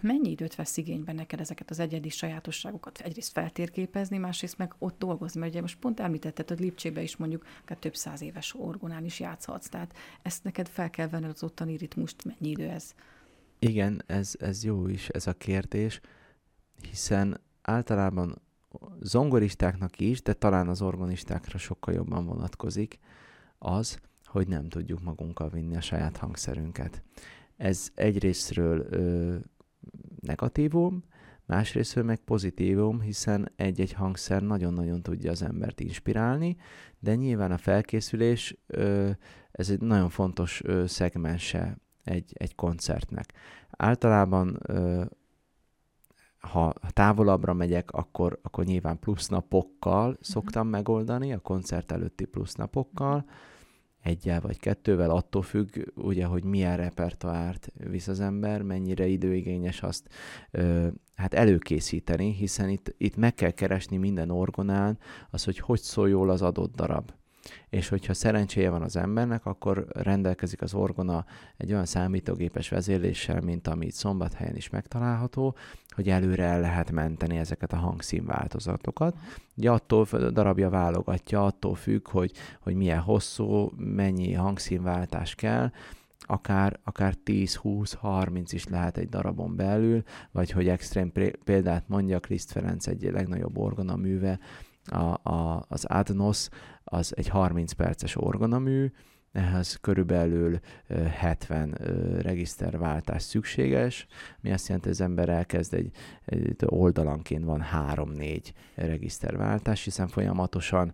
mennyi 0.00 0.30
időt 0.30 0.54
vesz 0.54 0.76
igénybe 0.76 1.12
neked 1.12 1.40
ezeket 1.40 1.70
az 1.70 1.78
egyedi 1.78 2.08
sajátosságokat 2.08 2.98
egyrészt 2.98 3.32
feltérképezni, 3.32 4.18
másrészt 4.18 4.58
meg 4.58 4.74
ott 4.78 4.98
dolgozni, 4.98 5.40
mert 5.40 5.52
ugye 5.52 5.60
most 5.60 5.78
pont 5.78 6.00
említetted, 6.00 6.48
hogy 6.48 6.58
Lipcsébe 6.60 7.02
is 7.02 7.16
mondjuk 7.16 7.44
több 7.78 7.96
száz 7.96 8.22
éves 8.22 8.54
orgonán 8.54 9.04
is 9.04 9.20
játszhatsz, 9.20 9.68
tehát 9.68 9.96
ezt 10.22 10.44
neked 10.44 10.68
fel 10.68 10.90
kell 10.90 11.08
venned 11.08 11.30
az 11.30 11.42
ottani 11.42 11.76
ritmust, 11.76 12.24
mennyi 12.24 12.50
idő 12.50 12.68
ez? 12.68 12.94
Igen, 13.58 14.02
ez, 14.06 14.34
ez 14.38 14.64
jó 14.64 14.88
is, 14.88 15.08
ez 15.08 15.26
a 15.26 15.32
kérdés, 15.32 16.00
hiszen 16.90 17.40
általában 17.62 18.42
zongoristáknak 19.00 20.00
is, 20.00 20.22
de 20.22 20.32
talán 20.32 20.68
az 20.68 20.82
organistákra 20.82 21.58
sokkal 21.58 21.94
jobban 21.94 22.26
vonatkozik 22.26 22.98
az, 23.58 24.00
hogy 24.24 24.48
nem 24.48 24.68
tudjuk 24.68 25.02
magunkkal 25.02 25.48
vinni 25.48 25.76
a 25.76 25.80
saját 25.80 26.16
hangszerünket. 26.16 27.02
Ez 27.56 27.88
egyrésztről 27.94 28.86
ö, 28.90 29.34
negatívum, 30.20 31.04
másrésztről 31.46 32.04
meg 32.04 32.18
pozitívum, 32.18 33.00
hiszen 33.00 33.52
egy-egy 33.56 33.92
hangszer 33.92 34.42
nagyon-nagyon 34.42 35.02
tudja 35.02 35.30
az 35.30 35.42
embert 35.42 35.80
inspirálni, 35.80 36.56
de 36.98 37.14
nyilván 37.14 37.52
a 37.52 37.58
felkészülés, 37.58 38.56
ö, 38.66 39.10
ez 39.50 39.70
egy 39.70 39.80
nagyon 39.80 40.08
fontos 40.08 40.64
ö, 40.64 40.86
szegmense 40.86 41.78
egy, 42.04 42.32
egy 42.34 42.54
koncertnek. 42.54 43.32
Általában 43.70 44.58
ö, 44.62 45.04
ha 46.38 46.74
távolabbra 46.88 47.52
megyek, 47.52 47.90
akkor, 47.90 48.38
akkor 48.42 48.64
nyilván 48.64 48.98
plusz 48.98 49.28
napokkal 49.28 50.08
uh-huh. 50.08 50.22
szoktam 50.22 50.68
megoldani, 50.68 51.32
a 51.32 51.38
koncert 51.38 51.92
előtti 51.92 52.24
plusz 52.24 52.54
napokkal, 52.54 53.16
uh-huh 53.16 53.30
egyel 54.06 54.40
vagy 54.40 54.58
kettővel, 54.58 55.10
attól 55.10 55.42
függ, 55.42 55.76
ugye, 55.94 56.24
hogy 56.24 56.44
milyen 56.44 56.76
repertoárt 56.76 57.72
visz 57.90 58.08
az 58.08 58.20
ember, 58.20 58.62
mennyire 58.62 59.06
időigényes 59.06 59.82
azt 59.82 60.08
ö, 60.50 60.86
hát 61.14 61.34
előkészíteni, 61.34 62.32
hiszen 62.32 62.68
itt, 62.68 62.94
itt 62.98 63.16
meg 63.16 63.34
kell 63.34 63.50
keresni 63.50 63.96
minden 63.96 64.30
orgonán 64.30 64.98
az, 65.30 65.44
hogy 65.44 65.58
hogy 65.58 65.80
szól 65.80 66.08
jól 66.08 66.30
az 66.30 66.42
adott 66.42 66.74
darab. 66.74 67.12
És 67.68 67.88
hogyha 67.88 68.14
szerencséje 68.14 68.70
van 68.70 68.82
az 68.82 68.96
embernek, 68.96 69.46
akkor 69.46 69.86
rendelkezik 69.88 70.62
az 70.62 70.74
orgona 70.74 71.24
egy 71.56 71.72
olyan 71.72 71.86
számítógépes 71.86 72.68
vezérléssel, 72.68 73.40
mint 73.40 73.68
amit 73.68 73.92
szombathelyen 73.92 74.56
is 74.56 74.70
megtalálható, 74.70 75.56
hogy 75.96 76.08
előre 76.08 76.44
el 76.44 76.60
lehet 76.60 76.90
menteni 76.90 77.36
ezeket 77.36 77.72
a 77.72 77.76
hangszínváltozatokat. 77.76 79.16
Ugye 79.56 79.70
attól 79.70 80.06
darabja 80.30 80.70
válogatja, 80.70 81.44
attól 81.44 81.74
függ, 81.74 82.08
hogy, 82.08 82.32
hogy 82.60 82.74
milyen 82.74 83.00
hosszú, 83.00 83.72
mennyi 83.76 84.32
hangszínváltás 84.32 85.34
kell, 85.34 85.70
akár, 86.20 86.80
akár 86.84 87.14
10, 87.14 87.54
20, 87.54 87.92
30 87.92 88.52
is 88.52 88.68
lehet 88.68 88.96
egy 88.96 89.08
darabon 89.08 89.56
belül, 89.56 90.02
vagy 90.30 90.50
hogy 90.50 90.68
extrém 90.68 91.12
példát 91.44 91.88
mondjak, 91.88 92.26
Liszt 92.26 92.52
Ferenc 92.52 92.86
egy 92.86 93.10
legnagyobb 93.12 93.58
orgona 93.58 93.96
műve, 93.96 94.38
a, 94.84 95.30
a, 95.30 95.64
az 95.68 95.84
Adnos, 95.84 96.48
az 96.84 97.16
egy 97.16 97.28
30 97.28 97.72
perces 97.72 98.16
orgonamű, 98.16 98.90
ehhez 99.36 99.74
körülbelül 99.80 100.58
70 100.88 101.70
regiszterváltás 102.20 103.22
szükséges, 103.22 104.06
mi 104.40 104.52
azt 104.52 104.66
jelenti, 104.66 104.88
hogy 104.88 104.96
az 104.98 105.04
ember 105.04 105.28
elkezd 105.28 105.74
egy, 105.74 105.90
egy 106.24 106.56
oldalanként 106.66 107.44
van 107.44 107.64
3-4 107.74 108.42
regiszterváltás, 108.74 109.84
hiszen 109.84 110.08
folyamatosan 110.08 110.92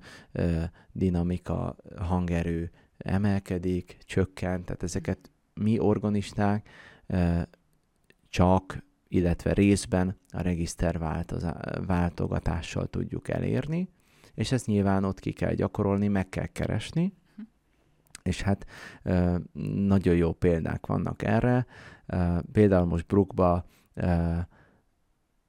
dinamika, 0.92 1.76
hangerő 1.96 2.70
emelkedik, 2.98 3.96
csökkent, 4.04 4.64
tehát 4.64 4.82
ezeket 4.82 5.30
mi 5.54 5.78
organisták 5.78 6.68
csak, 8.28 8.84
illetve 9.08 9.52
részben 9.52 10.18
a 10.30 10.40
regiszter 10.40 10.98
váltogatással 11.86 12.86
tudjuk 12.86 13.28
elérni, 13.28 13.88
és 14.34 14.52
ezt 14.52 14.66
nyilván 14.66 15.04
ott 15.04 15.20
ki 15.20 15.32
kell 15.32 15.54
gyakorolni, 15.54 16.08
meg 16.08 16.28
kell 16.28 16.46
keresni, 16.46 17.12
és 18.22 18.42
hát 18.42 18.66
nagyon 19.74 20.14
jó 20.14 20.32
példák 20.32 20.86
vannak 20.86 21.22
erre. 21.22 21.66
Például 22.52 22.86
most 22.86 23.06
Brookba 23.06 23.64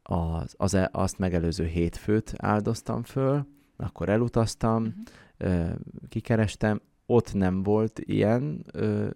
az, 0.04 0.54
az, 0.58 0.74
e, 0.74 0.90
azt 0.92 1.18
megelőző 1.18 1.66
hétfőt 1.66 2.34
áldoztam 2.38 3.04
föl, 3.04 3.46
akkor 3.78 4.10
elutaztam, 4.10 4.94
uh-huh. 5.40 5.70
kikerestem, 6.10 6.82
ott 7.06 7.34
nem 7.34 7.64
volt 7.64 8.00
ilyen 8.00 8.66
ö, 8.72 9.10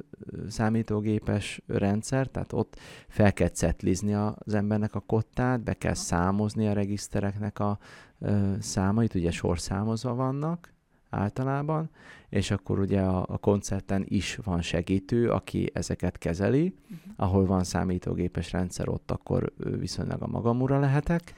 számítógépes 0.48 1.62
rendszer, 1.68 2.28
tehát 2.28 2.54
ott 2.54 2.80
fel 3.08 3.34
kell 3.34 3.48
cetlizni 3.48 4.14
az 4.14 4.54
embernek 4.54 4.96
a 4.96 5.00
kottát, 5.00 5.64
be 5.64 5.74
kell 5.74 5.94
számozni 5.94 6.68
a 6.68 6.74
regisztereknek 6.74 7.60
a 7.60 7.80
ö, 8.20 8.54
számait, 8.60 9.16
ugye 9.16 9.32
sorszámozva 9.32 10.16
vannak 10.16 10.74
általában, 11.10 11.90
és 12.30 12.52
akkor 12.52 12.80
ugye 12.80 13.02
a, 13.02 13.26
a 13.30 13.38
koncerten 13.38 14.04
is 14.08 14.36
van 14.44 14.62
segítő, 14.62 15.30
aki 15.30 15.72
ezeket 15.74 16.18
kezeli, 16.18 16.74
uh-huh. 16.84 17.14
ahol 17.16 17.46
van 17.46 17.64
számítógépes 17.64 18.52
rendszer, 18.52 18.90
ott 18.90 19.12
akkor 19.12 19.54
viszonylag 19.58 20.22
a 20.22 20.28
magam 20.28 20.62
ura 20.62 20.80
lehetek, 20.80 21.34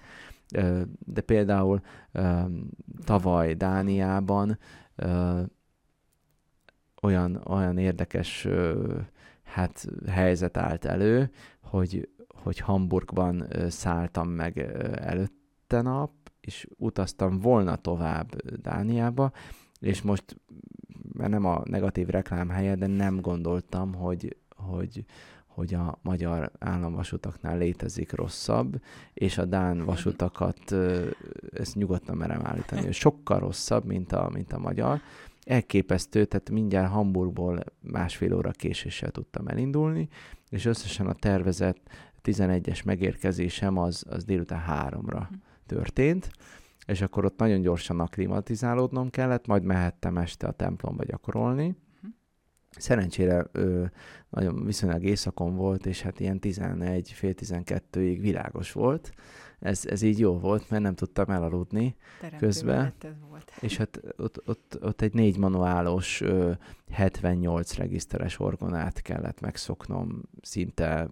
de 1.05 1.21
például 1.21 1.81
tavaly 3.03 3.53
Dániában 3.53 4.57
olyan, 7.01 7.41
olyan 7.45 7.77
érdekes 7.77 8.47
hát 9.43 9.85
helyzet 10.07 10.57
állt 10.57 10.85
elő, 10.85 11.31
hogy, 11.61 12.09
hogy 12.27 12.59
Hamburgban 12.59 13.47
szálltam 13.67 14.29
meg 14.29 14.59
előtte 14.95 15.81
nap, 15.81 16.11
és 16.41 16.67
utaztam 16.77 17.39
volna 17.39 17.75
tovább 17.75 18.41
Dániába, 18.61 19.31
és 19.79 20.01
most, 20.01 20.23
mert 21.13 21.31
nem 21.31 21.45
a 21.45 21.61
negatív 21.65 22.07
reklám 22.07 22.49
helye, 22.49 22.75
de 22.75 22.87
nem 22.87 23.21
gondoltam, 23.21 23.93
hogy, 23.93 24.37
hogy, 24.55 25.05
hogy 25.47 25.73
a 25.73 25.99
magyar 26.01 26.51
államvasutaknál 26.59 27.57
létezik 27.57 28.11
rosszabb, 28.11 28.81
és 29.13 29.37
a 29.37 29.45
Dán 29.45 29.85
vasutakat, 29.85 30.75
ezt 31.53 31.75
nyugodtan 31.75 32.17
merem 32.17 32.45
állítani, 32.45 32.81
hogy 32.81 32.93
sokkal 32.93 33.39
rosszabb, 33.39 33.85
mint 33.85 34.11
a, 34.11 34.29
mint 34.33 34.53
a 34.53 34.59
magyar, 34.59 35.01
elképesztő, 35.43 36.25
tehát 36.25 36.49
mindjárt 36.49 36.91
Hamburgból 36.91 37.63
másfél 37.79 38.35
óra 38.35 38.51
késéssel 38.51 39.11
tudtam 39.11 39.47
elindulni, 39.47 40.07
és 40.49 40.65
összesen 40.65 41.07
a 41.07 41.13
tervezett 41.13 41.89
11-es 42.23 42.83
megérkezésem 42.85 43.77
az, 43.77 44.05
az 44.09 44.23
délután 44.23 44.59
háromra 44.59 45.27
hm. 45.29 45.35
történt, 45.65 46.31
és 46.89 47.01
akkor 47.01 47.25
ott 47.25 47.37
nagyon 47.37 47.61
gyorsan 47.61 47.99
aklimatizálódnom 47.99 49.09
kellett, 49.09 49.47
majd 49.47 49.63
mehettem 49.63 50.17
este 50.17 50.47
a 50.47 50.51
templomba 50.51 51.03
gyakorolni. 51.03 51.75
Hm. 52.01 52.07
Szerencsére 52.69 53.45
ö, 53.51 53.85
nagyon 54.29 54.65
viszonylag 54.65 55.03
éjszakon 55.03 55.55
volt, 55.55 55.85
és 55.85 56.01
hát 56.01 56.19
ilyen 56.19 56.39
11, 56.39 57.11
fél 57.11 57.33
12-ig 57.35 58.17
világos 58.21 58.71
volt, 58.71 59.13
ez, 59.59 59.85
ez 59.85 60.01
így 60.01 60.19
jó 60.19 60.39
volt, 60.39 60.69
mert 60.69 60.83
nem 60.83 60.95
tudtam 60.95 61.29
elaludni 61.29 61.95
közben. 62.37 62.93
Volt. 63.29 63.51
És 63.59 63.77
hát 63.77 64.01
ott, 64.17 64.47
ott, 64.47 64.77
ott 64.81 65.01
egy 65.01 65.13
négy 65.13 65.37
manuálos 65.37 66.23
78 66.91 67.75
regiszteres 67.75 68.39
orgonát 68.39 69.01
kellett 69.01 69.39
megszoknom 69.39 70.21
szinte 70.41 71.09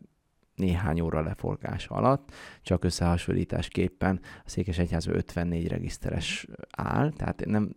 néhány 0.58 0.99
óra 0.99 1.22
leforgása 1.22 1.95
alatt, 1.95 2.32
csak 2.62 2.84
összehasonlításképpen 2.84 4.20
a 4.45 4.49
Székesegyház 4.49 5.08
54 5.08 5.68
regiszteres 5.68 6.47
áll, 6.72 7.12
tehát 7.12 7.45
nem, 7.45 7.76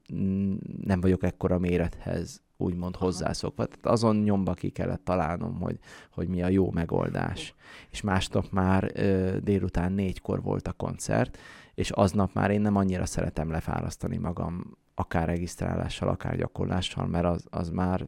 nem 0.83 1.01
vagyok 1.01 1.23
ekkora 1.23 1.59
mérethez 1.59 2.43
úgymond 2.57 2.97
hozzászokva. 2.97 3.65
Tehát 3.65 3.87
azon 3.87 4.17
nyomba 4.17 4.55
ki 4.55 4.69
kellett 4.69 5.05
találnom, 5.05 5.61
hogy, 5.61 5.79
hogy 6.13 6.29
mi 6.29 6.43
a 6.43 6.49
jó 6.49 6.71
megoldás. 6.71 7.55
És 7.91 8.01
másnap 8.01 8.51
már 8.51 8.91
ö, 8.95 9.37
délután 9.43 9.93
négykor 9.93 10.43
volt 10.43 10.69
a 10.69 10.73
koncert, 10.73 11.39
és 11.75 11.91
aznap 11.91 12.33
már 12.33 12.51
én 12.51 12.61
nem 12.61 12.77
annyira 12.77 13.07
szeretem 13.07 13.51
lefárasztani 13.51 14.17
magam 14.17 14.79
akár 14.95 15.27
regisztrálással, 15.27 16.09
akár 16.09 16.37
gyakorlással, 16.37 17.07
mert 17.07 17.25
az, 17.25 17.47
az 17.51 17.71
már 17.71 18.07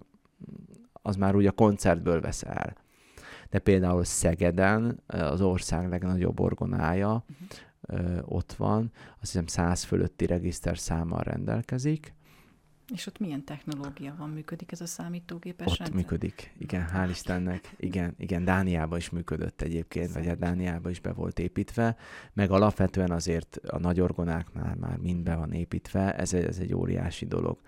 az 1.02 1.16
már 1.16 1.34
úgy 1.34 1.46
a 1.46 1.52
koncertből 1.52 2.20
vesz 2.20 2.42
el. 2.42 2.76
De 3.52 3.58
például 3.58 4.04
Szegeden 4.04 5.00
az 5.06 5.40
ország 5.40 5.88
legnagyobb 5.88 6.40
orgonája 6.40 7.24
uh-huh. 7.88 8.18
ott 8.24 8.52
van, 8.52 8.90
azt 9.20 9.32
hiszem 9.32 9.46
100 9.46 9.82
fölötti 9.82 10.26
regiszter 10.26 10.78
számmal 10.78 11.22
rendelkezik, 11.22 12.14
és 12.94 13.06
ott 13.06 13.18
milyen 13.18 13.44
technológia 13.44 14.14
van? 14.18 14.30
Működik 14.30 14.72
ez 14.72 14.80
a 14.80 14.86
számítógépes 14.86 15.66
Ott 15.66 15.76
rendszer? 15.76 15.96
működik, 15.96 16.54
igen, 16.58 16.86
hál' 16.94 17.08
Istennek. 17.10 17.74
Igen, 17.76 18.14
igen, 18.18 18.44
Dániában 18.44 18.98
is 18.98 19.10
működött 19.10 19.62
egyébként, 19.62 20.08
Szerint. 20.08 20.26
vagy 20.26 20.36
a 20.36 20.46
Dániában 20.46 20.90
is 20.90 21.00
be 21.00 21.12
volt 21.12 21.38
építve, 21.38 21.96
meg 22.32 22.50
alapvetően 22.50 23.10
azért 23.10 23.56
a 23.56 23.78
nagy 23.78 24.00
orgonáknál 24.00 24.74
már 24.74 24.96
mind 24.96 25.22
be 25.22 25.34
van 25.34 25.52
építve, 25.52 26.16
ez, 26.16 26.32
ez 26.32 26.58
egy 26.58 26.74
óriási 26.74 27.26
dolog 27.26 27.58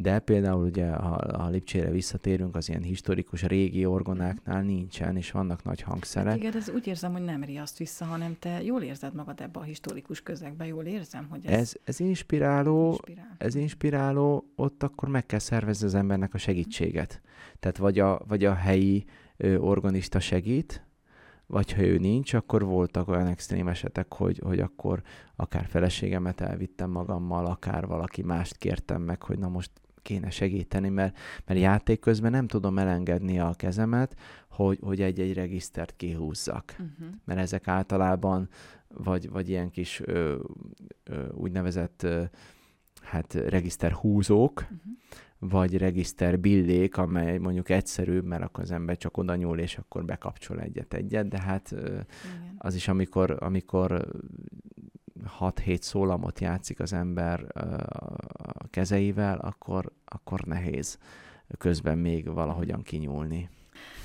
de 0.00 0.18
például 0.18 0.64
ugye, 0.64 0.90
ha 0.92 1.14
a 1.14 1.48
Lipcsére 1.48 1.90
visszatérünk, 1.90 2.56
az 2.56 2.68
ilyen 2.68 2.82
historikus 2.82 3.42
régi 3.42 3.86
orgonáknál 3.86 4.62
nincsen, 4.62 5.16
és 5.16 5.30
vannak 5.30 5.64
nagy 5.64 5.80
hangszerek. 5.80 6.28
Hát 6.28 6.36
igen, 6.36 6.56
ez 6.56 6.70
úgy 6.70 6.86
érzem, 6.86 7.12
hogy 7.12 7.24
nem 7.24 7.44
riaszt 7.44 7.78
vissza, 7.78 8.04
hanem 8.04 8.36
te 8.38 8.62
jól 8.62 8.82
érzed 8.82 9.14
magad 9.14 9.40
ebbe 9.40 9.58
a 9.58 9.62
historikus 9.62 10.22
közegbe, 10.22 10.66
jól 10.66 10.84
érzem, 10.84 11.26
hogy 11.30 11.46
ez... 11.46 11.52
Ez, 11.52 11.72
ez 11.84 12.00
inspiráló, 12.00 12.88
inspirál. 12.88 13.34
ez 13.38 13.54
inspiráló, 13.54 14.44
ott 14.56 14.82
akkor 14.82 15.08
meg 15.08 15.26
kell 15.26 15.38
szervezni 15.38 15.86
az 15.86 15.94
embernek 15.94 16.34
a 16.34 16.38
segítséget. 16.38 17.20
Tehát 17.60 17.76
vagy 17.76 17.98
a, 17.98 18.20
vagy 18.28 18.44
a 18.44 18.54
helyi 18.54 19.04
ö, 19.36 19.56
organista 19.56 20.20
segít, 20.20 20.86
vagy 21.46 21.72
ha 21.72 21.82
ő 21.82 21.98
nincs, 21.98 22.34
akkor 22.34 22.64
voltak 22.64 23.08
olyan 23.08 23.26
extrém 23.26 23.68
esetek, 23.68 24.14
hogy, 24.14 24.40
hogy 24.44 24.60
akkor 24.60 25.02
akár 25.36 25.66
feleségemet 25.66 26.40
elvittem 26.40 26.90
magammal, 26.90 27.46
akár 27.46 27.86
valaki 27.86 28.22
mást 28.22 28.56
kértem 28.56 29.02
meg, 29.02 29.22
hogy 29.22 29.38
na 29.38 29.48
most 29.48 29.70
kéne 30.08 30.30
segíteni, 30.30 30.88
mert, 30.88 31.18
mert 31.46 31.60
játék 31.60 32.00
közben 32.00 32.30
nem 32.30 32.46
tudom 32.46 32.78
elengedni 32.78 33.38
a 33.38 33.54
kezemet, 33.54 34.16
hogy, 34.50 34.78
hogy 34.82 35.00
egy-egy 35.00 35.34
regisztert 35.34 35.96
kihúzzak. 35.96 36.70
Uh-huh. 36.72 37.14
Mert 37.24 37.40
ezek 37.40 37.68
általában 37.68 38.48
vagy, 38.88 39.30
vagy 39.30 39.48
ilyen 39.48 39.70
kis 39.70 40.00
ö, 40.04 40.36
ö, 41.04 41.28
úgynevezett 41.30 42.02
ö, 42.02 42.22
hát 43.02 43.34
regiszter 43.34 43.92
húzók, 43.92 44.60
uh-huh. 44.62 44.78
vagy 45.38 45.76
regiszter 45.76 46.38
billék, 46.38 46.96
amely 46.96 47.38
mondjuk 47.38 47.68
egyszerűbb, 47.68 48.24
mert 48.24 48.42
akkor 48.42 48.62
az 48.64 48.70
ember 48.70 48.96
csak 48.96 49.16
oda 49.16 49.36
nyúl, 49.36 49.58
és 49.58 49.78
akkor 49.78 50.04
bekapcsol 50.04 50.60
egyet-egyet, 50.60 51.28
de 51.28 51.40
hát 51.40 51.72
ö, 51.72 51.98
az 52.58 52.74
is, 52.74 52.88
amikor, 52.88 53.36
amikor 53.40 54.08
6-7 55.40 55.80
szólamot 55.80 56.40
játszik 56.40 56.80
az 56.80 56.92
ember 56.92 57.46
a 58.32 58.68
kezeivel, 58.70 59.38
akkor, 59.38 59.92
akkor 60.04 60.40
nehéz 60.40 60.98
közben 61.58 61.98
még 61.98 62.32
valahogyan 62.32 62.82
kinyúlni. 62.82 63.48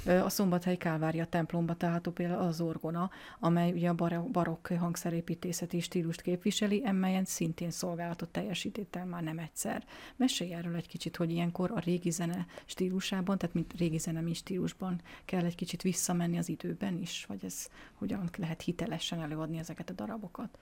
A 0.05 0.30
Szombathelyi 0.30 0.78
Kálvária 0.78 1.26
templomba 1.26 1.74
található 1.74 2.11
például 2.11 2.41
az 2.41 2.61
orgona, 2.61 3.09
amely 3.39 3.71
ugye 3.71 3.89
a 3.89 3.93
barokk 4.32 4.67
hangszerépítészeti 4.67 5.80
stílust 5.80 6.21
képviseli, 6.21 6.82
emelyen 6.86 7.26
szintén 7.26 7.71
szolgálatot 7.71 8.30
teljesítettem 8.30 9.07
már 9.07 9.24
nem 9.24 9.39
egyszer. 9.39 9.86
Mesélj 10.15 10.53
erről 10.53 10.76
egy 10.76 10.88
kicsit, 10.88 11.15
hogy 11.15 11.32
ilyenkor 11.32 11.71
a 11.71 11.80
régi 11.80 12.09
zene 12.09 12.45
stílusában, 12.65 13.38
tehát 13.38 13.55
mint 13.55 13.74
régi 13.78 13.99
mi 14.21 14.34
stílusban 14.34 15.01
kell 15.26 15.43
egy 15.43 15.55
kicsit 15.55 15.82
visszamenni 15.82 16.38
az 16.38 16.49
időben 16.49 16.97
is, 17.01 17.26
vagy 17.26 17.45
ez 17.45 17.67
hogyan 17.93 18.30
lehet 18.38 18.61
hitelesen 18.61 19.21
előadni 19.21 19.57
ezeket 19.57 19.89
a 19.89 19.93
darabokat? 19.93 20.57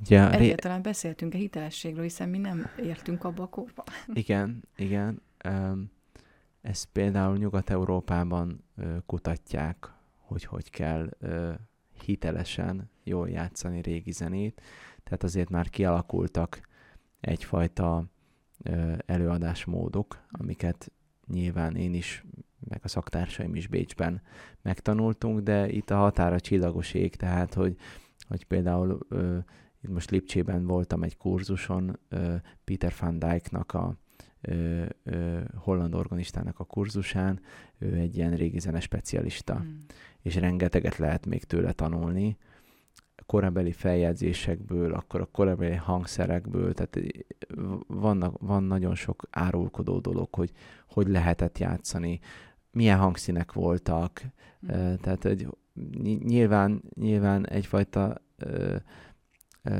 Ugye, 0.00 0.30
Egyáltalán 0.30 0.76
ré... 0.76 0.82
beszéltünk 0.82 1.34
a 1.34 1.36
hitelességről, 1.36 2.02
hiszen 2.02 2.28
mi 2.28 2.38
nem 2.38 2.70
értünk 2.82 3.24
abba 3.24 3.42
a 3.42 3.48
korba. 3.48 3.84
Igen, 4.12 4.62
igen. 4.76 5.22
Ezt 6.60 6.88
például 6.92 7.36
Nyugat-Európában 7.36 8.64
kutatják, 9.06 9.92
hogy 10.16 10.44
hogy 10.44 10.70
kell 10.70 11.08
hitelesen 12.04 12.90
jól 13.04 13.28
játszani 13.28 13.80
régi 13.80 14.12
zenét. 14.12 14.60
Tehát 15.04 15.22
azért 15.22 15.48
már 15.48 15.68
kialakultak 15.68 16.68
egyfajta 17.20 18.04
előadásmódok, 19.06 20.26
amiket 20.30 20.92
nyilván 21.26 21.76
én 21.76 21.94
is, 21.94 22.24
meg 22.68 22.80
a 22.82 22.88
szaktársaim 22.88 23.54
is 23.54 23.66
Bécsben 23.66 24.22
megtanultunk, 24.62 25.40
de 25.40 25.68
itt 25.68 25.90
a 25.90 25.96
határa 25.96 26.40
csillagos 26.40 26.94
ég, 26.94 27.16
tehát 27.16 27.54
hogy, 27.54 27.76
hogy 28.28 28.44
például 28.44 28.98
itt 29.82 29.90
most 29.90 30.10
Lipcsében 30.10 30.66
voltam 30.66 31.02
egy 31.02 31.16
kurzuson, 31.16 31.98
Peter 32.64 32.94
van 33.00 33.18
Dijknak 33.18 33.72
a 33.74 33.96
holland 35.54 35.94
organistának 35.94 36.58
a 36.58 36.64
kurzusán, 36.64 37.40
ő 37.78 37.94
egy 37.94 38.16
ilyen 38.16 38.36
régi 38.36 38.58
zene 38.58 38.80
specialista, 38.80 39.58
mm. 39.58 39.78
és 40.20 40.34
rengeteget 40.34 40.96
lehet 40.96 41.26
még 41.26 41.44
tőle 41.44 41.72
tanulni, 41.72 42.36
korabeli 43.26 43.72
feljegyzésekből, 43.72 44.92
akkor 44.94 45.20
a 45.20 45.24
korabeli 45.32 45.74
hangszerekből, 45.74 46.74
tehát 46.74 47.00
vannak, 47.86 48.38
van 48.40 48.62
nagyon 48.62 48.94
sok 48.94 49.26
árulkodó 49.30 49.98
dolog, 49.98 50.34
hogy 50.34 50.52
hogy 50.88 51.08
lehetett 51.08 51.58
játszani, 51.58 52.20
milyen 52.70 52.98
hangszínek 52.98 53.52
voltak, 53.52 54.22
mm. 54.66 54.94
tehát 54.94 55.24
egy, 55.24 55.48
nyilván, 56.18 56.82
nyilván 56.94 57.46
egyfajta 57.46 58.22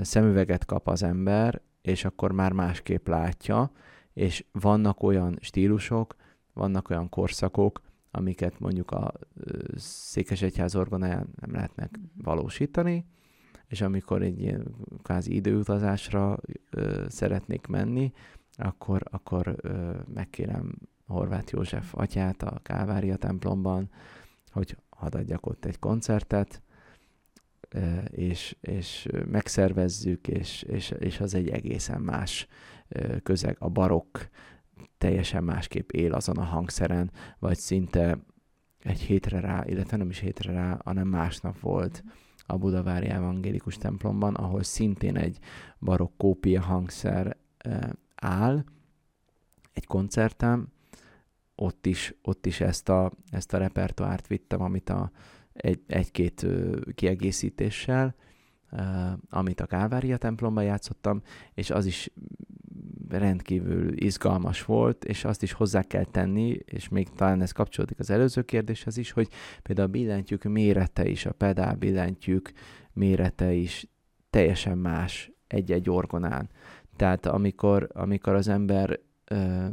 szemüveget 0.03 0.65
kap 0.65 0.89
az 0.89 1.03
ember, 1.03 1.61
és 1.83 2.05
akkor 2.05 2.33
már 2.33 2.53
másképp 2.53 3.07
látja, 3.07 3.71
és 4.13 4.45
vannak 4.53 5.03
olyan 5.03 5.39
stílusok, 5.41 6.15
vannak 6.53 6.91
olyan 6.91 7.09
korszakok, 7.09 7.81
amiket 8.11 8.59
mondjuk 8.59 8.91
a 8.91 9.13
Székesegyház 9.77 10.77
orgonáján 10.77 11.29
nem 11.41 11.53
lehetnek 11.53 11.91
mhm. 11.91 12.23
valósítani, 12.23 13.07
és 13.67 13.81
amikor 13.81 14.23
egy 14.23 14.41
ilyen 14.41 14.75
kvázi 15.03 15.35
időutazásra 15.35 16.39
ö, 16.71 17.05
szeretnék 17.09 17.67
menni, 17.67 18.13
akkor, 18.57 19.03
akkor 19.11 19.57
ö, 19.61 19.91
megkérem 20.15 20.75
Horváth 21.07 21.53
József 21.53 21.95
atyát 21.95 22.43
a 22.43 22.61
Kávária 22.63 23.17
templomban, 23.17 23.91
hogy 24.51 24.77
hadd 24.89 25.17
adjak 25.17 25.47
ott 25.47 25.65
egy 25.65 25.79
koncertet, 25.79 26.63
és, 28.11 28.57
és 28.61 29.09
megszervezzük, 29.31 30.29
és, 30.29 30.63
és, 30.63 30.95
és 30.99 31.21
az 31.21 31.35
egy 31.35 31.49
egészen 31.49 32.01
más 32.01 32.47
közeg. 33.23 33.57
A 33.59 33.69
barokk 33.69 34.19
teljesen 34.99 35.45
másképp 35.45 35.91
él 35.91 36.13
azon 36.13 36.37
a 36.37 36.45
hangszeren, 36.45 37.11
vagy 37.39 37.59
szinte 37.59 38.19
egy 38.83 39.01
hétre 39.01 39.41
rá, 39.41 39.65
illetve 39.67 39.97
nem 39.97 40.11
is 40.11 40.19
hétre 40.19 40.53
rá, 40.53 40.81
hanem 40.85 41.09
másnap 41.09 41.61
volt 41.61 42.05
a 42.47 42.57
Budavári 42.57 43.07
Evangélikus 43.07 43.77
templomban, 43.77 44.35
ahol 44.35 44.63
szintén 44.63 45.17
egy 45.17 45.39
barokk 45.79 46.17
kópia 46.17 46.61
hangszer 46.61 47.37
áll, 48.15 48.65
egy 49.73 49.87
koncertem, 49.87 50.69
ott 51.55 51.87
is, 51.87 52.15
ott 52.23 52.47
is 52.47 52.61
ezt 52.61 52.89
a, 52.89 53.13
ezt 53.31 53.53
a 53.53 53.59
repertoárt 53.59 54.27
vittem, 54.27 54.63
amit 54.63 54.89
a, 54.89 55.11
egy, 55.53 55.81
egy-két 55.87 56.47
kiegészítéssel, 56.95 58.15
amit 59.31 59.61
a 59.61 59.67
Kálvária 59.67 60.17
templomban 60.17 60.65
játszottam, 60.65 61.23
és 61.55 61.71
az 61.71 61.87
is 61.87 62.11
rendkívül 63.09 64.03
izgalmas 64.03 64.65
volt, 64.65 65.05
és 65.05 65.25
azt 65.25 65.43
is 65.43 65.53
hozzá 65.53 65.83
kell 65.83 66.05
tenni, 66.05 66.59
és 66.65 66.89
még 66.89 67.09
talán 67.09 67.41
ez 67.41 67.53
kapcsolódik 67.53 67.99
az 67.99 68.11
előző 68.11 68.43
kérdéshez 68.43 68.97
is, 68.97 69.11
hogy 69.11 69.29
például 69.63 69.89
a 69.89 69.91
billentyűk 69.91 70.43
mérete 70.43 71.09
is, 71.09 71.27
a 71.27 71.33
pedál 71.33 71.75
billentyűk 71.75 72.53
mérete 72.93 73.53
is 73.53 73.87
teljesen 74.31 74.79
más 74.79 75.33
egy-egy 75.47 75.91
orgonán. 75.91 76.51
Tehát 76.97 77.27
amikor, 77.27 77.89
amikor 77.93 78.35
az 78.35 78.49
ember 78.49 79.01
ö, 79.25 79.67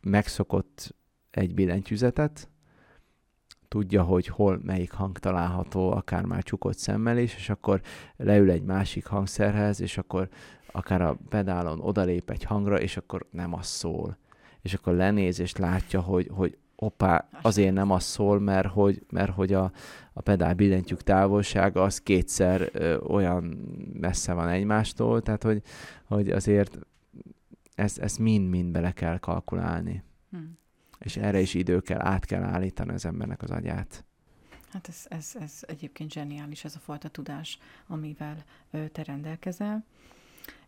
megszokott 0.00 0.94
egy 1.30 1.54
billentyűzetet, 1.54 2.48
tudja, 3.68 4.02
hogy 4.02 4.26
hol 4.26 4.60
melyik 4.62 4.92
hang 4.92 5.18
található, 5.18 5.90
akár 5.90 6.24
már 6.24 6.42
csukott 6.42 6.78
szemmel 6.78 7.18
is, 7.18 7.34
és 7.34 7.50
akkor 7.50 7.80
leül 8.16 8.50
egy 8.50 8.62
másik 8.62 9.06
hangszerhez, 9.06 9.80
és 9.80 9.98
akkor 9.98 10.28
akár 10.72 11.02
a 11.02 11.18
pedálon 11.28 11.80
odalép 11.80 12.30
egy 12.30 12.44
hangra, 12.44 12.80
és 12.80 12.96
akkor 12.96 13.26
nem 13.30 13.54
az 13.54 13.66
szól. 13.66 14.16
És 14.62 14.74
akkor 14.74 14.92
lenéz, 14.94 15.40
és 15.40 15.56
látja, 15.56 16.00
hogy, 16.00 16.28
hogy 16.32 16.58
opá, 16.76 17.28
azért 17.42 17.74
nem 17.74 17.90
az 17.90 18.04
szól, 18.04 18.40
mert 18.40 18.68
hogy, 18.68 19.06
mert 19.10 19.34
hogy 19.34 19.52
a, 19.52 19.72
a 20.12 20.20
pedál 20.20 20.54
billentyűk 20.54 21.02
távolsága 21.02 21.82
az 21.82 22.00
kétszer 22.00 22.68
ö, 22.72 22.96
olyan 22.98 23.42
messze 23.92 24.32
van 24.32 24.48
egymástól, 24.48 25.22
tehát 25.22 25.42
hogy, 25.42 25.62
hogy 26.04 26.30
azért 26.30 26.78
ezt, 27.74 27.98
ezt 27.98 28.18
mind-mind 28.18 28.72
bele 28.72 28.92
kell 28.92 29.18
kalkulálni. 29.18 30.02
Hmm. 30.30 30.58
És 30.98 31.16
erre 31.16 31.40
is 31.40 31.54
idő 31.54 31.80
kell, 31.80 32.00
át 32.00 32.24
kell 32.24 32.42
állítani 32.42 32.92
az 32.92 33.04
embernek 33.04 33.42
az 33.42 33.50
agyát. 33.50 34.04
Hát 34.72 34.88
ez, 34.88 35.04
ez, 35.08 35.32
ez 35.40 35.52
egyébként 35.66 36.12
zseniális, 36.12 36.64
ez 36.64 36.74
a 36.76 36.78
fajta 36.78 37.08
tudás, 37.08 37.58
amivel 37.86 38.44
te 38.70 39.02
rendelkezel. 39.02 39.84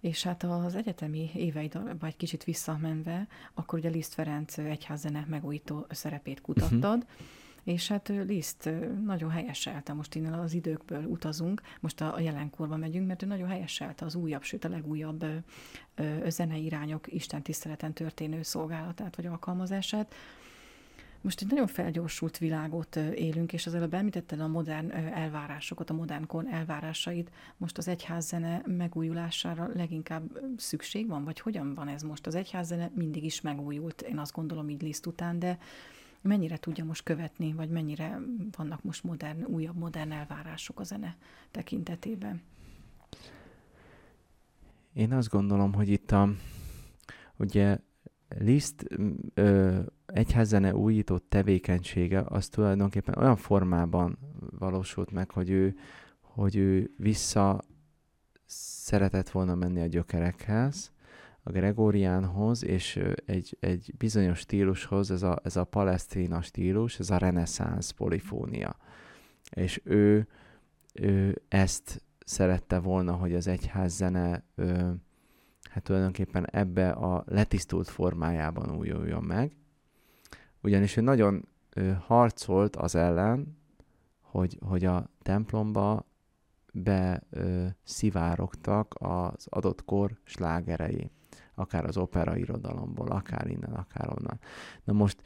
És 0.01 0.23
hát 0.23 0.43
az 0.43 0.75
egyetemi 0.75 1.31
éveid, 1.35 1.99
vagy 1.99 2.17
kicsit 2.17 2.45
visszamenve, 2.45 3.27
akkor 3.55 3.79
ugye 3.79 3.89
Liszt 3.89 4.15
Ferenc 4.15 4.59
egyházzene 4.59 5.25
megújító 5.29 5.87
szerepét 5.91 6.41
kutattad, 6.41 6.99
uh-huh. 6.99 7.27
És 7.65 7.89
hát 7.89 8.09
Liszt 8.09 8.71
nagyon 9.05 9.31
helyeselte, 9.31 9.93
most 9.93 10.15
innen 10.15 10.33
az 10.33 10.55
időkből 10.55 11.05
utazunk, 11.05 11.61
most 11.81 12.01
a, 12.01 12.21
jelenkorba 12.21 12.77
megyünk, 12.77 13.07
mert 13.07 13.23
ő 13.23 13.27
nagyon 13.27 13.49
helyeselte 13.49 14.05
az 14.05 14.15
újabb, 14.15 14.43
sőt 14.43 14.65
a 14.65 14.69
legújabb 14.69 15.25
zenei 16.27 16.65
irányok 16.65 17.13
Isten 17.13 17.43
tiszteleten 17.43 17.93
történő 17.93 18.43
szolgálatát 18.43 19.17
vagy 19.17 19.27
alkalmazását. 19.27 20.15
Most 21.23 21.41
egy 21.41 21.49
nagyon 21.49 21.67
felgyorsult 21.67 22.39
világot 22.39 22.97
élünk, 22.97 23.53
és 23.53 23.67
az 23.67 23.75
előbb 23.75 23.95
említetted 23.95 24.41
a 24.41 24.49
modern 24.49 24.91
elvárásokat, 24.91 25.91
a 25.91 25.95
modern 25.95 26.27
kon 26.27 26.49
elvárásait. 26.49 27.31
Most 27.57 27.79
az 27.79 27.89
egyházzene 27.89 28.63
megújulására 28.67 29.71
leginkább 29.75 30.41
szükség 30.57 31.09
van, 31.09 31.25
vagy 31.25 31.41
hogyan 31.41 31.75
van 31.75 31.89
ez 31.89 32.03
most? 32.03 32.27
Az 32.27 32.35
egyházzene 32.35 32.91
mindig 32.95 33.25
is 33.25 33.41
megújult, 33.41 34.03
én 34.03 34.19
azt 34.19 34.33
gondolom 34.33 34.69
így 34.69 34.83
Liszt 34.83 35.07
után, 35.07 35.39
de 35.39 35.59
mennyire 36.23 36.57
tudja 36.57 36.85
most 36.85 37.03
követni, 37.03 37.53
vagy 37.53 37.71
mennyire 37.71 38.21
vannak 38.57 38.83
most 38.83 39.05
modern, 39.05 39.45
újabb 39.45 39.77
modern 39.77 40.13
elvárások 40.13 40.81
a 40.81 40.85
zene 40.85 41.17
tekintetében? 41.51 42.43
Én 44.93 45.13
azt 45.13 45.29
gondolom, 45.29 45.73
hogy 45.73 45.89
itt 45.89 46.11
a, 46.11 46.29
ugye 47.37 47.79
Liszt 48.39 48.85
ö, 49.35 49.81
egyházzene 50.07 50.75
újított 50.75 51.25
tevékenysége 51.29 52.23
az 52.29 52.49
tulajdonképpen 52.49 53.15
olyan 53.19 53.37
formában 53.37 54.19
valósult 54.59 55.11
meg, 55.11 55.31
hogy 55.31 55.51
ő, 55.51 55.77
hogy 56.21 56.57
ő 56.57 56.95
vissza 56.97 57.61
szeretett 58.47 59.31
volna 59.31 59.55
menni 59.55 59.81
a 59.81 59.87
gyökerekhez, 59.87 60.93
a 61.43 61.51
Gregoriánhoz, 61.51 62.65
és 62.65 63.01
egy, 63.27 63.57
egy 63.61 63.95
bizonyos 63.99 64.39
stílushoz, 64.39 65.11
ez 65.11 65.23
a, 65.23 65.41
ez 65.43 65.57
a 65.57 65.65
palesztina 65.65 66.43
stílus, 66.43 66.99
ez 66.99 67.11
a 67.11 67.17
reneszánsz 67.17 67.91
polifónia. 67.91 68.77
És 69.51 69.81
ő, 69.85 70.27
ő 70.95 71.43
ezt 71.49 72.03
szerette 72.25 72.79
volna, 72.79 73.13
hogy 73.13 73.35
az 73.35 73.47
egyház 73.47 73.93
zene 73.95 74.45
ő, 74.55 74.95
hát 75.71 75.83
tulajdonképpen 75.83 76.47
ebbe 76.51 76.91
a 76.91 77.25
letisztult 77.27 77.89
formájában 77.89 78.77
újuljon 78.77 79.25
meg. 79.25 79.57
Ugyanis 80.63 80.97
ő 80.97 81.01
nagyon 81.01 81.49
ő 81.75 81.99
harcolt 82.07 82.77
az 82.77 82.95
ellen, 82.95 83.59
hogy, 84.21 84.59
hogy 84.67 84.85
a 84.85 85.11
templomba 85.23 86.07
be 86.73 87.23
szivárogtak 87.83 88.95
az 88.99 89.47
adott 89.49 89.85
kor 89.85 90.19
slágerei 90.25 91.11
akár 91.55 91.85
az 91.85 91.97
opera 91.97 92.37
irodalomból, 92.37 93.09
akár 93.09 93.47
innen, 93.47 93.73
akár 93.73 94.09
onnan. 94.09 94.41
Na 94.85 94.93
most 94.93 95.23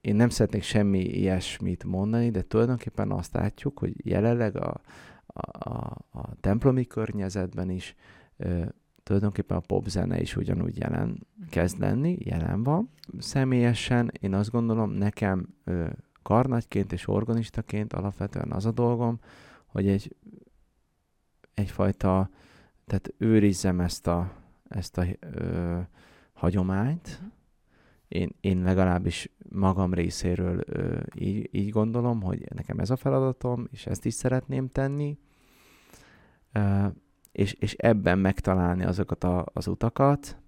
én 0.00 0.16
nem 0.16 0.28
szeretnék 0.28 0.62
semmi 0.62 0.98
ilyesmit 0.98 1.84
mondani, 1.84 2.30
de 2.30 2.42
tulajdonképpen 2.42 3.10
azt 3.10 3.34
látjuk, 3.34 3.78
hogy 3.78 4.06
jelenleg 4.08 4.56
a, 4.56 4.80
a, 5.26 5.68
a, 6.10 6.36
templomi 6.40 6.86
környezetben 6.86 7.70
is 7.70 7.94
tulajdonképpen 9.02 9.56
a 9.56 9.60
popzene 9.60 10.20
is 10.20 10.36
ugyanúgy 10.36 10.78
jelen 10.78 11.26
kezd 11.50 11.78
lenni, 11.78 12.16
jelen 12.20 12.62
van. 12.62 12.90
Személyesen 13.18 14.10
én 14.20 14.34
azt 14.34 14.50
gondolom, 14.50 14.90
nekem 14.90 15.48
karnagyként 16.22 16.92
és 16.92 17.08
organistaként 17.08 17.92
alapvetően 17.92 18.52
az 18.52 18.66
a 18.66 18.72
dolgom, 18.72 19.18
hogy 19.66 19.88
egy 19.88 20.16
egyfajta, 21.54 22.30
tehát 22.92 23.14
őrizzem 23.18 23.80
ezt 23.80 24.06
a, 24.06 24.32
ezt 24.68 24.98
a 24.98 25.04
ö, 25.20 25.78
hagyományt. 26.32 27.18
Mhm. 27.20 27.30
Én, 28.08 28.34
én 28.40 28.62
legalábbis 28.62 29.30
magam 29.48 29.94
részéről 29.94 30.62
ö, 30.66 31.00
így, 31.14 31.48
így 31.50 31.68
gondolom, 31.68 32.22
hogy 32.22 32.44
nekem 32.54 32.78
ez 32.78 32.90
a 32.90 32.96
feladatom, 32.96 33.68
és 33.70 33.86
ezt 33.86 34.04
is 34.04 34.14
szeretném 34.14 34.68
tenni, 34.68 35.18
ö, 36.52 36.86
és, 37.32 37.52
és 37.52 37.74
ebben 37.74 38.18
megtalálni 38.18 38.84
azokat 38.84 39.24
a, 39.24 39.46
az 39.52 39.66
utakat, 39.66 40.38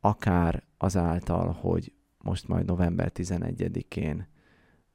akár 0.00 0.62
azáltal, 0.78 1.52
hogy 1.52 1.92
most 2.18 2.48
majd 2.48 2.66
november 2.66 3.12
11-én 3.14 4.28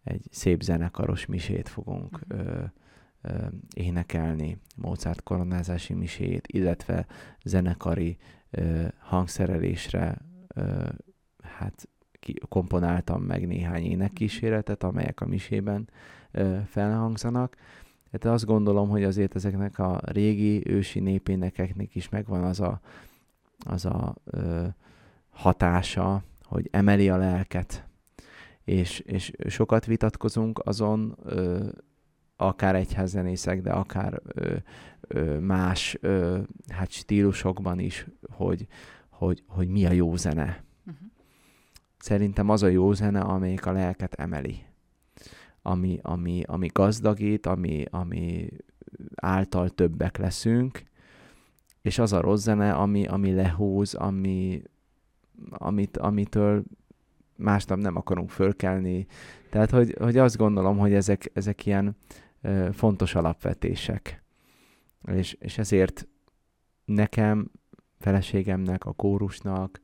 egy 0.03 0.27
szép 0.31 0.61
zenekaros 0.61 1.25
misét 1.25 1.69
fogunk 1.69 2.27
mhm. 2.27 2.39
ö, 2.39 2.43
ö, 2.43 2.63
énekelni, 3.75 4.57
Mozart 4.75 5.23
koronázási 5.23 5.93
misét, 5.93 6.47
illetve 6.47 7.05
zenekari 7.43 8.17
hangszerelésre 8.99 10.17
hát 11.43 11.89
komponáltam 12.49 13.21
meg 13.21 13.47
néhány 13.47 13.83
énekkíséretet, 13.83 14.83
amelyek 14.83 15.21
a 15.21 15.25
misében 15.25 15.89
felhangzanak. 16.65 17.55
Hát 18.11 18.25
azt 18.25 18.45
gondolom, 18.45 18.89
hogy 18.89 19.03
azért 19.03 19.35
ezeknek 19.35 19.79
a 19.79 19.99
régi 20.05 20.61
ősi 20.69 20.99
népénekeknek 20.99 21.95
is 21.95 22.09
megvan 22.09 22.43
az 22.43 22.59
a, 22.59 22.81
az 23.65 23.85
a 23.85 24.15
ö, 24.23 24.65
hatása, 25.29 26.23
hogy 26.43 26.67
emeli 26.71 27.09
a 27.09 27.17
lelket. 27.17 27.85
És, 28.63 28.99
és 28.99 29.31
sokat 29.47 29.85
vitatkozunk 29.85 30.59
azon, 30.63 31.17
ö, 31.23 31.67
akár 32.41 32.75
egyházzenészek, 32.75 33.61
de 33.61 33.71
akár 33.71 34.21
ö, 34.25 34.55
ö, 35.01 35.39
más 35.39 35.97
ö, 36.01 36.39
hát 36.67 36.91
stílusokban 36.91 37.79
is, 37.79 38.07
hogy, 38.29 38.67
hogy, 39.09 39.43
hogy 39.47 39.67
mi 39.67 39.85
a 39.85 39.91
jó 39.91 40.15
zene. 40.15 40.63
Uh-huh. 40.85 41.07
Szerintem 41.97 42.49
az 42.49 42.63
a 42.63 42.67
jó 42.67 42.93
zene, 42.93 43.19
amelyik 43.19 43.65
a 43.65 43.71
lelket 43.71 44.13
emeli. 44.13 44.63
Ami, 45.61 45.99
ami, 46.01 46.43
ami 46.45 46.67
gazdagít, 46.73 47.45
ami, 47.45 47.85
ami 47.89 48.49
által 49.15 49.69
többek 49.69 50.17
leszünk, 50.17 50.83
és 51.81 51.99
az 51.99 52.13
a 52.13 52.21
rossz 52.21 52.43
zene, 52.43 52.73
ami, 52.73 53.05
ami 53.05 53.33
lehúz, 53.33 53.93
ami, 53.93 54.61
amit, 55.49 55.97
amitől 55.97 56.63
másnap 57.35 57.77
nem 57.77 57.95
akarunk 57.95 58.29
fölkelni. 58.29 59.05
Tehát, 59.49 59.69
hogy, 59.69 59.95
hogy 59.99 60.17
azt 60.17 60.37
gondolom, 60.37 60.77
hogy 60.77 60.93
ezek, 60.93 61.31
ezek 61.33 61.65
ilyen 61.65 61.95
fontos 62.71 63.15
alapvetések. 63.15 64.23
És, 65.05 65.33
és 65.33 65.57
ezért 65.57 66.07
nekem, 66.85 67.51
feleségemnek, 67.99 68.85
a 68.85 68.91
kórusnak, 68.91 69.81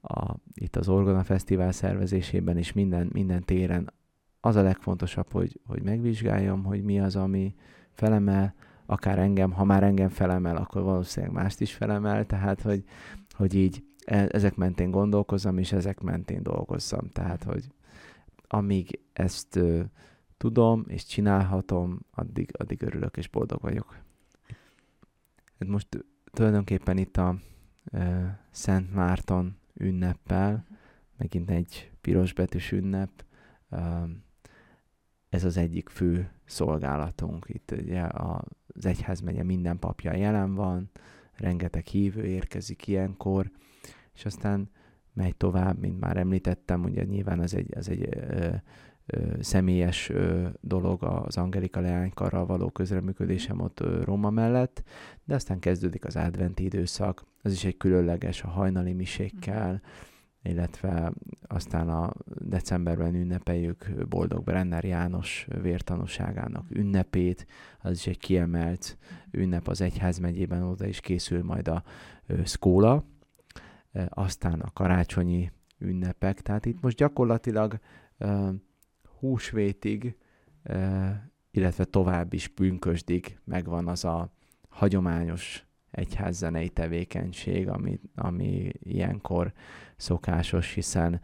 a, 0.00 0.34
itt 0.54 0.76
az 0.76 0.88
Orgona 0.88 1.24
Fesztivál 1.24 1.72
szervezésében 1.72 2.56
és 2.56 2.72
minden, 2.72 3.10
minden 3.12 3.44
téren 3.44 3.92
az 4.40 4.56
a 4.56 4.62
legfontosabb, 4.62 5.32
hogy, 5.32 5.60
hogy 5.66 5.82
megvizsgáljam, 5.82 6.64
hogy 6.64 6.82
mi 6.82 7.00
az, 7.00 7.16
ami 7.16 7.54
felemel, 7.90 8.54
akár 8.86 9.18
engem, 9.18 9.52
ha 9.52 9.64
már 9.64 9.82
engem 9.82 10.08
felemel, 10.08 10.56
akkor 10.56 10.82
valószínűleg 10.82 11.34
mást 11.34 11.60
is 11.60 11.74
felemel, 11.74 12.26
tehát 12.26 12.60
hogy, 12.60 12.84
hogy 13.30 13.54
így 13.54 13.84
e, 14.04 14.28
ezek 14.30 14.54
mentén 14.54 14.90
gondolkozzam, 14.90 15.58
és 15.58 15.72
ezek 15.72 16.00
mentén 16.00 16.42
dolgozzam. 16.42 17.08
Tehát, 17.12 17.44
hogy 17.44 17.64
amíg 18.48 19.00
ezt 19.12 19.60
tudom 20.36 20.84
és 20.88 21.04
csinálhatom, 21.04 22.00
addig, 22.10 22.50
addig 22.58 22.82
örülök 22.82 23.16
és 23.16 23.28
boldog 23.28 23.60
vagyok. 23.60 23.96
Hát 25.58 25.68
most 25.68 26.06
tulajdonképpen 26.24 26.98
itt 26.98 27.16
a 27.16 27.36
e, 27.84 28.38
Szent 28.50 28.94
Márton 28.94 29.56
ünneppel, 29.74 30.66
megint 31.16 31.50
egy 31.50 31.90
pirosbetűs 32.00 32.72
ünnep, 32.72 33.24
e, 33.68 34.08
ez 35.28 35.44
az 35.44 35.56
egyik 35.56 35.88
fő 35.88 36.30
szolgálatunk. 36.44 37.46
Itt 37.48 37.70
ugye 37.70 38.02
az 38.02 38.86
egyházmegye 38.86 39.42
minden 39.42 39.78
papja 39.78 40.14
jelen 40.14 40.54
van, 40.54 40.90
rengeteg 41.32 41.86
hívő 41.86 42.24
érkezik 42.24 42.86
ilyenkor, 42.86 43.50
és 44.14 44.24
aztán 44.24 44.70
megy 45.12 45.36
tovább, 45.36 45.78
mint 45.78 46.00
már 46.00 46.16
említettem, 46.16 46.82
ugye 46.82 47.04
nyilván 47.04 47.40
az 47.40 47.54
egy, 47.54 47.76
az 47.76 47.88
egy 47.88 48.08
ö, 48.10 48.34
ö, 48.34 48.54
személyes 49.40 50.12
dolog 50.60 51.02
az 51.02 51.36
Angelika 51.36 51.80
leánykarral 51.80 52.46
való 52.46 52.70
közreműködésem 52.70 53.60
ott 53.60 53.80
Róma 54.04 54.30
mellett, 54.30 54.82
de 55.24 55.34
aztán 55.34 55.58
kezdődik 55.58 56.04
az 56.04 56.16
adventi 56.16 56.64
időszak, 56.64 57.24
az 57.42 57.52
is 57.52 57.64
egy 57.64 57.76
különleges 57.76 58.42
a 58.42 58.48
hajnali 58.48 58.92
misékkel, 58.92 59.82
illetve 60.42 61.12
aztán 61.46 61.88
a 61.88 62.12
decemberben 62.38 63.14
ünnepeljük 63.14 64.06
Boldog 64.08 64.44
Brenner 64.44 64.84
János 64.84 65.46
vértanúságának 65.62 66.64
ünnepét, 66.68 67.46
az 67.78 67.92
is 67.92 68.06
egy 68.06 68.18
kiemelt 68.18 68.98
ünnep 69.30 69.68
az 69.68 69.80
egyházmegyében, 69.80 70.62
oda 70.62 70.86
is 70.86 71.00
készül 71.00 71.42
majd 71.42 71.68
a 71.68 71.82
szkóla, 72.44 73.04
aztán 74.08 74.60
a 74.60 74.70
karácsonyi 74.72 75.52
ünnepek, 75.78 76.40
tehát 76.40 76.66
itt 76.66 76.80
most 76.80 76.96
gyakorlatilag 76.96 77.78
húsvétig, 79.18 80.16
illetve 81.50 81.84
tovább 81.84 82.32
is 82.32 82.48
pünkösdig 82.48 83.38
megvan 83.44 83.88
az 83.88 84.04
a 84.04 84.32
hagyományos 84.68 85.66
egyházzenei 85.90 86.68
tevékenység, 86.68 87.68
ami, 87.68 88.00
ami 88.14 88.70
ilyenkor 88.78 89.52
szokásos, 89.96 90.72
hiszen 90.72 91.20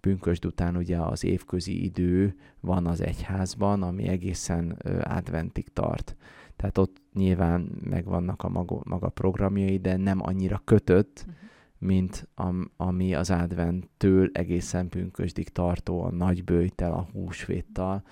pünkösd 0.00 0.44
után 0.44 0.76
ugye 0.76 0.98
az 0.98 1.24
évközi 1.24 1.84
idő 1.84 2.36
van 2.60 2.86
az 2.86 3.00
egyházban, 3.00 3.82
ami 3.82 4.08
egészen 4.08 4.70
adventig 5.02 5.68
tart. 5.68 6.16
Tehát 6.56 6.78
ott 6.78 7.02
nyilván 7.12 7.60
megvannak 7.84 8.42
a 8.42 8.48
maga, 8.48 8.80
maga 8.84 9.08
programjai, 9.08 9.78
de 9.78 9.96
nem 9.96 10.18
annyira 10.22 10.62
kötött, 10.64 11.24
uh-huh. 11.28 11.45
Mint 11.78 12.28
am, 12.34 12.70
ami 12.76 13.14
az 13.14 13.30
adventtől 13.30 14.30
egészen 14.32 14.88
pünkösdig 14.88 15.48
tartó 15.48 16.02
a 16.02 16.10
nagybőjtel, 16.10 16.92
a 16.92 17.08
húsvéttal 17.12 18.02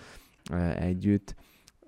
együtt. 0.79 1.35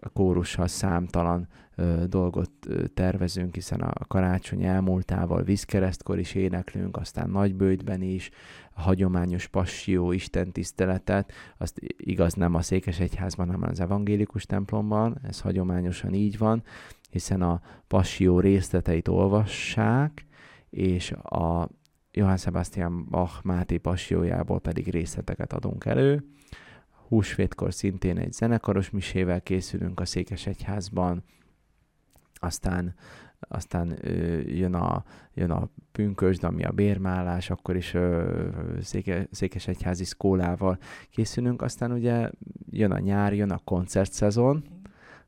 A 0.01 0.09
kórussal 0.09 0.67
számtalan 0.67 1.49
ö, 1.75 2.05
dolgot 2.09 2.51
ö, 2.67 2.87
tervezünk, 2.87 3.55
hiszen 3.55 3.81
a 3.81 4.05
karácsony 4.07 4.65
elmúltával 4.65 5.43
vízkeresztkor 5.43 6.19
is 6.19 6.35
éneklünk, 6.35 6.97
aztán 6.97 7.31
nagybőjtben 7.31 8.03
is, 8.03 8.31
a 8.75 8.81
hagyományos 8.81 9.47
passió 9.47 10.13
Isten 10.13 10.53
tiszteletet, 10.53 11.33
azt 11.59 11.81
igaz 11.97 12.35
nem 12.35 12.55
a 12.55 12.63
Székesegyházban, 12.63 13.47
hanem 13.47 13.69
az 13.71 13.81
evangélikus 13.81 14.47
templomban, 14.47 15.19
ez 15.23 15.41
hagyományosan 15.41 16.15
így 16.15 16.39
van, 16.39 16.63
hiszen 17.11 17.43
a 17.43 17.61
passió 17.87 18.41
részleteit 18.41 19.09
olvassák, 19.09 20.27
és 20.71 21.13
a 21.13 21.69
Johann 22.11 22.37
Sebastian 22.37 23.07
Bach 23.11 23.45
Máté 23.45 23.77
passiójából 23.77 24.61
pedig 24.61 24.89
részleteket 24.89 25.53
adunk 25.53 25.85
elő, 25.85 26.25
húsvétkor 27.09 27.75
szintén 27.75 28.19
egy 28.19 28.33
zenekaros 28.33 28.91
misével 28.91 29.41
készülünk 29.41 30.01
a 30.01 30.05
Székesegyházban, 30.05 31.25
aztán 32.35 32.95
aztán 33.49 33.99
ö, 34.01 34.39
jön, 34.39 34.75
a, 34.75 35.05
jön 35.35 35.51
a 35.51 35.69
pünkösd, 35.93 36.45
ami 36.45 36.65
a 36.65 36.71
bérmálás, 36.71 37.51
akkor 37.51 37.77
is 37.77 37.95
ö, 37.95 38.49
széke, 38.81 39.29
székesegyházi 39.31 40.05
szkólával 40.05 40.79
készülünk, 41.11 41.63
aztán 41.63 41.93
ugye 41.93 42.31
jön 42.71 42.91
a 42.91 42.99
nyár, 42.99 43.35
jön 43.35 43.51
a 43.51 43.61
koncertszezon 43.65 44.65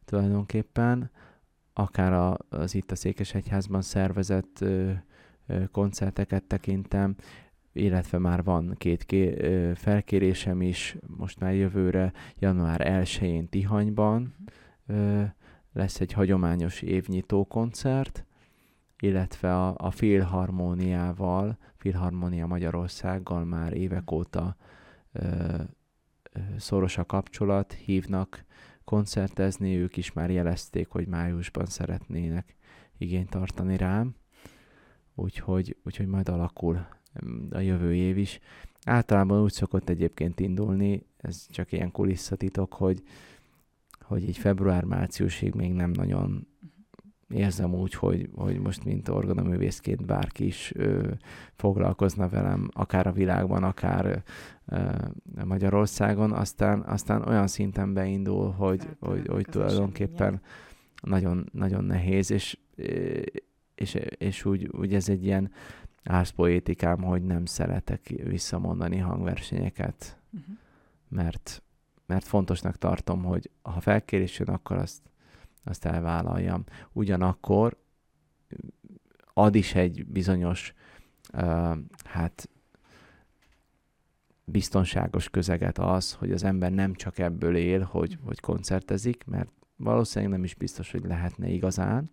tulajdonképpen, 0.04 1.10
akár 1.72 2.12
a, 2.12 2.36
az 2.48 2.74
itt 2.74 2.90
a 2.90 2.96
Székesegyházban 2.96 3.82
szervezett 3.82 4.60
ö, 4.60 4.92
koncerteket 5.70 6.44
tekintem, 6.44 7.16
illetve 7.72 8.18
már 8.18 8.44
van 8.44 8.74
két 8.78 9.04
ké- 9.04 9.78
felkérésem 9.78 10.62
is, 10.62 10.96
most 11.06 11.40
már 11.40 11.54
jövőre, 11.54 12.12
január 12.38 12.80
1-én 12.84 13.48
Tihanyban 13.48 14.34
lesz 15.72 16.00
egy 16.00 16.12
hagyományos 16.12 16.82
évnyitó 16.82 17.44
koncert, 17.44 18.26
illetve 19.00 19.54
a, 19.54 19.74
a 19.76 19.90
Filharmóniával, 19.90 21.58
Filharmónia 21.76 22.46
Magyarországgal 22.46 23.44
már 23.44 23.72
évek 23.72 24.10
óta 24.10 24.56
ö, 25.12 25.22
ö, 26.32 26.40
szoros 26.56 26.98
a 26.98 27.04
kapcsolat, 27.04 27.72
hívnak 27.72 28.44
koncertezni, 28.84 29.76
ők 29.76 29.96
is 29.96 30.12
már 30.12 30.30
jelezték, 30.30 30.88
hogy 30.88 31.06
májusban 31.06 31.66
szeretnének 31.66 32.56
igényt 32.98 33.30
tartani 33.30 33.76
rám, 33.76 34.14
úgyhogy, 35.18 35.76
úgyhogy 35.84 36.06
majd 36.06 36.28
alakul 36.28 36.86
a 37.50 37.58
jövő 37.58 37.94
év 37.94 38.16
is. 38.16 38.38
Általában 38.84 39.42
úgy 39.42 39.52
szokott 39.52 39.88
egyébként 39.88 40.40
indulni, 40.40 41.06
ez 41.16 41.46
csak 41.50 41.72
ilyen 41.72 41.90
kulisszatitok, 41.90 42.74
hogy, 42.74 43.02
hogy 44.00 44.24
egy 44.24 44.36
február-márciusig 44.36 45.54
még 45.54 45.72
nem 45.72 45.90
nagyon 45.90 46.46
érzem 47.28 47.74
úgy, 47.74 47.94
hogy, 47.94 48.28
hogy 48.34 48.58
most 48.58 48.84
mint 48.84 49.08
orgonaművészként 49.08 50.06
bárki 50.06 50.46
is 50.46 50.72
ö, 50.74 51.10
foglalkozna 51.54 52.28
velem, 52.28 52.68
akár 52.72 53.06
a 53.06 53.12
világban, 53.12 53.62
akár 53.62 54.22
ö, 54.66 54.90
Magyarországon, 55.44 56.32
aztán, 56.32 56.82
aztán 56.82 57.28
olyan 57.28 57.46
szinten 57.46 57.92
beindul, 57.92 58.50
hogy, 58.50 58.84
hát, 58.84 58.96
hogy, 59.00 59.26
hogy 59.26 59.46
tulajdonképpen 59.50 60.40
nagyon, 61.02 61.48
nagyon 61.52 61.84
nehéz, 61.84 62.30
és, 62.30 62.58
és, 63.80 63.94
és 64.18 64.44
úgy, 64.44 64.68
úgy 64.68 64.94
ez 64.94 65.08
egy 65.08 65.24
ilyen 65.24 65.50
árszpoétikám, 66.04 67.02
hogy 67.02 67.22
nem 67.22 67.44
szeretek 67.44 68.08
visszamondani 68.24 68.98
hangversenyeket, 68.98 70.20
uh-huh. 70.32 70.54
mert, 71.08 71.62
mert 72.06 72.24
fontosnak 72.24 72.76
tartom, 72.76 73.24
hogy 73.24 73.50
ha 73.62 73.80
felkérés 73.80 74.38
jön, 74.38 74.48
akkor 74.48 74.76
azt, 74.76 75.02
azt 75.64 75.84
elvállaljam. 75.84 76.64
Ugyanakkor 76.92 77.76
ad 79.34 79.54
is 79.54 79.74
egy 79.74 80.06
bizonyos, 80.06 80.74
uh, 81.32 81.76
hát 82.04 82.48
biztonságos 84.44 85.28
közeget 85.28 85.78
az, 85.78 86.12
hogy 86.12 86.32
az 86.32 86.44
ember 86.44 86.72
nem 86.72 86.94
csak 86.94 87.18
ebből 87.18 87.56
él, 87.56 87.82
hogy, 87.82 88.12
uh-huh. 88.12 88.26
hogy 88.26 88.40
koncertezik, 88.40 89.24
mert 89.24 89.50
valószínűleg 89.76 90.34
nem 90.34 90.44
is 90.44 90.54
biztos, 90.54 90.90
hogy 90.90 91.04
lehetne 91.04 91.48
igazán, 91.48 92.10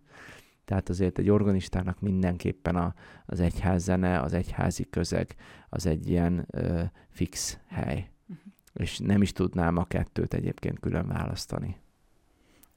tehát 0.66 0.88
azért 0.88 1.18
egy 1.18 1.30
organistának 1.30 2.00
mindenképpen 2.00 2.76
a, 2.76 2.94
az 3.26 3.40
egyházzene, 3.40 4.20
az 4.20 4.32
egyházi 4.32 4.86
közeg, 4.90 5.34
az 5.68 5.86
egy 5.86 6.08
ilyen 6.08 6.46
ö, 6.50 6.82
fix 7.08 7.58
hely. 7.66 8.10
Uh-huh. 8.28 8.52
És 8.74 8.98
nem 8.98 9.22
is 9.22 9.32
tudnám 9.32 9.76
a 9.76 9.84
kettőt 9.84 10.34
egyébként 10.34 10.80
külön 10.80 11.06
választani. 11.06 11.76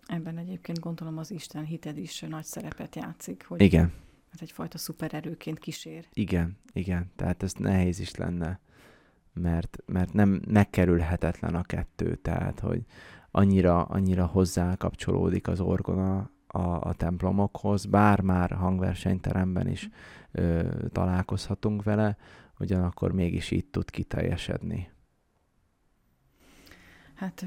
Ebben 0.05 0.37
egyébként 0.37 0.79
gondolom 0.79 1.17
az 1.17 1.31
Isten 1.31 1.65
hited 1.65 1.97
is 1.97 2.19
nagy 2.19 2.43
szerepet 2.43 2.95
játszik. 2.95 3.45
Hogy 3.47 3.61
igen. 3.61 3.93
Ez 4.33 4.39
egyfajta 4.41 4.77
szupererőként 4.77 5.59
kísér. 5.59 6.07
Igen, 6.13 6.57
igen. 6.73 7.11
Tehát 7.15 7.43
ez 7.43 7.53
nehéz 7.53 7.99
is 7.99 8.15
lenne, 8.15 8.59
mert, 9.33 9.77
mert 9.85 10.13
nem 10.13 10.41
megkerülhetetlen 10.47 11.55
a 11.55 11.63
kettő. 11.63 12.15
Tehát, 12.15 12.59
hogy 12.59 12.85
annyira, 13.31 13.83
annyira 13.83 14.25
hozzá 14.25 14.75
kapcsolódik 14.75 15.47
az 15.47 15.59
orgona 15.59 16.31
a, 16.51 16.87
a 16.87 16.93
templomokhoz, 16.93 17.85
bár 17.85 18.21
már 18.21 18.51
hangversenyteremben 18.51 19.67
is 19.67 19.89
ö, 20.31 20.67
találkozhatunk 20.91 21.83
vele, 21.83 22.17
ugyanakkor 22.59 23.11
mégis 23.11 23.51
itt 23.51 23.71
tud 23.71 23.89
kiteljesedni. 23.89 24.89
Hát 27.15 27.45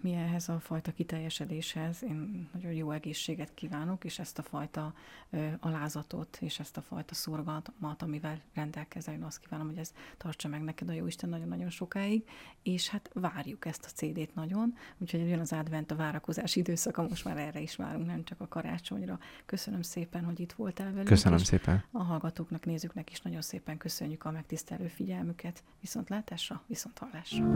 mi 0.00 0.12
ehhez 0.12 0.48
a 0.48 0.60
fajta 0.60 0.92
kiteljesedéshez. 0.92 2.02
Én 2.02 2.48
nagyon 2.52 2.72
jó 2.72 2.90
egészséget 2.90 3.54
kívánok, 3.54 4.04
és 4.04 4.18
ezt 4.18 4.38
a 4.38 4.42
fajta 4.42 4.94
ö, 5.30 5.46
alázatot, 5.60 6.38
és 6.40 6.58
ezt 6.58 6.76
a 6.76 6.80
fajta 6.80 7.14
szorgalmat, 7.14 8.02
amivel 8.02 8.40
rendelkezel, 8.54 9.14
én 9.14 9.22
azt 9.22 9.38
kívánom, 9.38 9.66
hogy 9.66 9.78
ez 9.78 9.92
tartsa 10.16 10.48
meg 10.48 10.62
neked 10.62 10.88
a 10.88 10.92
Jóisten 10.92 11.28
nagyon-nagyon 11.28 11.70
sokáig, 11.70 12.24
és 12.62 12.88
hát 12.88 13.10
várjuk 13.12 13.66
ezt 13.66 13.84
a 13.84 13.88
CD-t 13.94 14.34
nagyon, 14.34 14.74
úgyhogy 14.98 15.28
jön 15.28 15.40
az 15.40 15.52
advent, 15.52 15.90
a 15.90 15.96
várakozás 15.96 16.56
időszaka, 16.56 17.02
most 17.02 17.24
már 17.24 17.38
erre 17.38 17.60
is 17.60 17.76
várunk, 17.76 18.06
nem 18.06 18.24
csak 18.24 18.40
a 18.40 18.48
karácsonyra. 18.48 19.18
Köszönöm 19.46 19.82
szépen, 19.82 20.24
hogy 20.24 20.40
itt 20.40 20.52
voltál 20.52 20.90
velünk. 20.90 21.08
Köszönöm 21.08 21.38
szépen. 21.38 21.84
A 21.90 22.02
hallgatóknak, 22.02 22.64
nézőknek 22.64 23.10
is 23.10 23.20
nagyon 23.20 23.42
szépen 23.42 23.76
köszönjük 23.76 24.24
a 24.24 24.30
megtisztelő 24.30 24.86
figyelmüket. 24.86 25.62
Viszont 25.80 26.08
látásra, 26.08 26.62
viszont 26.66 26.98
hallásra. 26.98 27.46